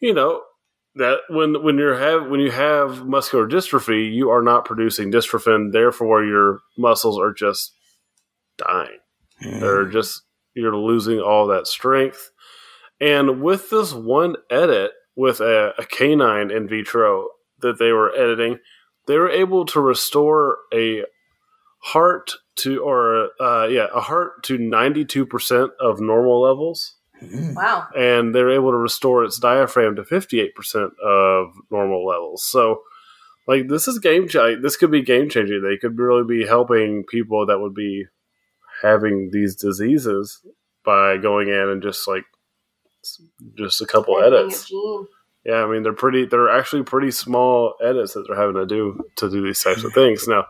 you 0.00 0.14
know, 0.14 0.42
that 0.94 1.20
when 1.28 1.62
when 1.62 1.78
you 1.78 1.88
have 1.88 2.28
when 2.28 2.40
you 2.40 2.50
have 2.50 3.06
muscular 3.06 3.46
dystrophy, 3.46 4.12
you 4.12 4.30
are 4.30 4.42
not 4.42 4.64
producing 4.64 5.10
dystrophin. 5.10 5.72
Therefore, 5.72 6.24
your 6.24 6.60
muscles 6.76 7.18
are 7.18 7.32
just 7.32 7.72
dying. 8.56 8.98
They're 9.40 9.86
just 9.86 10.22
you're 10.54 10.76
losing 10.76 11.20
all 11.20 11.46
that 11.48 11.66
strength. 11.66 12.30
And 13.00 13.42
with 13.42 13.70
this 13.70 13.92
one 13.92 14.36
edit 14.50 14.90
with 15.18 15.40
a, 15.40 15.74
a 15.76 15.84
canine 15.84 16.50
in 16.50 16.66
vitro 16.68 17.28
that 17.60 17.78
they 17.78 17.92
were 17.92 18.14
editing, 18.16 18.58
they 19.06 19.16
were 19.18 19.28
able 19.30 19.66
to 19.66 19.80
restore 19.80 20.58
a 20.72 21.04
heart 21.80 22.32
to 22.56 22.82
or 22.82 23.30
uh, 23.40 23.66
yeah 23.68 23.86
a 23.94 24.00
heart 24.00 24.42
to 24.44 24.58
92% 24.58 25.68
of 25.80 26.00
normal 26.00 26.40
levels 26.40 26.94
Wow. 27.54 27.88
and 27.96 28.32
they're 28.34 28.50
able 28.50 28.70
to 28.70 28.76
restore 28.76 29.24
its 29.24 29.38
diaphragm 29.40 29.96
to 29.96 30.02
58% 30.02 30.50
of 31.04 31.48
normal 31.70 32.06
levels. 32.06 32.44
So, 32.44 32.82
like, 33.48 33.66
this 33.68 33.88
is 33.88 33.98
game 33.98 34.28
changing. 34.28 34.62
This 34.62 34.76
could 34.76 34.92
be 34.92 35.02
game 35.02 35.28
changing. 35.28 35.62
They 35.62 35.76
could 35.78 35.98
really 35.98 36.22
be 36.24 36.46
helping 36.46 37.02
people 37.10 37.44
that 37.46 37.58
would 37.58 37.74
be 37.74 38.04
having 38.82 39.30
these 39.32 39.56
diseases 39.56 40.40
by 40.84 41.16
going 41.16 41.48
in 41.48 41.68
and 41.68 41.82
just 41.82 42.06
like 42.06 42.22
s- 42.22 42.37
just 43.56 43.80
a 43.80 43.86
couple 43.86 44.18
Editing 44.20 44.46
edits. 44.46 44.72
Yeah, 45.44 45.62
I 45.64 45.66
mean 45.70 45.82
they're 45.82 45.92
pretty. 45.92 46.26
They're 46.26 46.48
actually 46.50 46.82
pretty 46.82 47.10
small 47.10 47.74
edits 47.82 48.14
that 48.14 48.26
they're 48.26 48.36
having 48.36 48.56
to 48.56 48.66
do 48.66 49.00
to 49.16 49.30
do 49.30 49.42
these 49.42 49.62
types 49.62 49.84
of 49.84 49.92
things. 49.94 50.26
Now, 50.28 50.46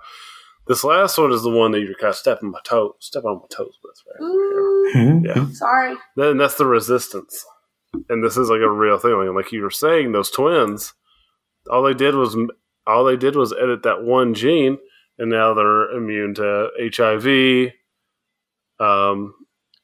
this 0.66 0.82
last 0.82 1.18
one 1.18 1.30
is 1.32 1.42
the 1.42 1.50
one 1.50 1.70
that 1.72 1.80
you're 1.80 1.94
kind 1.94 2.10
of 2.10 2.16
stepping 2.16 2.50
my 2.50 2.60
toe, 2.64 2.96
step 2.98 3.24
on 3.24 3.36
my 3.36 3.46
toes 3.50 3.78
with. 3.84 4.02
Right? 4.08 4.24
Ooh, 4.26 4.92
Mhm. 4.94 5.26
Yeah. 5.26 5.46
sorry. 5.52 5.96
Then 6.16 6.36
that's 6.38 6.56
the 6.56 6.66
resistance, 6.66 7.44
and 8.08 8.24
this 8.24 8.36
is 8.36 8.48
like 8.50 8.60
a 8.62 8.70
real 8.70 8.98
thing. 8.98 9.12
Like, 9.12 9.44
like 9.44 9.52
you 9.52 9.62
were 9.62 9.70
saying, 9.70 10.12
those 10.12 10.30
twins, 10.30 10.94
all 11.70 11.82
they 11.84 11.94
did 11.94 12.14
was 12.14 12.36
all 12.86 13.04
they 13.04 13.16
did 13.16 13.36
was 13.36 13.52
edit 13.52 13.82
that 13.84 14.02
one 14.02 14.32
gene, 14.34 14.78
and 15.18 15.30
now 15.30 15.52
they're 15.54 15.90
immune 15.90 16.34
to 16.36 16.70
HIV. 16.78 17.72
Um, 18.80 19.34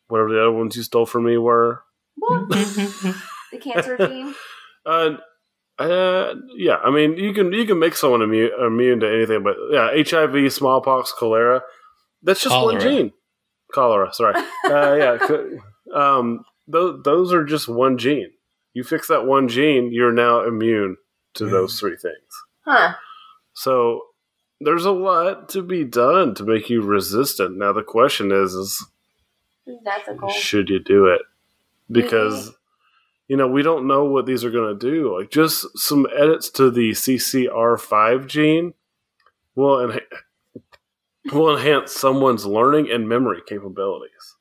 whatever 0.09 0.31
the 0.31 0.41
other 0.41 0.53
ones 0.53 0.77
you 0.77 0.83
stole 0.83 1.07
from 1.07 1.25
me 1.25 1.37
were. 1.37 1.83
What? 2.17 2.49
the 2.49 3.59
cancer 3.61 3.97
gene. 3.99 4.35
Uh, 4.87 5.17
uh, 5.79 6.35
yeah. 6.57 6.77
I 6.77 6.91
mean, 6.91 7.17
you 7.17 7.33
can 7.33 7.53
you 7.53 7.65
can 7.67 7.79
make 7.79 7.95
someone 7.95 8.23
immune 8.23 8.51
immune 8.65 9.01
to 9.01 9.09
anything, 9.13 9.43
but 9.43 9.57
yeah, 9.71 9.91
HIV, 9.97 10.53
smallpox, 10.53 11.13
cholera. 11.13 11.63
That's 12.23 12.43
just 12.43 12.55
one 12.55 12.81
gene. 12.81 13.13
Cholera. 13.73 14.13
Sorry. 14.13 14.35
Uh, 14.65 14.95
yeah. 14.95 15.19
Um, 15.95 16.45
those 16.67 17.03
those 17.05 17.33
are 17.33 17.45
just 17.45 17.69
one 17.69 17.99
gene. 17.99 18.31
You 18.73 18.83
fix 18.85 19.07
that 19.09 19.27
one 19.27 19.49
gene, 19.49 19.93
you're 19.93 20.13
now 20.13 20.43
immune 20.43 20.97
to 21.35 21.45
Mm. 21.45 21.51
those 21.51 21.79
three 21.79 21.97
things. 21.97 22.33
Huh. 22.65 22.95
So 23.53 24.01
there's 24.61 24.87
a 24.87 24.91
lot 24.91 25.49
to 25.51 25.63
be 25.63 25.85
done 25.85 26.35
to 26.37 26.43
make 26.43 26.71
you 26.71 26.81
resistant. 26.83 27.59
Now 27.59 27.73
the 27.75 27.83
question 27.83 28.33
is, 28.33 28.55
is 28.55 28.85
That's 29.85 30.09
a 30.09 30.15
goal. 30.15 30.31
should 30.31 30.71
you 30.71 30.81
do 30.83 31.07
it? 31.07 31.21
Because 31.91 32.53
you 33.29 33.37
know 33.37 33.49
we 33.49 33.63
don't 33.63 33.87
know 33.87 34.05
what 34.05 34.27
these 34.27 34.45
are 34.45 34.51
going 34.51 34.79
to 34.79 34.91
do. 34.91 35.17
Like 35.19 35.31
just 35.31 35.67
some 35.79 36.07
edits 36.17 36.51
to 36.51 36.71
the 36.71 36.91
CCR5 36.91 38.27
gene 38.27 38.75
will 39.55 39.77
enha- 39.77 41.33
will 41.33 41.57
enhance 41.57 41.93
someone's 41.93 42.47
learning 42.47 42.91
and 42.91 43.09
memory 43.09 43.43
capabilities. 43.47 44.37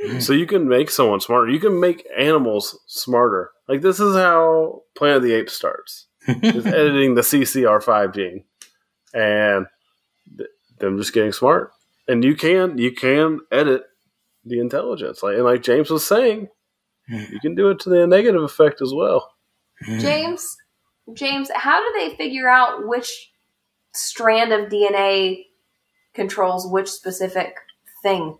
Hmm. 0.00 0.20
So 0.20 0.32
you 0.32 0.46
can 0.46 0.68
make 0.68 0.90
someone 0.90 1.20
smarter. 1.20 1.50
You 1.50 1.60
can 1.60 1.78
make 1.78 2.06
animals 2.16 2.78
smarter. 2.86 3.50
Like 3.68 3.82
this 3.82 4.00
is 4.00 4.14
how 4.14 4.82
Planet 4.96 5.18
of 5.18 5.22
the 5.22 5.34
Apes 5.34 5.52
starts. 5.52 6.06
Is 6.26 6.66
editing 6.66 7.14
the 7.14 7.22
CCR5 7.22 8.14
gene 8.14 8.44
and 9.12 9.66
th- 10.36 10.50
them 10.78 10.98
just 10.98 11.12
getting 11.12 11.32
smart. 11.32 11.72
And 12.08 12.24
you 12.24 12.34
can 12.34 12.78
you 12.78 12.92
can 12.92 13.40
edit 13.50 13.84
the 14.44 14.60
intelligence. 14.60 15.22
Like 15.22 15.36
and 15.36 15.44
like 15.44 15.62
James 15.62 15.90
was 15.90 16.04
saying, 16.04 16.48
you 17.12 17.40
can 17.40 17.54
do 17.54 17.70
it 17.70 17.80
to 17.80 17.90
the 17.90 18.06
negative 18.06 18.42
effect 18.42 18.80
as 18.82 18.92
well. 18.94 19.32
James, 19.98 20.56
James, 21.12 21.50
how 21.54 21.80
do 21.80 21.98
they 21.98 22.16
figure 22.16 22.48
out 22.48 22.86
which 22.86 23.30
strand 23.92 24.52
of 24.52 24.70
DNA 24.70 25.46
controls 26.14 26.66
which 26.66 26.88
specific 26.88 27.54
thing? 28.02 28.38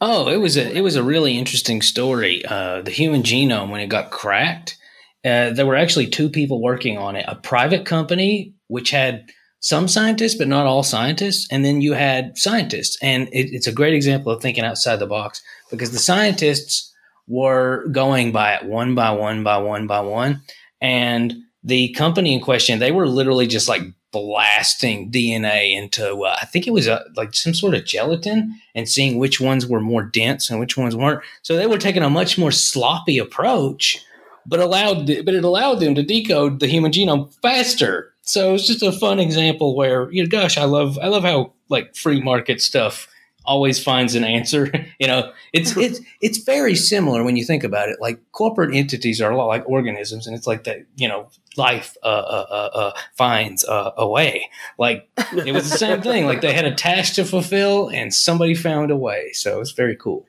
Oh, 0.00 0.28
it 0.28 0.36
was 0.36 0.56
a 0.56 0.70
it 0.76 0.82
was 0.82 0.96
a 0.96 1.02
really 1.02 1.38
interesting 1.38 1.80
story. 1.80 2.44
Uh, 2.44 2.82
the 2.82 2.90
human 2.90 3.22
genome 3.22 3.70
when 3.70 3.80
it 3.80 3.88
got 3.88 4.10
cracked, 4.10 4.76
uh, 5.24 5.50
there 5.50 5.66
were 5.66 5.76
actually 5.76 6.06
two 6.06 6.28
people 6.28 6.62
working 6.62 6.98
on 6.98 7.16
it. 7.16 7.24
A 7.26 7.36
private 7.36 7.86
company 7.86 8.54
which 8.68 8.90
had 8.90 9.30
some 9.60 9.88
scientists, 9.88 10.34
but 10.34 10.48
not 10.48 10.66
all 10.66 10.82
scientists, 10.82 11.48
and 11.50 11.64
then 11.64 11.80
you 11.80 11.94
had 11.94 12.36
scientists. 12.36 12.98
And 13.02 13.28
it, 13.28 13.52
it's 13.52 13.66
a 13.66 13.72
great 13.72 13.94
example 13.94 14.30
of 14.30 14.42
thinking 14.42 14.64
outside 14.64 14.96
the 14.96 15.06
box 15.06 15.42
because 15.70 15.92
the 15.92 15.98
scientists 15.98 16.92
were 17.28 17.86
going 17.88 18.32
by 18.32 18.54
it 18.54 18.64
one 18.64 18.94
by 18.94 19.10
one 19.10 19.42
by 19.42 19.58
one 19.58 19.86
by 19.86 20.00
one, 20.00 20.42
and 20.80 21.34
the 21.62 21.88
company 21.90 22.32
in 22.32 22.40
question 22.40 22.78
they 22.78 22.92
were 22.92 23.08
literally 23.08 23.46
just 23.46 23.68
like 23.68 23.82
blasting 24.12 25.10
DNA 25.10 25.76
into 25.76 26.24
uh, 26.24 26.36
I 26.40 26.46
think 26.46 26.66
it 26.66 26.72
was 26.72 26.88
uh 26.88 27.04
like 27.16 27.34
some 27.34 27.52
sort 27.52 27.74
of 27.74 27.84
gelatin 27.84 28.54
and 28.74 28.88
seeing 28.88 29.18
which 29.18 29.40
ones 29.40 29.66
were 29.66 29.80
more 29.80 30.02
dense 30.02 30.48
and 30.48 30.58
which 30.58 30.76
ones 30.76 30.96
weren't. 30.96 31.22
So 31.42 31.56
they 31.56 31.66
were 31.66 31.76
taking 31.76 32.02
a 32.02 32.08
much 32.08 32.38
more 32.38 32.52
sloppy 32.52 33.18
approach, 33.18 34.02
but 34.46 34.60
allowed 34.60 35.06
but 35.06 35.34
it 35.34 35.44
allowed 35.44 35.80
them 35.80 35.94
to 35.96 36.02
decode 36.02 36.60
the 36.60 36.66
human 36.66 36.92
genome 36.92 37.34
faster. 37.42 38.12
So 38.22 38.54
it's 38.54 38.66
just 38.66 38.82
a 38.82 38.92
fun 38.92 39.18
example 39.18 39.76
where 39.76 40.10
you 40.10 40.22
know, 40.22 40.28
gosh, 40.28 40.56
I 40.56 40.64
love 40.64 40.98
I 41.02 41.08
love 41.08 41.24
how 41.24 41.52
like 41.68 41.94
free 41.94 42.22
market 42.22 42.62
stuff 42.62 43.08
always 43.46 43.82
finds 43.82 44.14
an 44.14 44.24
answer. 44.24 44.70
you 45.00 45.06
know, 45.06 45.32
it's 45.52 45.76
it's 45.76 46.00
it's 46.20 46.38
very 46.38 46.74
similar 46.74 47.24
when 47.24 47.36
you 47.36 47.44
think 47.44 47.64
about 47.64 47.88
it. 47.88 47.96
Like 48.00 48.20
corporate 48.32 48.74
entities 48.74 49.20
are 49.20 49.30
a 49.30 49.36
lot 49.36 49.46
like 49.46 49.68
organisms, 49.68 50.26
and 50.26 50.36
it's 50.36 50.46
like 50.46 50.64
that. 50.64 50.78
You 50.96 51.08
know, 51.08 51.28
life 51.56 51.96
uh, 52.02 52.06
uh, 52.06 52.46
uh, 52.50 52.78
uh, 52.78 52.92
finds 53.16 53.64
uh, 53.64 53.92
a 53.96 54.06
way. 54.08 54.48
Like 54.78 55.08
it 55.32 55.52
was 55.52 55.70
the 55.70 55.78
same 55.78 56.02
thing. 56.02 56.26
Like 56.26 56.40
they 56.40 56.52
had 56.52 56.64
a 56.64 56.74
task 56.74 57.14
to 57.14 57.24
fulfill, 57.24 57.88
and 57.88 58.12
somebody 58.12 58.54
found 58.54 58.90
a 58.90 58.96
way. 58.96 59.32
So 59.32 59.60
it's 59.60 59.72
very 59.72 59.96
cool. 59.96 60.26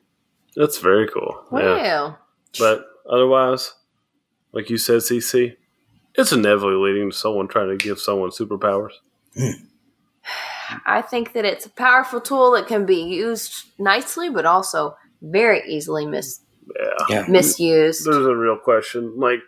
That's 0.55 0.79
very 0.79 1.07
cool. 1.07 1.43
Yeah. 1.53 1.59
Wow. 1.59 2.17
But 2.57 2.85
otherwise, 3.09 3.73
like 4.51 4.69
you 4.69 4.77
said, 4.77 5.01
Cece, 5.01 5.55
it's 6.15 6.31
inevitably 6.31 6.91
leading 6.91 7.11
to 7.11 7.15
someone 7.15 7.47
trying 7.47 7.69
to 7.69 7.77
give 7.77 7.99
someone 7.99 8.31
superpowers. 8.31 8.93
I 10.85 11.01
think 11.01 11.33
that 11.33 11.45
it's 11.45 11.65
a 11.65 11.69
powerful 11.69 12.19
tool 12.21 12.51
that 12.51 12.67
can 12.67 12.85
be 12.85 13.01
used 13.01 13.65
nicely, 13.79 14.29
but 14.29 14.45
also 14.45 14.97
very 15.21 15.61
easily 15.67 16.05
mis- 16.05 16.41
Yeah. 16.75 17.05
Yeah. 17.09 17.25
misused. 17.27 18.05
There's 18.05 18.25
a 18.25 18.35
real 18.35 18.57
question. 18.57 19.17
Like, 19.19 19.39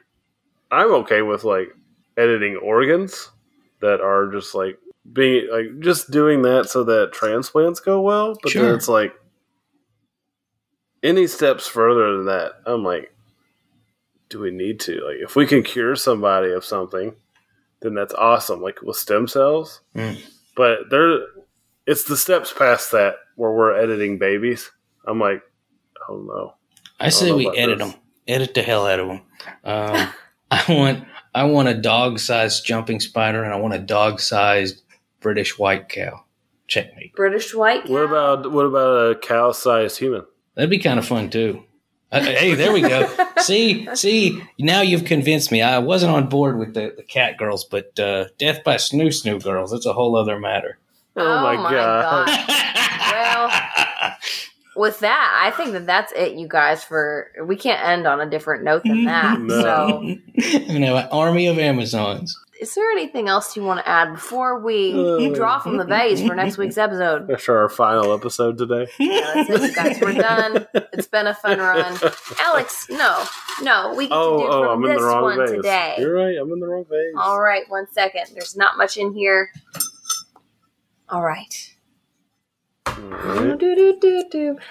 I'm 0.72 0.91
okay 0.95 1.22
with 1.22 1.43
like 1.43 1.70
editing 2.17 2.55
organs 2.57 3.30
that 3.82 4.01
are 4.01 4.28
just 4.32 4.53
like 4.55 4.78
being 5.13 5.47
like 5.51 5.80
just 5.80 6.11
doing 6.11 6.41
that 6.43 6.70
so 6.70 6.84
that 6.84 7.11
transplants 7.13 7.80
go 7.80 8.01
well. 8.01 8.36
But 8.41 8.53
then 8.53 8.76
it's 8.76 8.88
like 8.88 9.13
any 11.03 11.28
steps 11.28 11.67
further 11.67 12.17
than 12.17 12.26
that, 12.28 12.53
I'm 12.65 12.84
like, 12.84 13.13
do 14.30 14.39
we 14.39 14.51
need 14.51 14.80
to? 14.82 14.93
Like, 15.05 15.17
if 15.22 15.36
we 15.36 15.45
can 15.47 15.63
cure 15.63 15.95
somebody 15.95 16.51
of 16.51 16.63
something, 16.65 17.15
then 17.82 17.93
that's 17.95 18.13
awesome. 18.13 18.61
Like 18.61 18.82
with 18.82 18.97
stem 18.97 19.28
cells, 19.28 19.82
Mm. 19.95 20.22
But 20.56 20.89
there, 20.89 21.20
it's 21.86 22.04
the 22.04 22.18
steps 22.18 22.54
past 22.54 22.91
that 22.91 23.16
where 23.36 23.52
we're 23.52 23.76
editing 23.76 24.18
babies. 24.18 24.70
I'm 25.06 25.20
like, 25.20 25.41
oh 26.08 26.18
no. 26.18 26.54
I 27.00 27.10
say 27.10 27.32
we 27.32 27.50
edit 27.58 27.80
this. 27.80 27.91
them, 27.91 28.00
edit 28.28 28.54
the 28.54 28.62
hell 28.62 28.86
out 28.86 29.00
of 29.00 29.08
them. 29.08 29.22
Um, 29.64 30.10
I 30.52 30.66
want 30.68 31.04
I 31.34 31.43
want 31.43 31.68
a 31.70 31.76
dog-sized 31.76 32.66
jumping 32.66 33.00
spider, 33.00 33.43
and 33.43 33.54
I 33.54 33.58
want 33.58 33.76
a 33.76 33.80
dog-sized 33.80 34.82
British 35.20 35.58
white 35.58 35.89
cow. 35.89 36.26
Checkmate. 36.68 37.14
British 37.16 37.54
white. 37.54 37.86
Cow. 37.86 37.93
What 37.93 38.04
about 38.04 38.52
what 38.52 38.66
about 38.66 39.12
a 39.12 39.16
cow-sized 39.16 39.97
human? 39.97 40.26
That'd 40.56 40.70
be 40.70 40.80
kind 40.80 41.00
of 41.00 41.08
fun 41.08 41.30
too. 41.30 41.64
Uh, 42.12 42.22
hey, 42.22 42.55
there 42.55 42.74
we 42.74 42.82
go. 42.82 43.07
see, 43.38 43.88
see, 43.95 44.41
now 44.57 44.82
you've 44.82 45.05
convinced 45.05 45.51
me. 45.51 45.62
I 45.62 45.78
wasn't 45.78 46.12
on 46.12 46.28
board 46.28 46.57
with 46.57 46.74
the, 46.74 46.93
the 46.97 47.03
cat 47.03 47.38
girls, 47.38 47.64
but 47.64 47.97
uh, 47.99 48.26
death 48.38 48.64
by 48.64 48.76
snoo 48.76 49.07
snoo 49.07 49.41
girls, 49.43 49.72
that's 49.72 49.86
a 49.86 49.93
whole 49.93 50.16
other 50.16 50.39
matter. 50.39 50.80
Oh, 51.16 51.43
my, 51.43 51.55
god. 51.55 52.28
Well, 53.12 54.16
with 54.76 54.99
that, 55.01 55.41
I 55.43 55.51
think 55.51 55.74
that 55.74 55.86
that's 55.86 56.12
it, 56.14 56.34
you 56.34 56.47
guys. 56.47 56.84
For 56.84 57.32
we 57.43 57.55
can't 57.57 57.86
end 57.86 58.07
on 58.07 58.22
a 58.22 58.30
different 58.30 58.64
note 58.64 58.84
than 58.84 59.05
that. 59.05 59.39
No. 59.49 59.62
So, 59.62 60.01
you 60.01 60.80
know, 60.80 60.95
an 60.95 61.07
army 61.12 61.47
of 61.47 61.60
Amazons. 61.60 62.36
Is 62.60 62.76
there 62.76 62.91
anything 62.91 63.28
else 63.30 63.55
you 63.55 63.64
want 63.64 63.80
to 63.80 63.88
add 63.88 64.14
before 64.14 64.60
we 64.60 64.93
Uh. 64.93 65.34
draw 65.34 65.60
from 65.60 65.78
the 65.78 65.86
vase 65.86 66.22
for 66.26 66.36
next 66.36 66.57
week's 66.57 66.78
episode? 66.78 67.28
That's 67.30 67.47
our 67.49 67.70
final 67.70 68.14
episode 68.14 68.57
today. 68.57 68.88
Yeah, 68.99 69.43
that's 69.47 69.64
it, 69.64 69.76
guys. 69.76 69.99
We're 70.01 70.14
done. 70.14 70.68
It's 70.93 71.07
been 71.07 71.28
a 71.28 71.34
fun 71.34 71.60
run. 71.60 71.97
Alex, 72.39 72.88
no, 72.89 73.24
no, 73.62 73.93
we 73.95 74.07
get 74.07 74.16
Oh, 74.18 74.38
to 74.38 74.43
do 74.43 74.49
oh, 74.51 74.64
from 74.64 74.70
I'm 74.78 74.84
in 74.84 74.89
this 74.91 75.01
the 75.01 75.07
wrong 75.07 75.24
one 75.24 75.38
vase. 75.39 75.49
today. 75.51 75.95
You're 75.99 76.14
right. 76.14 76.38
I'm 76.39 76.51
in 76.51 76.60
the 76.60 76.68
wrong 76.68 76.86
vase. 76.89 77.14
All 77.18 77.39
right, 77.41 77.64
one 77.70 77.88
second. 77.91 78.24
There's 78.34 78.55
not 78.57 78.78
much 78.78 78.97
in 78.97 79.14
here. 79.14 79.49
All 81.10 81.24
right. 81.24 81.74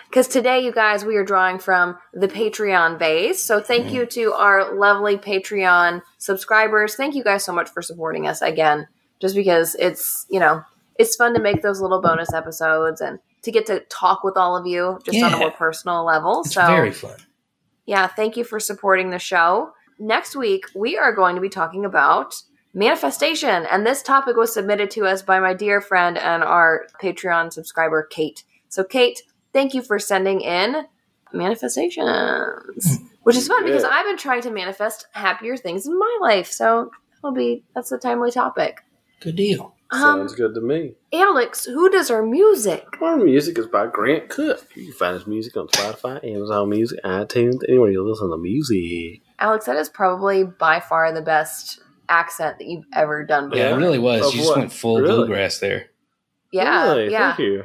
Because 0.09 0.29
today, 0.29 0.65
you 0.65 0.73
guys, 0.73 1.05
we 1.05 1.17
are 1.17 1.25
drawing 1.25 1.59
from 1.59 1.99
the 2.13 2.29
Patreon 2.29 2.99
base. 2.99 3.43
So 3.43 3.61
thank 3.61 3.87
mm-hmm. 3.87 3.97
you 3.97 4.07
to 4.07 4.33
our 4.33 4.75
lovely 4.75 5.17
Patreon 5.17 6.03
subscribers. 6.19 6.95
Thank 6.95 7.15
you 7.15 7.23
guys 7.23 7.45
so 7.45 7.53
much 7.53 7.69
for 7.71 7.83
supporting 7.83 8.27
us 8.27 8.43
again. 8.43 8.89
Just 9.21 9.35
because 9.35 9.75
it's, 9.79 10.27
you 10.31 10.41
know, 10.41 10.63
it's 10.99 11.17
fun 11.17 11.35
to 11.35 11.41
make 11.41 11.63
those 11.63 11.81
little 11.81 12.01
bonus 12.01 12.33
episodes 12.33 13.01
and 13.01 13.19
to 13.43 13.53
get 13.53 13.67
to 13.67 13.81
talk 13.89 14.25
with 14.25 14.37
all 14.37 14.57
of 14.57 14.67
you 14.67 14.99
just 15.05 15.23
on 15.23 15.35
a 15.35 15.39
more 15.39 15.51
personal 15.51 16.05
level. 16.05 16.43
It's 16.45 16.55
so 16.55 16.67
very 16.67 16.93
fun. 16.93 17.17
yeah, 17.87 18.07
thank 18.07 18.37
you 18.37 18.45
for 18.45 18.61
supporting 18.61 19.11
the 19.11 19.19
show. 19.19 19.73
Next 19.99 20.37
week, 20.37 20.67
we 20.75 20.97
are 20.97 21.15
going 21.15 21.35
to 21.35 21.41
be 21.41 21.49
talking 21.49 21.85
about 21.85 22.43
manifestation. 22.79 23.67
And 23.67 23.85
this 23.85 24.03
topic 24.03 24.37
was 24.37 24.55
submitted 24.55 24.91
to 24.93 25.05
us 25.05 25.21
by 25.21 25.41
my 25.41 25.53
dear 25.53 25.81
friend 25.81 26.17
and 26.17 26.43
our 26.43 26.87
Patreon 27.03 27.53
subscriber, 27.53 28.05
Kate. 28.05 28.45
So, 28.69 28.85
Kate, 28.85 29.21
thank 29.53 29.75
you 29.75 29.83
for 29.83 29.99
sending 29.99 30.41
in 30.41 30.87
manifestations, 31.33 32.99
which 33.25 33.37
is 33.37 33.49
fun 33.49 33.65
because 33.65 33.85
I've 33.85 34.07
been 34.07 34.17
trying 34.17 34.43
to 34.43 34.51
manifest 34.51 35.07
happier 35.13 35.57
things 35.57 35.87
in 35.87 35.99
my 35.99 36.19
life. 36.21 36.51
So, 36.51 36.91
that'll 37.17 37.35
be 37.35 37.65
that's 37.75 37.93
a 37.93 37.99
timely 37.99 38.31
topic. 38.31 38.81
Good 39.21 39.37
deal. 39.37 39.75
Um, 39.91 40.01
Sounds 40.01 40.35
good 40.35 40.55
to 40.55 40.61
me. 40.61 40.93
Alex, 41.15 41.65
who 41.65 41.89
does 41.91 42.11
our 42.11 42.23
music? 42.23 42.85
Our 43.01 43.17
music 43.17 43.59
is 43.59 43.67
by 43.67 43.87
Grant 43.87 44.29
Cook. 44.29 44.65
You 44.77 44.85
can 44.85 44.93
find 44.93 45.15
his 45.15 45.27
music 45.27 45.57
on 45.57 45.67
Spotify, 45.69 46.23
Amazon 46.23 46.69
Music, 46.69 47.01
iTunes, 47.05 47.61
anywhere 47.67 47.91
you 47.91 48.07
listen 48.07 48.31
to 48.31 48.37
music. 48.37 49.23
Alex, 49.39 49.65
that 49.65 49.77
is 49.77 49.89
probably 49.89 50.45
by 50.45 50.81
far 50.81 51.11
the 51.11 51.23
best 51.23 51.81
accent 52.09 52.59
that 52.59 52.67
you've 52.67 52.85
ever 52.95 53.25
done 53.25 53.51
before. 53.51 53.65
Yeah, 53.65 53.75
it 53.75 53.79
really 53.79 53.99
was. 53.99 54.27
Of 54.27 54.35
you 54.35 54.41
just 54.43 54.57
went 54.57 54.73
full 54.73 55.01
Really? 55.01 55.15
bluegrass 55.15 55.59
there. 55.59 55.87
Yeah, 56.53 56.85
Really? 56.95 57.11
yeah. 57.13 57.29
Thank 57.37 57.41
you. 57.41 57.65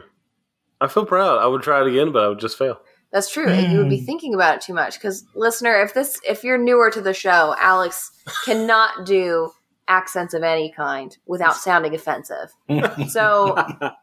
I 0.81 0.87
feel 0.87 1.05
proud. 1.05 1.39
I 1.39 1.47
would 1.47 1.61
try 1.61 1.81
it 1.81 1.87
again, 1.87 2.11
but 2.11 2.23
I 2.23 2.27
would 2.27 2.39
just 2.39 2.57
fail. 2.57 2.79
That's 3.11 3.29
true. 3.31 3.47
and 3.47 3.71
You 3.71 3.77
would 3.79 3.89
be 3.89 4.01
Mm. 4.01 4.05
thinking 4.05 4.33
about 4.33 4.55
it 4.55 4.61
too 4.61 4.73
much 4.73 4.95
because, 4.95 5.23
listener, 5.35 5.79
if 5.81 5.93
this 5.93 6.19
if 6.27 6.43
you're 6.43 6.57
newer 6.57 6.89
to 6.91 6.99
the 6.99 7.13
show, 7.13 7.55
Alex 7.59 8.11
cannot 8.43 9.05
do 9.05 9.51
accents 9.87 10.33
of 10.33 10.43
any 10.43 10.71
kind 10.71 11.15
without 11.27 11.55
sounding 11.55 11.93
offensive. 11.93 12.51
So 13.09 13.53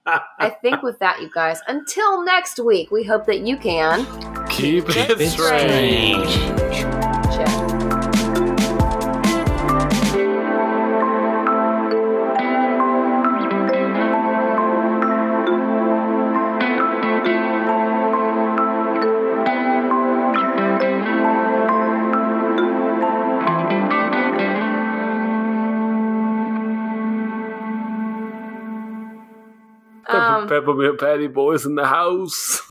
I 0.07 0.51
think 0.63 0.83
with 0.83 0.99
that, 1.01 1.21
you 1.23 1.31
guys, 1.35 1.59
until 1.67 2.23
next 2.23 2.61
week, 2.61 2.91
we 2.91 3.03
hope 3.03 3.27
that 3.27 3.41
you 3.41 3.57
can. 3.57 4.07
Keep 4.49 4.91
it 4.91 5.21
It's 5.21 5.33
strange. 5.33 6.29
strange. 6.31 7.00
Peppermint 30.51 30.99
Patty 30.99 31.29
Boys 31.29 31.65
in 31.65 31.77
the 31.77 31.87
house. 31.87 32.70